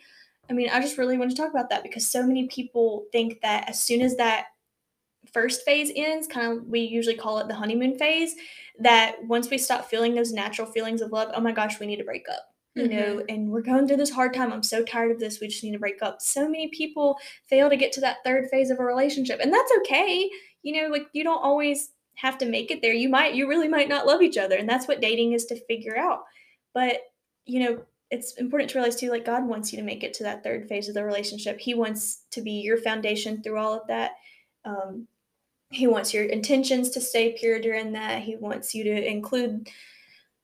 I 0.50 0.54
mean, 0.54 0.70
I 0.70 0.80
just 0.82 0.98
really 0.98 1.18
want 1.18 1.32
to 1.32 1.38
talk 1.38 1.52
about 1.52 1.70
that 1.70 1.84
because 1.84 2.10
so 2.10 2.26
many 2.26 2.48
people 2.48 3.06
think 3.12 3.42
that 3.42 3.70
as 3.70 3.80
soon 3.80 4.02
as 4.02 4.16
that 4.18 4.46
first 5.34 5.64
phase 5.64 5.92
ends, 5.96 6.28
kind 6.28 6.58
of, 6.58 6.66
we 6.66 6.80
usually 6.82 7.16
call 7.16 7.40
it 7.40 7.48
the 7.48 7.56
honeymoon 7.56 7.98
phase, 7.98 8.36
that 8.80 9.16
once 9.26 9.50
we 9.50 9.58
stop 9.58 9.86
feeling 9.86 10.16
those 10.16 10.32
natural 10.32 10.68
feelings 10.72 11.02
of 11.02 11.12
love, 11.12 11.30
oh 11.34 11.42
my 11.42 11.52
gosh, 11.52 11.80
we 11.80 11.86
need 11.86 11.98
to 11.98 12.04
break 12.04 12.28
up. 12.30 12.49
You 12.76 12.88
know, 12.88 13.24
and 13.28 13.50
we're 13.50 13.62
going 13.62 13.88
through 13.88 13.98
this 13.98 14.12
hard 14.12 14.34
time. 14.34 14.54
I'm 14.54 14.64
so 14.64 14.86
tired 14.86 15.12
of 15.12 15.20
this. 15.20 15.42
We 15.42 15.48
just 15.48 15.64
need 15.66 15.74
to 15.74 15.80
break 15.80 16.02
up. 16.02 16.22
So 16.22 16.48
many 16.48 16.70
people 16.70 17.18
fail 17.50 17.70
to 17.70 17.76
get 17.76 17.92
to 17.94 18.02
that 18.02 18.18
third 18.24 18.48
phase 18.50 18.70
of 18.70 18.80
a 18.80 18.86
relationship, 18.86 19.40
and 19.42 19.54
that's 19.54 19.72
okay. 19.80 20.30
You 20.64 20.82
know, 20.82 20.88
like 20.88 21.08
you 21.12 21.24
don't 21.24 21.44
always 21.44 21.92
have 22.16 22.38
to 22.38 22.46
make 22.46 22.70
it 22.70 22.82
there. 22.82 22.94
You 22.94 23.08
might, 23.08 23.34
you 23.34 23.48
really 23.48 23.70
might 23.70 23.88
not 23.88 24.06
love 24.06 24.22
each 24.22 24.38
other. 24.38 24.58
And 24.58 24.68
that's 24.68 24.88
what 24.88 25.02
dating 25.02 25.32
is 25.32 25.46
to 25.46 25.66
figure 25.68 25.98
out. 25.98 26.24
But, 26.74 27.00
you 27.46 27.62
know, 27.62 27.82
it's 28.12 28.34
important 28.34 28.70
to 28.72 28.78
realize 28.78 28.98
too, 28.98 29.10
like 29.10 29.24
God 29.24 29.48
wants 29.48 29.72
you 29.72 29.80
to 29.80 29.86
make 29.86 30.04
it 30.04 30.14
to 30.16 30.24
that 30.24 30.44
third 30.44 30.68
phase 30.68 30.90
of 30.90 30.96
the 30.96 31.04
relationship. 31.06 31.60
He 31.60 31.74
wants 31.74 32.24
to 32.32 32.42
be 32.42 32.52
your 32.52 32.78
foundation 32.78 33.42
through 33.42 33.58
all 33.58 33.74
of 33.74 33.88
that. 33.88 34.12
Um, 34.66 35.08
he 35.70 35.88
wants 35.88 36.14
your 36.14 36.26
intentions 36.26 36.90
to 36.90 37.02
stay 37.02 37.38
pure 37.40 37.62
during 37.62 37.94
that. 37.94 38.24
He 38.24 38.36
wants 38.36 38.76
you 38.76 38.84
to 38.84 39.10
include 39.10 39.70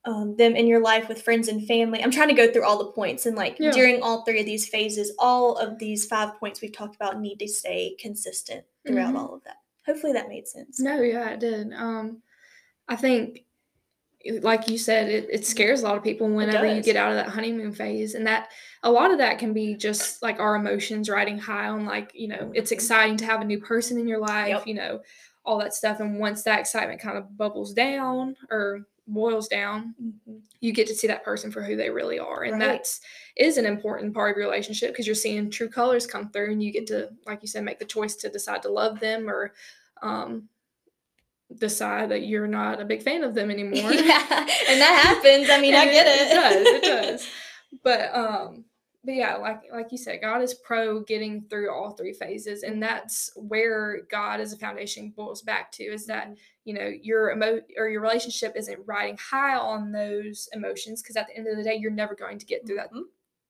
um, 0.06 0.36
them 0.36 0.54
in 0.56 0.66
your 0.68 0.80
life 0.80 1.08
with 1.08 1.20
friends 1.20 1.48
and 1.48 1.66
family. 1.66 2.02
I'm 2.02 2.10
trying 2.12 2.28
to 2.28 2.34
go 2.34 2.50
through 2.50 2.64
all 2.64 2.78
the 2.78 2.92
points 2.92 3.26
and 3.26 3.36
like 3.36 3.58
Yeah. 3.58 3.72
during 3.72 4.00
all 4.02 4.24
three 4.24 4.40
of 4.40 4.46
these 4.46 4.68
phases, 4.68 5.12
all 5.18 5.56
of 5.56 5.78
these 5.78 6.06
five 6.06 6.38
points 6.38 6.60
we've 6.60 6.72
talked 6.72 6.94
about 6.94 7.20
need 7.20 7.38
to 7.40 7.48
stay 7.48 7.96
consistent 7.98 8.64
throughout 8.86 9.14
Mhm. 9.14 9.18
all 9.18 9.34
of 9.34 9.42
that. 9.44 9.56
Hopefully 9.84 10.12
that 10.12 10.28
made 10.28 10.46
sense. 10.48 10.78
No, 10.80 11.00
yeah, 11.02 11.30
it 11.30 11.40
did. 11.40 11.72
Um, 11.72 12.22
I 12.88 12.94
think, 12.96 13.44
like 14.42 14.68
you 14.68 14.78
said, 14.78 15.08
it, 15.08 15.28
it 15.30 15.46
scares 15.46 15.82
a 15.82 15.84
lot 15.84 15.96
of 15.96 16.02
people 16.02 16.28
whenever 16.28 16.66
you 16.66 16.82
get 16.82 16.96
out 16.96 17.10
of 17.10 17.16
that 17.16 17.28
honeymoon 17.28 17.72
phase, 17.72 18.14
and 18.14 18.26
that 18.26 18.50
a 18.82 18.90
lot 18.90 19.10
of 19.12 19.18
that 19.18 19.38
can 19.38 19.52
be 19.52 19.74
just 19.74 20.22
like 20.22 20.40
our 20.40 20.56
emotions 20.56 21.08
riding 21.08 21.38
high 21.38 21.68
on, 21.68 21.84
like 21.84 22.10
you 22.14 22.28
know, 22.28 22.50
it's 22.54 22.70
Mhm. 22.70 22.74
exciting 22.74 23.16
to 23.18 23.24
have 23.24 23.40
a 23.40 23.44
new 23.44 23.60
person 23.60 23.98
in 23.98 24.08
your 24.08 24.18
life, 24.18 24.48
Yep. 24.48 24.66
you 24.66 24.74
know, 24.74 25.00
all 25.44 25.58
that 25.58 25.74
stuff, 25.74 26.00
and 26.00 26.18
once 26.18 26.42
that 26.42 26.58
excitement 26.60 27.00
kind 27.00 27.18
of 27.18 27.36
bubbles 27.36 27.72
down, 27.72 28.36
or 28.50 28.86
boils 29.06 29.46
down, 29.48 29.94
Mhm. 30.02 30.40
you 30.60 30.72
get 30.72 30.86
to 30.88 30.94
see 30.94 31.06
that 31.06 31.22
person 31.24 31.50
for 31.52 31.62
who 31.62 31.76
they 31.76 31.90
really 31.90 32.18
are, 32.18 32.42
and 32.42 32.54
Right. 32.54 32.60
that's 32.72 33.00
is 33.36 33.56
an 33.58 33.66
important 33.66 34.14
part 34.14 34.30
of 34.32 34.36
your 34.38 34.46
relationship 34.46 34.90
because 34.90 35.06
you're 35.06 35.14
seeing 35.14 35.50
true 35.50 35.68
colors 35.68 36.06
come 36.06 36.30
through, 36.30 36.50
and 36.52 36.62
you 36.62 36.72
get 36.72 36.86
to, 36.88 37.10
like 37.26 37.40
you 37.42 37.48
said, 37.48 37.62
make 37.64 37.78
the 37.78 37.84
choice 37.84 38.16
to 38.16 38.28
decide 38.28 38.62
to 38.62 38.68
love 38.68 38.98
them 39.00 39.28
or 39.30 39.52
um, 40.02 40.48
decide 41.58 42.08
that 42.10 42.22
you're 42.26 42.48
not 42.48 42.80
a 42.80 42.84
big 42.84 43.02
fan 43.02 43.22
of 43.22 43.34
them 43.34 43.50
anymore. 43.52 43.92
yeah, 43.92 44.46
and 44.68 44.80
that 44.80 45.00
happens. 45.04 45.48
I 45.50 45.60
mean, 45.60 45.74
I 45.74 45.84
get 45.86 46.06
it. 46.06 46.30
It 46.30 46.34
does. 46.34 46.66
It 46.66 46.82
does. 47.22 47.26
But 47.82 48.14
um, 48.14 48.64
but 49.04 49.14
yeah, 49.14 49.36
like 49.36 49.62
like 49.72 49.92
you 49.92 49.98
said, 49.98 50.20
God 50.20 50.42
is 50.42 50.54
pro 50.54 51.00
getting 51.00 51.42
through 51.48 51.70
all 51.72 51.92
three 51.92 52.12
phases, 52.12 52.62
and 52.64 52.82
that's 52.82 53.30
where 53.36 54.02
God 54.10 54.40
as 54.40 54.52
a 54.52 54.56
foundation 54.58 55.10
boils 55.10 55.42
back 55.42 55.70
to 55.72 55.84
is 55.84 56.06
that 56.06 56.28
Mhm. 56.30 56.36
You 56.66 56.74
know 56.74 56.86
your 57.02 57.30
emo 57.30 57.60
or 57.78 57.88
your 57.88 58.02
relationship 58.02 58.52
isn't 58.56 58.78
riding 58.86 59.16
high 59.18 59.56
on 59.56 59.90
those 59.92 60.48
emotions 60.52 61.00
because 61.00 61.16
at 61.16 61.26
the 61.28 61.36
end 61.36 61.46
of 61.48 61.56
the 61.56 61.62
day, 61.64 61.76
you're 61.76 61.90
never 61.90 62.14
going 62.14 62.38
to 62.38 62.44
get 62.44 62.66
through 62.66 62.76
that 62.76 62.92
Mhm. 62.92 63.04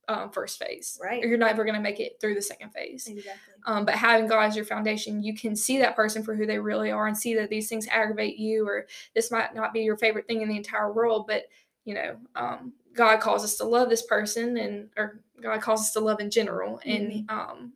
um, 0.08 0.30
first 0.30 0.60
phase, 0.60 0.96
Right. 1.02 1.24
Or 1.24 1.26
you're 1.26 1.36
never 1.36 1.64
going 1.64 1.74
to 1.74 1.80
make 1.80 1.98
it 1.98 2.20
through 2.20 2.36
the 2.36 2.42
second 2.42 2.70
phase. 2.70 3.08
Exactly. 3.08 3.54
Um, 3.64 3.84
but 3.84 3.96
having 3.96 4.28
God 4.28 4.44
as 4.44 4.54
your 4.54 4.64
foundation, 4.64 5.20
you 5.20 5.34
can 5.34 5.56
see 5.56 5.78
that 5.78 5.96
person 5.96 6.22
for 6.22 6.36
who 6.36 6.46
they 6.46 6.60
really 6.60 6.92
are 6.92 7.08
and 7.08 7.18
see 7.18 7.34
that 7.34 7.50
these 7.50 7.68
things 7.68 7.88
aggravate 7.88 8.36
you, 8.38 8.68
or 8.68 8.86
this 9.16 9.32
might 9.32 9.52
not 9.52 9.72
be 9.72 9.80
your 9.80 9.96
favorite 9.96 10.28
thing 10.28 10.42
in 10.42 10.48
the 10.48 10.56
entire 10.56 10.92
world, 10.92 11.26
but 11.26 11.46
you 11.84 11.94
know, 11.94 12.16
um, 12.36 12.72
God 12.94 13.18
calls 13.20 13.42
us 13.42 13.56
to 13.56 13.64
love 13.64 13.88
this 13.88 14.02
person, 14.06 14.56
and 14.58 14.90
or 14.96 15.20
God 15.40 15.60
calls 15.60 15.80
us 15.80 15.92
to 15.94 16.00
love 16.00 16.20
in 16.20 16.30
general, 16.30 16.80
and 16.84 17.28
um, 17.28 17.72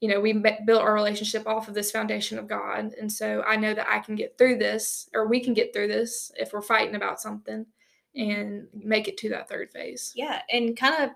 you 0.00 0.08
know, 0.08 0.20
we 0.20 0.32
built 0.32 0.82
our 0.82 0.94
relationship 0.94 1.46
off 1.46 1.68
of 1.68 1.74
this 1.74 1.90
foundation 1.90 2.38
of 2.38 2.48
God, 2.48 2.94
and 2.98 3.12
so 3.12 3.42
I 3.46 3.56
know 3.56 3.74
that 3.74 3.88
I 3.88 3.98
can 3.98 4.14
get 4.14 4.38
through 4.38 4.58
this, 4.58 5.08
or 5.14 5.28
we 5.28 5.40
can 5.40 5.54
get 5.54 5.72
through 5.72 5.88
this 5.88 6.32
if 6.36 6.52
we're 6.52 6.62
fighting 6.62 6.94
about 6.94 7.20
something, 7.20 7.66
and 8.14 8.66
make 8.72 9.08
it 9.08 9.18
to 9.18 9.28
that 9.30 9.48
third 9.48 9.70
phase. 9.70 10.12
Yeah, 10.16 10.40
and 10.50 10.76
kind 10.76 11.04
of 11.04 11.10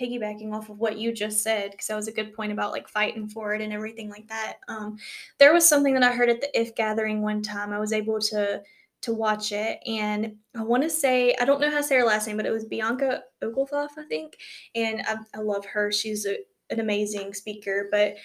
piggybacking 0.00 0.52
off 0.52 0.68
of 0.68 0.78
what 0.78 0.98
you 0.98 1.12
just 1.12 1.42
said, 1.42 1.70
because 1.72 1.86
that 1.88 1.96
was 1.96 2.08
a 2.08 2.12
good 2.12 2.32
point 2.34 2.52
about 2.52 2.72
like 2.72 2.88
fighting 2.88 3.28
for 3.28 3.54
it 3.54 3.60
and 3.60 3.72
everything 3.72 4.08
like 4.08 4.28
that. 4.28 4.58
Um, 4.68 4.96
there 5.38 5.52
was 5.52 5.68
something 5.68 5.94
that 5.94 6.02
I 6.02 6.12
heard 6.12 6.28
at 6.28 6.40
the 6.40 6.60
If 6.60 6.74
Gathering 6.74 7.22
one 7.22 7.42
time. 7.42 7.72
I 7.72 7.78
was 7.78 7.92
able 7.92 8.20
to 8.20 8.62
to 9.00 9.14
watch 9.14 9.52
it, 9.52 9.78
and 9.86 10.34
I 10.56 10.62
want 10.62 10.82
to 10.82 10.90
say 10.90 11.36
I 11.40 11.44
don't 11.44 11.60
know 11.60 11.70
how 11.70 11.76
to 11.76 11.82
say 11.84 11.96
her 11.96 12.04
last 12.04 12.26
name, 12.26 12.36
but 12.36 12.46
it 12.46 12.50
was 12.50 12.64
Bianca 12.64 13.22
Olthoff, 13.44 13.90
I 13.96 14.04
think, 14.08 14.36
and 14.74 15.02
I, 15.06 15.16
I 15.34 15.38
love 15.38 15.64
her. 15.66 15.92
She's 15.92 16.26
a, 16.26 16.38
an 16.70 16.80
amazing 16.80 17.34
speaker, 17.34 17.88
but 17.90 18.16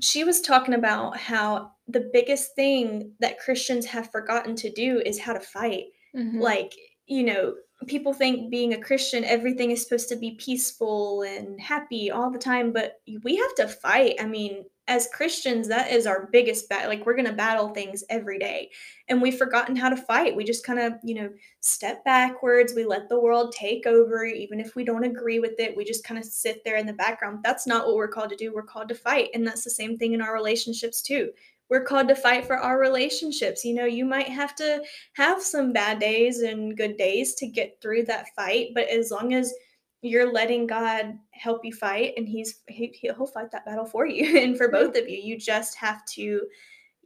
she 0.00 0.24
was 0.24 0.40
talking 0.40 0.74
about 0.74 1.16
how 1.16 1.72
the 1.86 2.10
biggest 2.12 2.54
thing 2.54 3.12
that 3.20 3.38
Christians 3.38 3.86
have 3.86 4.10
forgotten 4.10 4.56
to 4.56 4.70
do 4.70 5.00
is 5.04 5.18
how 5.20 5.32
to 5.34 5.40
fight 5.40 5.86
Mhm. 6.14 6.40
like 6.40 6.74
you 7.06 7.22
know 7.24 7.54
people 7.86 8.12
think 8.12 8.50
being 8.50 8.74
a 8.74 8.80
christian 8.80 9.24
everything 9.24 9.70
is 9.70 9.82
supposed 9.82 10.08
to 10.08 10.14
be 10.16 10.32
peaceful 10.32 11.22
and 11.22 11.60
happy 11.60 12.10
all 12.10 12.30
the 12.30 12.38
time 12.38 12.70
but 12.72 13.00
we 13.24 13.34
have 13.36 13.54
to 13.56 13.66
fight 13.66 14.14
i 14.20 14.26
mean 14.26 14.64
as 14.88 15.08
christians 15.14 15.68
that 15.68 15.90
is 15.92 16.06
our 16.06 16.28
biggest 16.32 16.68
battle 16.68 16.90
like 16.92 17.06
we're 17.06 17.14
going 17.14 17.26
to 17.26 17.32
battle 17.32 17.68
things 17.70 18.04
every 18.10 18.38
day. 18.38 18.70
And 19.08 19.20
we've 19.20 19.38
forgotten 19.38 19.76
how 19.76 19.88
to 19.88 19.96
fight. 19.96 20.36
We 20.36 20.44
just 20.44 20.64
kind 20.64 20.78
of 20.78 20.94
you 21.02 21.14
know 21.14 21.30
step 21.60 22.04
backwards. 22.04 22.74
We 22.74 22.84
let 22.84 23.08
the 23.08 23.20
world 23.20 23.52
take 23.52 23.86
over. 23.86 24.24
Even 24.24 24.60
if 24.60 24.76
we 24.76 24.84
don't 24.84 25.04
agree 25.04 25.38
with 25.38 25.58
it 25.58 25.76
we 25.76 25.84
just 25.84 26.04
kind 26.04 26.18
of 26.18 26.24
sit 26.24 26.62
there 26.64 26.76
in 26.76 26.86
the 26.86 26.92
background. 26.92 27.40
That's 27.42 27.66
not 27.66 27.86
what 27.86 27.96
we're 27.96 28.08
called 28.08 28.30
to 28.30 28.36
do. 28.36 28.52
We're 28.54 28.62
called 28.62 28.88
to 28.88 28.94
fight. 28.94 29.30
And 29.34 29.46
that's 29.46 29.64
the 29.64 29.70
same 29.70 29.96
thing 29.96 30.12
in 30.12 30.22
our 30.22 30.34
relationships 30.34 31.02
too. 31.02 31.30
We're 31.70 31.84
called 31.84 32.08
to 32.08 32.14
fight 32.14 32.46
for 32.46 32.58
our 32.58 32.78
relationships. 32.78 33.64
You 33.64 33.74
know 33.74 33.86
you 33.86 34.04
might 34.04 34.28
have 34.28 34.54
to 34.56 34.82
have 35.14 35.42
some 35.42 35.72
bad 35.72 35.98
days 35.98 36.40
and 36.40 36.76
good 36.76 36.96
days 36.96 37.34
to 37.36 37.46
get 37.46 37.78
through 37.80 38.04
that 38.04 38.26
fight. 38.36 38.68
But 38.74 38.88
as 38.88 39.10
long 39.10 39.32
as 39.32 39.54
you're 40.02 40.32
letting 40.32 40.66
god 40.66 41.18
help 41.30 41.64
you 41.64 41.72
fight 41.72 42.12
and 42.16 42.28
he's 42.28 42.60
he, 42.68 42.92
he'll 43.00 43.26
fight 43.26 43.50
that 43.50 43.64
battle 43.64 43.86
for 43.86 44.06
you 44.06 44.38
and 44.42 44.56
for 44.56 44.68
both 44.68 44.96
of 44.96 45.08
you 45.08 45.18
you 45.18 45.38
just 45.38 45.76
have 45.76 46.04
to 46.06 46.42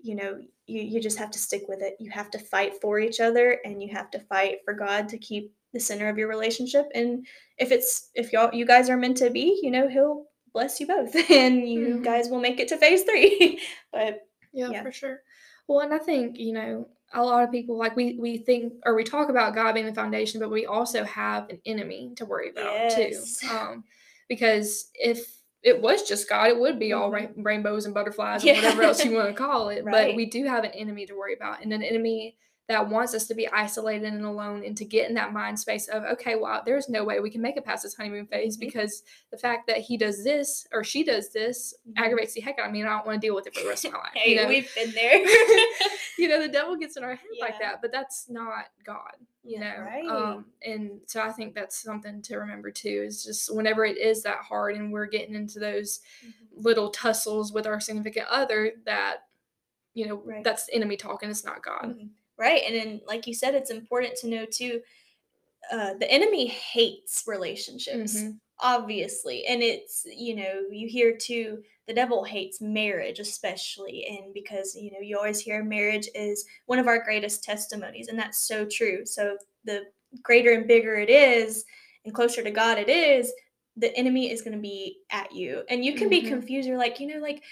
you 0.02 0.14
know 0.14 0.38
you, 0.66 0.82
you 0.82 1.00
just 1.00 1.18
have 1.18 1.30
to 1.30 1.38
stick 1.38 1.64
with 1.68 1.80
it 1.82 1.96
you 2.00 2.10
have 2.10 2.30
to 2.30 2.38
fight 2.38 2.72
for 2.80 2.98
each 2.98 3.20
other 3.20 3.58
and 3.64 3.82
you 3.82 3.88
have 3.92 4.10
to 4.10 4.18
fight 4.20 4.58
for 4.64 4.74
god 4.74 5.08
to 5.08 5.18
keep 5.18 5.52
the 5.72 5.80
center 5.80 6.08
of 6.08 6.16
your 6.18 6.28
relationship 6.28 6.86
and 6.94 7.26
if 7.58 7.70
it's 7.70 8.10
if 8.14 8.32
y'all 8.32 8.54
you 8.54 8.64
guys 8.64 8.88
are 8.88 8.96
meant 8.96 9.16
to 9.16 9.30
be 9.30 9.58
you 9.62 9.70
know 9.70 9.88
he'll 9.88 10.24
bless 10.52 10.80
you 10.80 10.86
both 10.86 11.14
and 11.30 11.68
you 11.68 11.98
Mhm. 11.98 12.02
guys 12.02 12.28
will 12.30 12.40
make 12.40 12.60
it 12.60 12.68
to 12.68 12.78
phase 12.78 13.02
three 13.02 13.60
but 13.92 14.22
Yeah, 14.52 14.70
Yeah. 14.70 14.82
for 14.82 14.92
sure. 14.92 15.20
Well, 15.68 15.80
and 15.80 15.92
I 15.92 15.98
think, 15.98 16.38
you 16.38 16.52
know, 16.52 16.88
a 17.14 17.22
lot 17.22 17.44
of 17.44 17.50
people 17.50 17.76
like 17.78 17.94
we 17.96 18.16
we 18.18 18.36
think 18.38 18.72
or 18.84 18.94
we 18.94 19.04
talk 19.04 19.28
about 19.28 19.54
God 19.54 19.72
being 19.74 19.86
the 19.86 19.94
foundation, 19.94 20.40
but 20.40 20.50
we 20.50 20.66
also 20.66 21.04
have 21.04 21.48
an 21.50 21.60
enemy 21.66 22.12
to 22.16 22.24
worry 22.24 22.50
about 22.50 22.64
Yes. 22.74 23.38
too. 23.40 23.46
Um, 23.50 23.84
because 24.28 24.90
if 24.94 25.36
it 25.62 25.80
was 25.80 26.02
just 26.02 26.28
God, 26.28 26.48
it 26.48 26.58
would 26.58 26.78
be 26.78 26.92
all 26.92 27.10
Mhm. 27.10 27.14
rain- 27.14 27.34
rainbows 27.36 27.84
and 27.86 27.94
butterflies 27.94 28.44
Yeah. 28.44 28.54
and 28.54 28.62
whatever 28.62 28.82
else 28.82 29.04
you 29.04 29.12
want 29.12 29.28
to 29.28 29.34
call 29.44 29.68
it. 29.68 29.84
Right. 29.84 30.08
But 30.08 30.16
we 30.16 30.26
do 30.26 30.44
have 30.44 30.64
an 30.64 30.72
enemy 30.72 31.06
to 31.06 31.14
worry 31.14 31.34
about, 31.34 31.62
and 31.62 31.72
an 31.72 31.82
enemy 31.82 32.36
that 32.68 32.88
wants 32.88 33.14
us 33.14 33.28
to 33.28 33.34
be 33.34 33.46
isolated 33.48 34.12
and 34.12 34.24
alone 34.24 34.64
and 34.64 34.76
to 34.76 34.84
get 34.84 35.08
in 35.08 35.14
that 35.14 35.32
mind 35.32 35.56
space 35.58 35.86
of 35.88 36.02
okay 36.02 36.34
well 36.34 36.62
there's 36.66 36.88
no 36.88 37.04
way 37.04 37.20
we 37.20 37.30
can 37.30 37.40
make 37.40 37.56
it 37.56 37.64
past 37.64 37.84
this 37.84 37.94
honeymoon 37.94 38.26
phase 38.26 38.56
Mhm. 38.56 38.60
because 38.60 39.02
the 39.30 39.36
fact 39.38 39.68
that 39.68 39.78
he 39.78 39.96
does 39.96 40.24
this 40.24 40.66
or 40.72 40.82
she 40.82 41.04
does 41.04 41.32
this 41.32 41.74
Mhm. 41.88 41.92
aggravates 42.04 42.34
the 42.34 42.40
heck 42.40 42.58
out 42.58 42.66
of 42.66 42.72
me 42.72 42.80
and 42.80 42.88
i 42.88 42.96
don't 42.96 43.06
want 43.06 43.20
to 43.20 43.26
deal 43.26 43.34
with 43.36 43.46
it 43.46 43.54
for 43.54 43.62
the 43.62 43.68
rest 43.68 43.84
of 43.84 43.92
my 43.92 43.98
life 44.06 44.10
hey 44.14 44.30
you 44.34 44.36
know? 44.42 44.48
we've 44.48 44.68
been 44.74 44.90
there 44.92 45.18
you 46.18 46.28
know 46.28 46.40
the 46.40 46.48
devil 46.48 46.76
gets 46.76 46.96
in 46.96 47.04
our 47.04 47.14
head 47.14 47.30
like 47.40 47.58
that 47.60 47.80
but 47.80 47.92
that's 47.92 48.28
not 48.28 48.66
god 48.84 49.14
you 49.44 49.60
know 49.60 49.74
right. 49.78 50.08
um 50.08 50.46
and 50.64 51.00
so 51.06 51.20
i 51.22 51.30
think 51.30 51.54
that's 51.54 51.80
something 51.80 52.20
to 52.22 52.36
remember 52.36 52.70
too 52.72 53.04
is 53.06 53.22
just 53.24 53.54
whenever 53.54 53.84
it 53.84 53.96
is 53.96 54.24
that 54.24 54.38
hard 54.38 54.74
and 54.74 54.92
we're 54.92 55.06
getting 55.06 55.36
into 55.36 55.60
those 55.60 56.00
little 56.52 56.90
tussles 56.90 57.52
with 57.52 57.64
our 57.66 57.78
significant 57.78 58.26
other 58.28 58.72
that 58.86 59.18
you 59.94 60.06
know 60.08 60.16
Right. 60.24 60.42
that's 60.42 60.66
the 60.66 60.74
enemy 60.74 60.96
talking 60.96 61.30
it's 61.30 61.44
not 61.44 61.62
god 61.62 61.94
Mhm. 61.96 62.08
Right. 62.38 62.62
And 62.66 62.74
then, 62.76 63.00
like 63.06 63.26
you 63.26 63.34
said, 63.34 63.54
it's 63.54 63.70
important 63.70 64.16
to 64.16 64.28
know 64.28 64.46
too 64.46 64.82
uh, 65.70 65.94
the 65.94 66.10
enemy 66.10 66.46
hates 66.46 67.24
relationships, 67.26 68.14
Mhm. 68.22 68.40
obviously. 68.60 69.46
And 69.46 69.62
it's, 69.62 70.06
you 70.06 70.36
know, 70.36 70.64
you 70.70 70.88
hear 70.88 71.16
too, 71.16 71.62
the 71.86 71.94
devil 71.94 72.24
hates 72.24 72.60
marriage, 72.60 73.18
especially. 73.20 74.06
And 74.06 74.32
because, 74.34 74.74
you 74.76 74.90
know, 74.92 75.00
you 75.00 75.16
always 75.18 75.40
hear 75.40 75.64
marriage 75.64 76.08
is 76.14 76.46
one 76.66 76.78
of 76.78 76.86
our 76.88 77.02
greatest 77.02 77.42
testimonies. 77.44 78.08
And 78.08 78.18
that's 78.18 78.38
so 78.38 78.66
true. 78.66 79.04
So 79.06 79.38
the 79.64 79.86
greater 80.22 80.52
and 80.52 80.66
bigger 80.68 80.96
it 80.96 81.10
is, 81.10 81.64
and 82.04 82.14
closer 82.14 82.42
to 82.42 82.50
God 82.50 82.78
it 82.78 82.88
is, 82.88 83.32
the 83.76 83.94
enemy 83.96 84.30
is 84.30 84.42
going 84.42 84.56
to 84.56 84.62
be 84.62 85.00
at 85.10 85.32
you. 85.32 85.64
And 85.68 85.84
you 85.84 85.94
can 85.94 86.08
be 86.08 86.22
Mhm. 86.22 86.28
confused. 86.28 86.68
You're 86.68 86.78
like, 86.78 87.00
you 87.00 87.08
know, 87.08 87.18
like, 87.20 87.42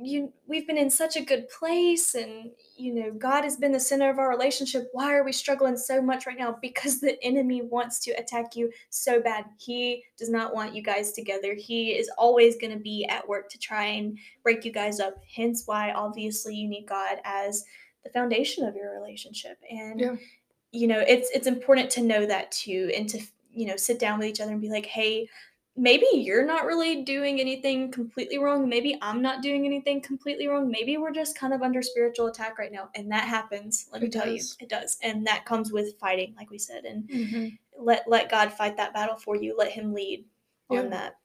you 0.00 0.32
we've 0.46 0.66
been 0.66 0.78
in 0.78 0.88
such 0.90 1.16
a 1.16 1.24
good 1.24 1.48
place 1.48 2.14
and 2.14 2.50
you 2.76 2.94
know 2.94 3.10
god 3.12 3.44
has 3.44 3.56
been 3.56 3.72
the 3.72 3.80
center 3.80 4.08
of 4.10 4.18
our 4.18 4.28
relationship. 4.28 4.88
Why 4.92 5.14
are 5.14 5.24
we 5.24 5.32
struggling 5.32 5.76
so 5.76 6.00
much 6.00 6.26
right 6.26 6.38
now? 6.38 6.56
Because 6.62 7.00
the 7.00 7.22
enemy 7.22 7.62
wants 7.62 8.00
to 8.00 8.12
attack 8.12 8.56
you 8.56 8.70
so 8.90 9.20
bad. 9.20 9.44
He 9.58 10.02
does 10.18 10.30
not 10.30 10.54
want 10.54 10.74
you 10.74 10.82
guys 10.82 11.12
together. 11.12 11.54
He 11.54 11.90
is 11.90 12.10
always 12.16 12.56
going 12.56 12.72
to 12.72 12.78
be 12.78 13.04
at 13.06 13.26
work 13.28 13.48
to 13.50 13.58
try 13.58 13.84
and 13.84 14.18
break 14.42 14.64
you 14.64 14.72
guys 14.72 14.98
up. 15.00 15.22
Hence 15.34 15.64
why 15.66 15.92
obviously 15.92 16.54
you 16.54 16.68
need 16.68 16.86
god 16.86 17.18
as 17.24 17.64
the 18.04 18.10
foundation 18.10 18.64
of 18.64 18.74
your 18.76 18.92
relationship. 18.98 19.58
And 19.70 20.00
Yeah. 20.00 20.16
you 20.72 20.86
know 20.86 21.00
it's 21.00 21.30
it's 21.34 21.46
important 21.46 21.90
to 21.90 22.02
know 22.02 22.24
that 22.26 22.50
too 22.50 22.90
and 22.96 23.08
to 23.10 23.20
you 23.52 23.66
know 23.66 23.76
sit 23.76 23.98
down 23.98 24.18
with 24.18 24.28
each 24.28 24.40
other 24.40 24.52
and 24.52 24.60
be 24.60 24.70
like 24.70 24.86
hey 24.86 25.28
maybe 25.76 26.06
you're 26.12 26.44
not 26.46 26.64
really 26.64 27.02
doing 27.02 27.38
anything 27.40 27.90
completely 27.90 28.38
wrong. 28.38 28.68
Maybe 28.68 28.98
I'm 29.02 29.20
not 29.20 29.42
doing 29.42 29.66
anything 29.66 30.00
completely 30.00 30.48
wrong. 30.48 30.70
Maybe 30.70 30.96
we're 30.96 31.12
just 31.12 31.38
kind 31.38 31.52
of 31.52 31.62
under 31.62 31.82
spiritual 31.82 32.28
attack 32.28 32.58
right 32.58 32.72
now. 32.72 32.88
And 32.94 33.10
that 33.12 33.24
happens. 33.24 33.88
Let 33.92 34.00
me 34.00 34.08
It 34.08 34.12
tell 34.12 34.24
does. 34.24 34.56
you. 34.60 34.64
It 34.64 34.70
does. 34.70 34.96
And 35.02 35.26
that 35.26 35.44
comes 35.44 35.72
with 35.72 35.98
fighting, 35.98 36.34
like 36.36 36.50
we 36.50 36.58
said. 36.58 36.84
And 36.86 37.08
Mhm. 37.08 37.58
let 37.78 38.08
let 38.08 38.30
God 38.30 38.52
fight 38.52 38.76
that 38.78 38.94
battle 38.94 39.16
for 39.16 39.36
you. 39.36 39.54
Let 39.56 39.70
him 39.72 39.92
lead 39.92 40.24
Yeah. 40.70 40.80
on 40.80 40.90
that. 40.90 41.16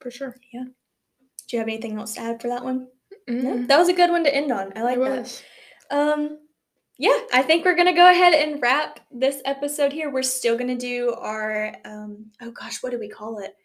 for 0.00 0.10
sure 0.10 0.36
Yeah. 0.52 0.64
Do 0.64 1.56
you 1.56 1.58
have 1.60 1.68
anything 1.68 1.96
else 1.98 2.12
to 2.14 2.20
add 2.20 2.42
for 2.42 2.48
that 2.48 2.62
one? 2.62 2.88
No? 3.26 3.54
Mhm. 3.54 3.68
That 3.68 3.78
was 3.78 3.88
a 3.88 3.94
good 3.94 4.10
one 4.10 4.22
to 4.24 4.34
end 4.34 4.52
on. 4.52 4.70
I 4.76 4.82
like 4.82 4.98
that. 5.00 5.42
Um, 5.90 6.40
yeah, 6.98 7.18
I 7.32 7.42
think 7.42 7.64
we're 7.64 7.74
gonna 7.74 7.94
go 7.94 8.10
ahead 8.10 8.34
and 8.34 8.60
wrap 8.60 9.00
this 9.10 9.40
episode 9.46 9.92
here. 9.94 10.10
We're 10.10 10.22
still 10.22 10.58
gonna 10.58 10.76
do 10.76 11.14
our 11.14 11.74
um 11.86 12.30
oh 12.42 12.50
gosh, 12.50 12.82
what 12.82 12.90
do 12.92 12.98
we 12.98 13.08
call 13.08 13.38
it? 13.38 13.56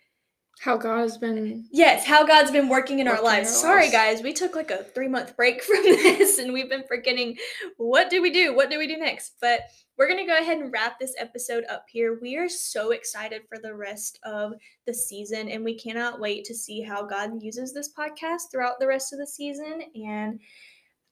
How 0.59 0.75
god 0.77 0.99
has 0.99 1.17
been 1.17 1.65
Yes, 1.71 2.05
how 2.05 2.25
God's 2.25 2.51
been 2.51 2.67
working 2.69 2.99
in 2.99 3.07
our 3.07 3.13
Working 3.13 3.25
in 3.27 3.31
lives. 3.31 3.49
our 3.49 3.55
Sorry, 3.61 3.81
lives. 3.83 3.91
guys, 3.93 4.21
we 4.21 4.33
took 4.33 4.55
like 4.55 4.71
a 4.71 4.83
three 4.83 5.07
month 5.07 5.35
break 5.37 5.63
from 5.63 5.81
this 5.83 6.37
and 6.37 6.51
we've 6.51 6.69
been 6.69 6.83
forgetting 6.87 7.37
what 7.77 8.09
do 8.09 8.21
we 8.21 8.29
do? 8.31 8.53
What 8.55 8.69
do 8.69 8.77
we 8.77 8.85
do 8.87 8.97
next? 8.97 9.35
But 9.39 9.61
we're 9.97 10.07
going 10.07 10.25
to 10.25 10.31
go 10.31 10.37
ahead 10.37 10.57
and 10.59 10.71
wrap 10.71 10.97
this 10.99 11.13
episode 11.17 11.63
up 11.69 11.85
here. 11.89 12.19
We 12.21 12.37
are 12.37 12.47
so 12.49 12.91
excited 12.91 13.41
for 13.49 13.57
the 13.57 13.73
rest 13.75 14.19
of 14.23 14.53
the 14.85 14.93
season 14.93 15.49
and 15.49 15.63
we 15.63 15.77
cannot 15.77 16.19
wait 16.19 16.45
to 16.45 16.55
see 16.55 16.81
how 16.81 17.05
God 17.05 17.41
uses 17.41 17.73
this 17.73 17.93
podcast 17.93 18.51
throughout 18.51 18.79
the 18.79 18.87
rest 18.87 19.11
of 19.13 19.19
the 19.19 19.27
season. 19.27 19.81
And 19.95 20.39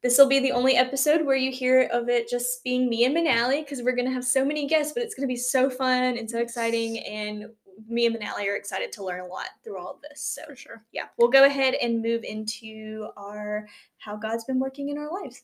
this 0.03 0.17
will 0.17 0.27
be 0.27 0.39
the 0.39 0.51
only 0.51 0.75
episode 0.75 1.25
where 1.25 1.35
you 1.35 1.51
hear 1.51 1.89
of 1.91 2.07
it 2.07 2.29
just 2.29 2.63
being 2.63 2.87
me 2.87 3.05
and 3.05 3.15
Manali 3.15 3.63
because 3.63 3.81
we're 3.81 3.95
going 3.95 4.07
to 4.07 4.13
have 4.13 4.25
so 4.25 4.45
many 4.45 4.67
guests, 4.67 4.93
but 4.93 5.03
it's 5.03 5.15
going 5.15 5.27
to 5.27 5.33
be 5.33 5.37
so 5.37 5.69
fun 5.69 6.17
and 6.17 6.29
so 6.29 6.39
exciting. 6.39 6.99
And 6.99 7.45
me 7.88 8.05
and 8.05 8.15
Manali 8.15 8.47
are 8.47 8.55
excited 8.55 8.91
to 8.93 9.03
learn 9.03 9.21
a 9.21 9.25
lot 9.25 9.47
through 9.63 9.78
all 9.80 9.91
of 9.91 10.01
this. 10.01 10.21
So, 10.21 10.43
For 10.47 10.55
sure. 10.55 10.84
yeah, 10.91 11.07
we'll 11.17 11.30
go 11.30 11.45
ahead 11.45 11.75
and 11.75 12.01
move 12.01 12.23
into 12.23 13.09
our 13.17 13.67
how 13.97 14.15
God's 14.15 14.45
been 14.45 14.59
working 14.59 14.89
in 14.89 14.97
our 14.97 15.11
lives. 15.11 15.43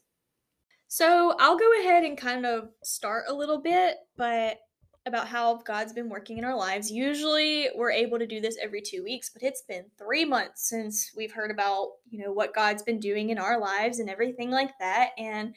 So, 0.87 1.35
I'll 1.39 1.57
go 1.57 1.79
ahead 1.81 2.03
and 2.03 2.17
kind 2.17 2.45
of 2.45 2.69
start 2.83 3.25
a 3.27 3.33
little 3.33 3.59
bit, 3.59 3.97
but 4.17 4.59
about 5.05 5.27
how 5.27 5.57
God's 5.57 5.91
been 5.91 6.07
working 6.07 6.37
in 6.37 6.45
our 6.45 6.55
lives. 6.55 6.89
Usually 6.89 7.67
we're 7.75 7.91
able 7.91 8.17
to 8.17 8.25
do 8.25 8.39
this 8.39 8.57
every 8.61 8.81
2 8.81 9.03
weeks, 9.03 9.29
but 9.29 9.43
it's 9.43 9.63
been 9.63 9.83
3 9.97 10.23
months 10.23 10.69
since 10.69 11.11
we've 11.13 11.33
heard 11.33 11.51
about, 11.51 11.89
you 12.09 12.23
know, 12.23 12.31
what 12.31 12.55
God's 12.55 12.83
been 12.83 13.01
doing 13.01 13.29
in 13.29 13.37
our 13.37 13.59
lives 13.59 13.99
and 13.99 14.09
everything 14.09 14.49
like 14.49 14.71
that. 14.79 15.09
And 15.17 15.53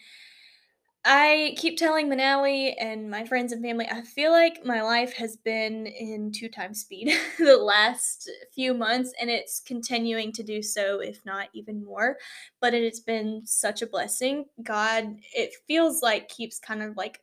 I 1.08 1.54
keep 1.56 1.78
telling 1.78 2.08
Manali 2.08 2.74
and 2.80 3.08
my 3.08 3.24
friends 3.24 3.52
and 3.52 3.62
family, 3.62 3.86
I 3.88 4.02
feel 4.02 4.32
like 4.32 4.64
my 4.64 4.82
life 4.82 5.12
has 5.14 5.36
been 5.36 5.86
in 5.86 6.32
two 6.32 6.48
times 6.48 6.80
speed 6.80 7.16
the 7.38 7.56
last 7.58 8.28
few 8.52 8.74
months, 8.74 9.12
and 9.20 9.30
it's 9.30 9.60
continuing 9.60 10.32
to 10.32 10.42
do 10.42 10.62
so, 10.62 10.98
if 10.98 11.24
not 11.24 11.46
even 11.54 11.84
more. 11.84 12.16
But 12.60 12.74
it 12.74 12.82
has 12.82 12.98
been 12.98 13.42
such 13.44 13.82
a 13.82 13.86
blessing. 13.86 14.46
God, 14.64 15.18
it 15.32 15.54
feels 15.68 16.02
like, 16.02 16.28
keeps 16.28 16.58
kind 16.58 16.82
of 16.82 16.96
like 16.96 17.20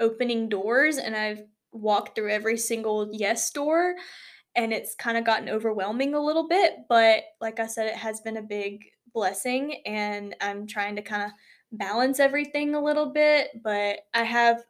opening 0.00 0.48
doors, 0.48 0.96
and 0.98 1.14
I've 1.14 1.44
walked 1.70 2.16
through 2.16 2.32
every 2.32 2.56
single 2.56 3.10
yes 3.12 3.48
door, 3.52 3.94
and 4.56 4.72
it's 4.72 4.96
kind 4.96 5.16
of 5.16 5.24
gotten 5.24 5.48
overwhelming 5.48 6.14
a 6.14 6.20
little 6.20 6.48
bit. 6.48 6.74
But 6.88 7.22
like 7.40 7.60
I 7.60 7.68
said, 7.68 7.86
it 7.86 7.96
has 7.96 8.20
been 8.20 8.38
a 8.38 8.42
big 8.42 8.86
blessing, 9.14 9.82
and 9.86 10.34
I'm 10.40 10.66
trying 10.66 10.96
to 10.96 11.02
kind 11.02 11.22
of 11.22 11.30
balance 11.72 12.20
everything 12.20 12.74
a 12.74 12.82
little 12.82 13.06
bit, 13.12 13.50
but 13.62 14.00
I 14.14 14.24
have 14.24 14.62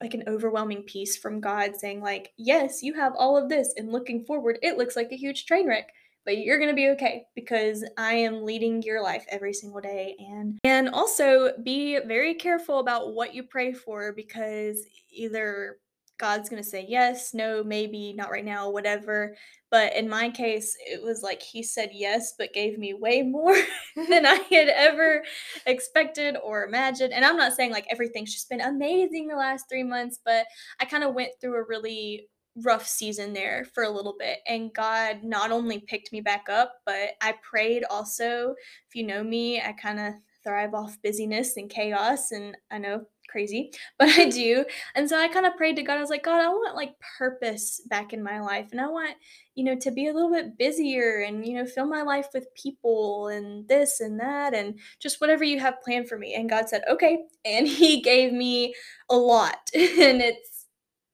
like 0.00 0.14
an 0.14 0.24
overwhelming 0.26 0.82
peace 0.84 1.16
from 1.16 1.40
God 1.40 1.76
saying 1.76 2.00
like, 2.00 2.32
"Yes, 2.36 2.82
you 2.82 2.94
have 2.94 3.14
all 3.16 3.36
of 3.36 3.48
this 3.48 3.74
and 3.76 3.92
looking 3.92 4.24
forward, 4.24 4.58
it 4.62 4.78
looks 4.78 4.96
like 4.96 5.12
a 5.12 5.16
huge 5.16 5.46
train 5.46 5.68
wreck, 5.68 5.92
but 6.24 6.38
you're 6.38 6.58
going 6.58 6.70
to 6.70 6.74
be 6.74 6.88
okay 6.90 7.26
because 7.34 7.84
I 7.98 8.14
am 8.14 8.44
leading 8.44 8.82
your 8.82 9.02
life 9.02 9.26
every 9.28 9.52
single 9.52 9.80
day." 9.80 10.16
And 10.18 10.58
and 10.64 10.88
also 10.88 11.52
be 11.62 11.98
very 12.00 12.34
careful 12.34 12.78
about 12.80 13.14
what 13.14 13.34
you 13.34 13.42
pray 13.42 13.72
for 13.72 14.12
because 14.12 14.86
either 15.10 15.78
God's 16.18 16.50
going 16.50 16.62
to 16.62 16.68
say 16.68 16.84
yes, 16.88 17.32
no, 17.34 17.64
maybe, 17.64 18.12
not 18.12 18.30
right 18.30 18.44
now, 18.44 18.70
whatever. 18.70 19.36
But 19.70 19.94
in 19.94 20.08
my 20.08 20.30
case, 20.30 20.76
it 20.80 21.02
was 21.02 21.22
like 21.22 21.40
he 21.42 21.62
said 21.62 21.90
yes, 21.92 22.34
but 22.36 22.52
gave 22.52 22.78
me 22.78 22.94
way 22.94 23.22
more 23.22 23.56
than 24.08 24.26
I 24.26 24.34
had 24.50 24.68
ever 24.68 25.22
expected 25.66 26.36
or 26.42 26.64
imagined. 26.64 27.12
And 27.12 27.24
I'm 27.24 27.36
not 27.36 27.52
saying 27.54 27.70
like 27.70 27.86
everything's 27.90 28.32
just 28.32 28.48
been 28.48 28.60
amazing 28.60 29.28
the 29.28 29.36
last 29.36 29.66
three 29.68 29.84
months, 29.84 30.18
but 30.24 30.46
I 30.80 30.84
kind 30.84 31.04
of 31.04 31.14
went 31.14 31.32
through 31.40 31.56
a 31.56 31.66
really 31.66 32.28
rough 32.56 32.86
season 32.86 33.32
there 33.32 33.64
for 33.74 33.84
a 33.84 33.90
little 33.90 34.16
bit. 34.18 34.38
And 34.46 34.74
God 34.74 35.22
not 35.22 35.52
only 35.52 35.78
picked 35.78 36.12
me 36.12 36.20
back 36.20 36.48
up, 36.48 36.74
but 36.84 37.10
I 37.20 37.34
prayed 37.48 37.84
also. 37.88 38.54
If 38.88 38.94
you 38.94 39.06
know 39.06 39.22
me, 39.22 39.60
I 39.60 39.72
kind 39.72 40.00
of 40.00 40.14
thrive 40.42 40.74
off 40.74 41.00
busyness 41.02 41.56
and 41.56 41.70
chaos. 41.70 42.32
And 42.32 42.56
I 42.70 42.78
know 42.78 43.04
crazy, 43.30 43.70
but 43.98 44.08
I 44.08 44.28
do. 44.28 44.64
And 44.94 45.08
so 45.08 45.18
I 45.18 45.28
kind 45.28 45.46
of 45.46 45.56
prayed 45.56 45.76
to 45.76 45.82
God. 45.82 45.96
I 45.96 46.00
was 46.00 46.10
like, 46.10 46.24
God, 46.24 46.40
I 46.40 46.48
want 46.48 46.76
like 46.76 46.94
purpose 47.18 47.80
back 47.86 48.12
in 48.12 48.22
my 48.22 48.40
life. 48.40 48.68
And 48.72 48.80
I 48.80 48.88
want, 48.88 49.16
you 49.54 49.64
know, 49.64 49.76
to 49.76 49.90
be 49.90 50.08
a 50.08 50.12
little 50.12 50.30
bit 50.30 50.58
busier 50.58 51.20
and, 51.20 51.46
you 51.46 51.54
know, 51.54 51.66
fill 51.66 51.86
my 51.86 52.02
life 52.02 52.28
with 52.34 52.54
people 52.54 53.28
and 53.28 53.66
this 53.68 54.00
and 54.00 54.18
that 54.20 54.54
and 54.54 54.78
just 54.98 55.20
whatever 55.20 55.44
you 55.44 55.58
have 55.60 55.82
planned 55.82 56.08
for 56.08 56.18
me. 56.18 56.34
And 56.34 56.50
God 56.50 56.68
said, 56.68 56.82
okay. 56.88 57.18
And 57.44 57.66
He 57.66 58.02
gave 58.02 58.32
me 58.34 58.74
a 59.08 59.16
lot. 59.16 59.56
and 59.74 60.20
it's 60.20 60.66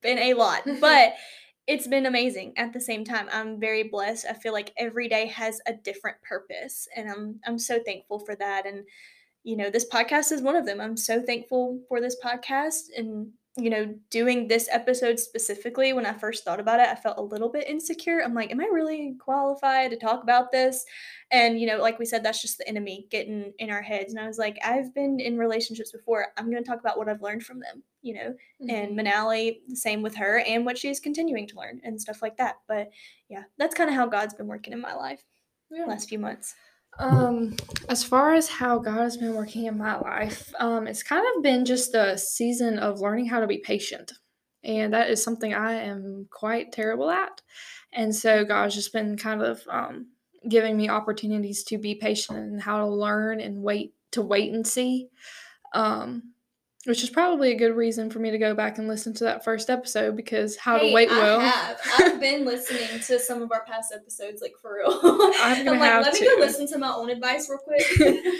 been 0.03 0.19
a 0.19 0.35
lot. 0.35 0.63
But 0.81 1.15
it's 1.67 1.87
been 1.89 2.07
amazing 2.07 2.53
at 2.57 2.73
the 2.73 2.81
same 2.81 3.05
time. 3.05 3.29
I'm 3.33 3.59
very 3.59 3.85
blessed. 3.85 4.27
I 4.29 4.35
feel 4.35 4.53
like 4.53 4.73
every 4.79 5.09
day 5.09 5.27
has 5.27 5.61
a 5.67 5.73
different 5.73 6.17
purpose. 6.23 6.87
And 6.95 7.11
I'm 7.11 7.41
I'm 7.45 7.59
so 7.59 7.81
thankful 7.85 8.21
for 8.21 8.37
that. 8.37 8.67
And 8.67 8.85
you 9.47 9.57
know, 9.57 9.71
this 9.71 9.89
podcast 9.89 10.33
is 10.33 10.43
one 10.43 10.57
of 10.57 10.67
them. 10.67 10.81
I'm 10.81 10.97
so 10.97 11.23
thankful 11.23 11.81
for 11.89 12.01
this 12.01 12.17
podcast 12.23 12.89
and 12.97 13.29
you 13.59 13.71
know, 13.71 13.95
doing 14.11 14.49
this 14.49 14.69
episode 14.71 15.19
specifically, 15.19 15.95
when 15.95 16.05
I 16.05 16.13
first 16.13 16.45
thought 16.45 16.61
about 16.61 16.79
it, 16.79 16.89
I 16.91 16.95
felt 16.95 17.17
a 17.17 17.23
little 17.23 17.49
bit 17.49 17.67
insecure. 17.67 18.21
I'm 18.23 18.35
like, 18.35 18.51
am 18.51 18.61
I 18.61 18.69
really 18.71 19.17
qualified 19.19 19.91
to 19.91 19.97
talk 19.97 20.23
about 20.23 20.53
this? 20.53 20.85
And, 21.31 21.59
you 21.59 21.67
know, 21.67 21.79
like 21.79 21.99
we 21.99 22.05
said, 22.05 22.23
that's 22.23 22.43
just 22.43 22.59
the 22.59 22.69
enemy 22.69 23.07
getting 23.11 23.55
in 23.59 23.71
our 23.71 23.81
heads. 23.81 24.13
And 24.13 24.23
I 24.23 24.27
was 24.27 24.37
like, 24.37 24.59
I've 24.63 24.95
been 24.95 25.21
in 25.21 25.39
relationships 25.39 25.91
before. 25.91 26.27
I'm 26.37 26.51
going 26.51 26.63
to 26.63 26.69
talk 26.69 26.81
about 26.81 26.99
what 26.99 27.09
I've 27.09 27.23
learned 27.23 27.45
from 27.45 27.61
them, 27.61 27.83
you 28.03 28.13
know, 28.17 28.35
mm-hmm. 28.63 28.69
and 28.69 28.99
Manali, 28.99 29.61
the 29.69 29.77
same 29.77 30.03
with 30.03 30.15
her 30.17 30.41
and 30.41 30.67
what 30.67 30.77
she's 30.77 31.01
continuing 31.01 31.49
to 31.49 31.57
learn 31.57 31.81
and 31.83 31.99
stuff 31.99 32.21
like 32.21 32.37
that. 32.37 32.57
But 32.69 32.91
yeah, 33.31 33.45
that's 33.57 33.75
kind 33.75 33.89
of 33.89 33.97
how 33.97 34.07
God's 34.07 34.35
been 34.35 34.49
working 34.49 34.75
in 34.75 34.83
my 34.83 34.95
life 34.95 35.25
yeah. 35.71 35.87
last 35.87 36.11
few 36.11 36.19
months. 36.19 36.55
Um, 36.99 37.55
as 37.89 38.03
far 38.03 38.35
as 38.35 38.49
how 38.49 38.79
God 38.79 38.99
has 38.99 39.17
been 39.17 39.35
working 39.35 39.67
in 39.67 39.77
my 39.77 39.99
life, 39.99 40.53
um, 40.59 40.87
it's 40.87 41.03
kind 41.03 41.25
of 41.37 41.43
been 41.43 41.65
just 41.65 41.95
a 41.95 42.17
season 42.17 42.79
of 42.79 43.01
learning 43.01 43.27
how 43.27 43.41
to 43.41 43.47
be 43.47 43.59
patient. 43.59 44.13
And 44.65 44.93
that 44.93 45.11
is 45.11 45.23
something 45.23 45.55
I 45.55 45.75
am 45.75 46.27
quite 46.31 46.73
terrible 46.73 47.11
at. 47.11 47.41
And 47.93 48.15
so 48.15 48.45
God's 48.45 48.75
just 48.75 48.93
been 48.93 49.17
kind 49.17 49.43
of 49.43 49.63
um, 49.71 50.09
giving 50.49 50.77
me 50.77 50.89
opportunities 50.89 51.63
to 51.65 51.79
be 51.79 51.95
patient 51.95 52.39
and 52.39 52.61
how 52.61 52.79
to 52.79 52.87
learn 52.87 53.41
and 53.41 53.63
wait 53.63 53.93
to 54.13 54.23
wait 54.23 54.53
and 54.53 54.67
see. 54.67 55.09
Um, 55.75 56.33
which 56.87 57.03
is 57.03 57.11
probably 57.11 57.51
a 57.53 57.57
good 57.57 57.75
reason 57.75 58.11
for 58.11 58.19
me 58.19 58.31
to 58.31 58.39
go 58.39 58.55
back 58.55 58.79
and 58.79 58.89
listen 58.89 59.13
to 59.15 59.25
that 59.25 59.45
first 59.45 59.69
episode 59.71 60.17
because 60.17 60.57
how 60.57 60.79
hey, 60.79 60.89
to 60.89 60.95
wait 60.95 61.09
well. 61.11 61.41
I 61.41 61.45
have. 61.45 61.81
I've 61.99 62.21
been 62.21 62.45
listening 62.45 63.01
to 63.01 63.19
some 63.19 63.43
of 63.43 63.53
our 63.53 63.65
past 63.65 63.93
episodes, 63.93 64.41
like 64.41 64.55
for 64.61 64.77
real. 64.77 64.99
I'm 65.41 65.69
I'm 65.69 65.79
like, 65.79 65.91
have 65.91 66.03
let 66.03 66.15
to. 66.15 66.21
me 66.21 66.37
go 66.37 66.41
listen 66.41 66.67
to 66.69 66.79
my 66.79 66.93
own 66.93 67.11
advice 67.11 67.51
real 67.51 67.59
quick. 67.59 67.85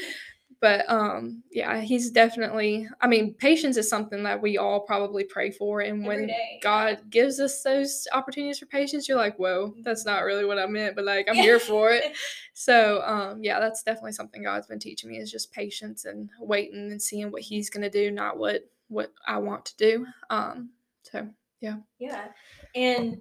but 0.61 0.89
um, 0.89 1.43
yeah, 1.51 1.81
he's 1.81 2.11
definitely. 2.11 2.89
I 3.01 3.07
mean, 3.07 3.35
patience 3.35 3.77
is 3.77 3.89
something 3.89 4.23
that 4.23 4.41
we 4.41 4.57
all 4.57 4.81
probably 4.81 5.25
pray 5.25 5.51
for, 5.51 5.81
and 5.81 6.03
Every 6.03 6.07
when 6.07 6.27
day. 6.29 6.61
God 6.63 7.11
gives 7.11 7.41
us 7.41 7.63
those 7.63 8.07
opportunities 8.13 8.59
for 8.59 8.67
patience, 8.67 9.09
you're 9.09 9.19
like, 9.19 9.37
"Whoa, 9.37 9.75
that's 9.83 10.07
not 10.07 10.25
really 10.25 10.45
what 10.45 10.59
I 10.59 10.67
meant," 10.67 10.97
but 10.97 11.05
like, 11.05 11.29
I'm 11.29 11.37
here 11.37 11.61
for 11.61 11.91
it. 11.91 12.17
So 12.59 13.03
um, 13.03 13.45
yeah, 13.45 13.61
that's 13.61 13.83
definitely 13.83 14.13
something 14.13 14.43
God's 14.43 14.67
been 14.67 14.79
teaching 14.79 15.11
me 15.11 15.19
is 15.19 15.31
just 15.31 15.53
patience 15.53 16.07
and 16.07 16.31
waiting 16.41 16.91
and 16.91 17.01
seeing 17.01 17.31
what 17.31 17.43
He's 17.43 17.69
gonna 17.69 17.91
do, 17.91 18.11
not 18.11 18.39
what 18.39 18.63
what 18.89 19.13
I 19.27 19.37
want 19.37 19.67
to 19.67 19.77
do. 19.77 20.07
Um, 20.31 20.71
so 21.03 21.29
yeah, 21.61 21.77
yeah, 21.99 22.29
and 22.75 23.21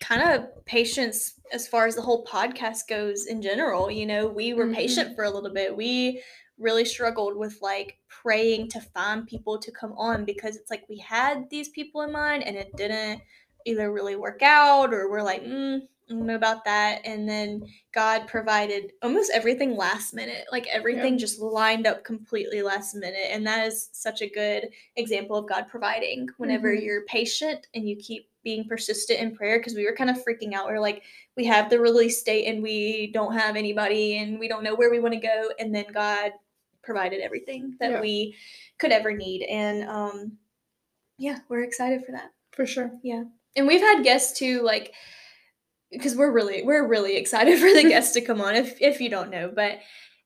kind 0.00 0.22
of 0.22 0.64
patience 0.64 1.34
as 1.52 1.66
far 1.66 1.86
as 1.86 1.96
the 1.96 2.02
whole 2.02 2.24
podcast 2.24 2.88
goes 2.88 3.26
in 3.26 3.42
general. 3.42 3.90
You 3.90 4.06
know, 4.06 4.28
we 4.28 4.52
were 4.52 4.64
mm-hmm. 4.64 4.74
patient 4.74 5.16
for 5.16 5.24
a 5.24 5.30
little 5.30 5.52
bit. 5.52 5.76
We 5.76 6.22
really 6.58 6.84
struggled 6.84 7.36
with 7.36 7.58
like 7.62 7.98
praying 8.08 8.68
to 8.68 8.80
find 8.80 9.26
people 9.26 9.58
to 9.58 9.70
come 9.72 9.92
on 9.92 10.24
because 10.24 10.56
it's 10.56 10.70
like 10.70 10.84
we 10.88 10.98
had 10.98 11.48
these 11.50 11.68
people 11.68 12.02
in 12.02 12.12
mind 12.12 12.42
and 12.44 12.56
it 12.56 12.74
didn't 12.76 13.20
either 13.64 13.92
really 13.92 14.16
work 14.16 14.42
out 14.42 14.92
or 14.92 15.10
we're 15.10 15.22
like, 15.22 15.44
mm, 15.44 15.80
I 16.08 16.14
don't 16.14 16.26
know 16.26 16.36
about 16.36 16.64
that. 16.64 17.02
And 17.04 17.28
then 17.28 17.66
God 17.92 18.26
provided 18.26 18.92
almost 19.02 19.30
everything 19.34 19.76
last 19.76 20.14
minute. 20.14 20.46
Like 20.50 20.66
everything 20.68 21.14
yeah. 21.14 21.18
just 21.18 21.38
lined 21.38 21.86
up 21.86 22.02
completely 22.02 22.62
last 22.62 22.94
minute. 22.94 23.26
And 23.30 23.46
that 23.46 23.66
is 23.66 23.90
such 23.92 24.22
a 24.22 24.30
good 24.30 24.68
example 24.96 25.36
of 25.36 25.48
God 25.48 25.66
providing 25.68 26.28
whenever 26.38 26.72
mm-hmm. 26.72 26.84
you're 26.84 27.04
patient 27.04 27.66
and 27.74 27.86
you 27.86 27.96
keep 27.96 28.28
being 28.42 28.66
persistent 28.66 29.20
in 29.20 29.36
prayer 29.36 29.58
because 29.58 29.74
we 29.74 29.84
were 29.84 29.94
kind 29.94 30.08
of 30.08 30.24
freaking 30.24 30.54
out. 30.54 30.66
We 30.66 30.72
are 30.72 30.80
like, 30.80 31.02
we 31.36 31.44
have 31.44 31.68
the 31.68 31.78
release 31.78 32.22
date 32.22 32.46
and 32.46 32.62
we 32.62 33.10
don't 33.12 33.34
have 33.34 33.56
anybody 33.56 34.18
and 34.18 34.38
we 34.38 34.48
don't 34.48 34.64
know 34.64 34.74
where 34.74 34.90
we 34.90 35.00
want 35.00 35.12
to 35.14 35.20
go. 35.20 35.50
And 35.58 35.74
then 35.74 35.84
God 35.92 36.32
provided 36.88 37.20
everything 37.20 37.76
that 37.80 37.90
yeah. 37.90 38.00
we 38.00 38.34
could 38.78 38.92
ever 38.92 39.12
need. 39.12 39.42
And 39.42 39.88
um 39.88 40.38
yeah, 41.18 41.38
we're 41.48 41.64
excited 41.64 42.04
for 42.06 42.12
that. 42.12 42.30
For 42.52 42.64
sure. 42.64 42.92
Yeah. 43.02 43.24
And 43.56 43.66
we've 43.66 43.80
had 43.80 44.04
guests 44.04 44.38
too, 44.38 44.62
like 44.62 44.94
because 45.90 46.16
we're 46.16 46.32
really 46.32 46.62
we're 46.62 46.86
really 46.86 47.16
excited 47.16 47.58
for 47.60 47.72
the 47.72 47.88
guests 47.88 48.12
to 48.14 48.20
come 48.20 48.40
on 48.40 48.54
if 48.54 48.80
if 48.80 49.00
you 49.00 49.08
don't 49.08 49.30
know 49.30 49.50
but 49.54 49.78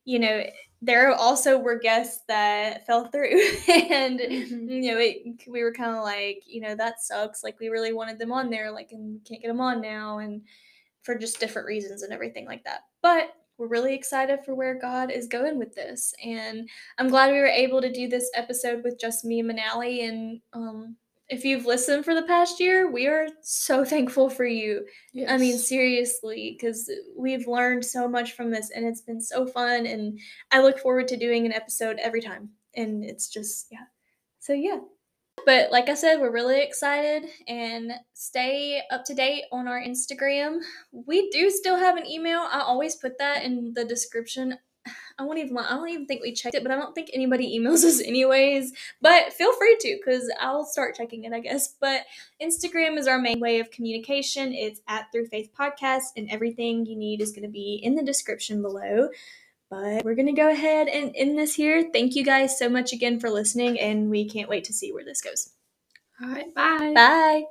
you 0.05 0.19
know 0.19 0.45
there 0.85 1.13
also 1.13 1.59
were 1.59 1.79
guests 1.79 2.25
that 2.27 2.85
fell 2.87 3.07
through 3.07 3.31
and 3.69 4.19
mm-hmm. 4.19 4.69
you 4.69 4.91
know 4.91 4.99
it, 4.99 5.19
we 5.47 5.63
were 5.63 5.73
kind 5.73 5.97
of 5.97 6.03
like 6.03 6.43
you 6.47 6.61
know 6.61 6.75
that 6.75 7.01
sucks 7.01 7.45
like 7.45 7.59
we 7.61 7.69
really 7.69 7.93
wanted 7.93 8.19
them 8.19 8.33
on 8.33 8.51
there 8.51 8.71
like 8.71 8.91
and 8.93 9.25
can't 9.25 9.41
get 9.41 9.49
them 9.49 9.61
on 9.61 9.81
now 9.81 10.19
and 10.19 10.43
for 11.03 11.17
just 11.17 11.41
different 11.41 11.67
reasons 11.67 12.03
and 12.03 12.13
everything 12.13 12.47
like 12.47 12.65
that 12.65 12.81
but 13.03 13.33
we're 13.59 13.69
really 13.69 13.95
excited 13.95 14.41
for 14.45 14.55
where 14.55 14.79
God 14.79 15.11
is 15.11 15.27
going 15.27 15.59
with 15.59 15.75
this 15.75 16.15
and 16.25 16.69
I'm 16.99 17.09
glad 17.09 17.33
we 17.33 17.39
were 17.39 17.47
able 17.47 17.81
to 17.81 17.93
do 17.93 18.09
this 18.09 18.31
episode 18.35 18.83
with 18.85 18.99
just 19.01 19.25
me 19.25 19.41
and 19.41 19.51
Manali 19.51 20.09
and 20.09 20.41
um 20.53 20.97
if 21.33 21.47
you've 21.47 21.65
listened 21.65 22.05
for 22.05 22.15
the 22.15 22.23
past 22.23 22.61
year, 22.61 22.91
we 22.91 23.07
are 23.07 23.27
so 23.41 23.85
thankful 23.87 24.29
for 24.29 24.45
you. 24.45 24.85
Yes. 25.15 25.31
I 25.31 25.39
mean, 25.39 25.57
seriously, 25.57 26.57
because 26.59 26.91
we've 27.17 27.47
learned 27.47 27.85
so 27.85 28.07
much 28.07 28.33
from 28.33 28.51
this 28.51 28.71
and 28.71 28.85
it's 28.85 29.01
been 29.01 29.21
so 29.21 29.47
fun. 29.47 29.87
And 29.87 30.21
I 30.51 30.61
look 30.61 30.79
forward 30.79 31.09
to 31.09 31.17
doing 31.17 31.47
an 31.47 31.53
episode 31.55 31.99
every 32.01 32.21
time. 32.21 32.51
And 32.75 33.03
it's 33.03 33.29
just, 33.29 33.69
yeah. 33.71 33.87
So, 34.41 34.53
yeah. 34.53 34.81
But 35.45 35.73
like 35.73 35.89
I 35.89 35.95
said, 35.95 36.21
we're 36.21 36.33
really 36.33 36.63
excited 36.63 37.25
and 37.49 37.93
stay 38.15 38.83
up 38.91 39.05
to 39.07 39.15
date 39.15 39.45
on 39.51 39.67
our 39.67 39.81
Instagram. 39.81 40.61
We 40.93 41.31
do 41.31 41.51
still 41.51 41.77
have 41.77 41.97
an 41.97 42.07
email. 42.07 42.41
I 42.41 42.61
always 42.61 42.95
put 42.95 43.19
that 43.19 43.43
in 43.43 43.75
the 43.75 43.85
description 43.85 44.59
I 45.19 45.25
won't 45.25 45.39
even 45.39 45.57
I 45.57 45.71
don't 45.71 45.89
even 45.89 46.07
think 46.07 46.23
we 46.23 46.33
checked 46.33 46.55
it, 46.55 46.63
but 46.63 46.73
I 46.73 46.77
don't 46.77 46.95
think 46.95 47.11
anybody 47.13 47.59
emails 47.59 47.85
us 47.85 48.01
anyways. 48.01 48.73
But 49.01 49.33
feel 49.33 49.53
free 49.55 49.77
to, 49.81 49.99
because 49.99 50.31
I'll 50.41 50.65
start 50.65 50.97
checking 50.97 51.25
it, 51.25 51.33
I 51.33 51.41
guess. 51.41 51.75
But 51.81 52.05
Instagram 52.43 52.99
is 52.99 53.07
our 53.07 53.19
main 53.19 53.41
way 53.41 53.61
of 53.61 53.71
communication. 53.71 54.53
It's 54.53 54.81
at 54.89 55.07
Through 55.13 55.27
Faith 55.27 55.51
Podcast, 55.59 56.13
and 56.17 56.31
everything 56.31 56.87
you 56.87 56.97
need 56.97 57.21
is 57.21 57.33
going 57.33 57.43
to 57.43 57.49
be 57.49 57.81
in 57.83 57.95
the 57.95 58.03
description 58.03 58.63
below. 58.63 59.09
But 59.73 60.05
we're 60.05 60.15
going 60.15 60.27
to 60.27 60.33
go 60.33 60.51
ahead 60.51 60.89
and 60.89 61.13
end 61.17 61.39
this 61.39 61.55
here. 61.55 61.89
Thank 61.95 62.15
you 62.15 62.23
guys 62.23 62.59
so 62.59 62.69
much 62.69 62.93
again 62.93 63.19
for 63.19 63.31
listening, 63.31 63.81
and 63.81 64.11
we 64.11 64.29
can't 64.29 64.51
wait 64.51 64.65
to 64.65 64.73
see 64.75 64.93
where 64.93 65.03
this 65.05 65.23
goes. 65.23 65.49
All 66.23 66.29
right, 66.29 66.55
bye. 66.55 66.93
Bye. 66.95 67.45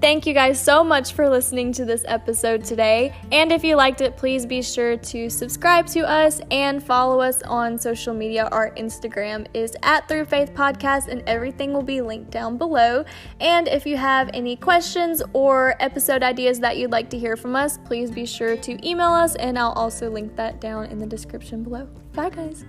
Thank 0.00 0.26
you 0.26 0.32
guys 0.32 0.58
so 0.58 0.82
much 0.82 1.12
for 1.12 1.28
listening 1.28 1.72
to 1.72 1.84
this 1.84 2.06
episode 2.08 2.64
today. 2.64 3.14
And 3.32 3.52
if 3.52 3.62
you 3.62 3.76
liked 3.76 4.00
it, 4.00 4.16
please 4.16 4.46
be 4.46 4.62
sure 4.62 4.96
to 4.96 5.28
subscribe 5.28 5.86
to 5.88 6.08
us 6.08 6.40
and 6.50 6.82
follow 6.82 7.20
us 7.20 7.42
on 7.42 7.76
social 7.76 8.14
media. 8.14 8.48
Our 8.50 8.70
Instagram 8.76 9.46
is 9.52 9.76
at 9.82 10.08
Through 10.08 10.24
Faith 10.24 10.54
Podcast, 10.54 11.08
and 11.08 11.22
everything 11.26 11.74
will 11.74 11.82
be 11.82 12.00
linked 12.00 12.30
down 12.30 12.56
below. 12.56 13.04
And 13.40 13.68
if 13.68 13.84
you 13.84 13.98
have 13.98 14.30
any 14.32 14.56
questions 14.56 15.22
or 15.34 15.76
episode 15.80 16.22
ideas 16.22 16.60
that 16.60 16.78
you'd 16.78 16.92
like 16.92 17.10
to 17.10 17.18
hear 17.18 17.36
from 17.36 17.54
us, 17.54 17.76
please 17.76 18.10
be 18.10 18.24
sure 18.24 18.56
to 18.56 18.88
email 18.88 19.10
us, 19.10 19.34
and 19.34 19.58
I'll 19.58 19.72
also 19.72 20.10
link 20.10 20.34
that 20.36 20.62
down 20.62 20.86
in 20.86 20.98
the 20.98 21.06
description 21.06 21.62
below. 21.62 21.86
Bye, 22.14 22.30
guys. 22.30 22.64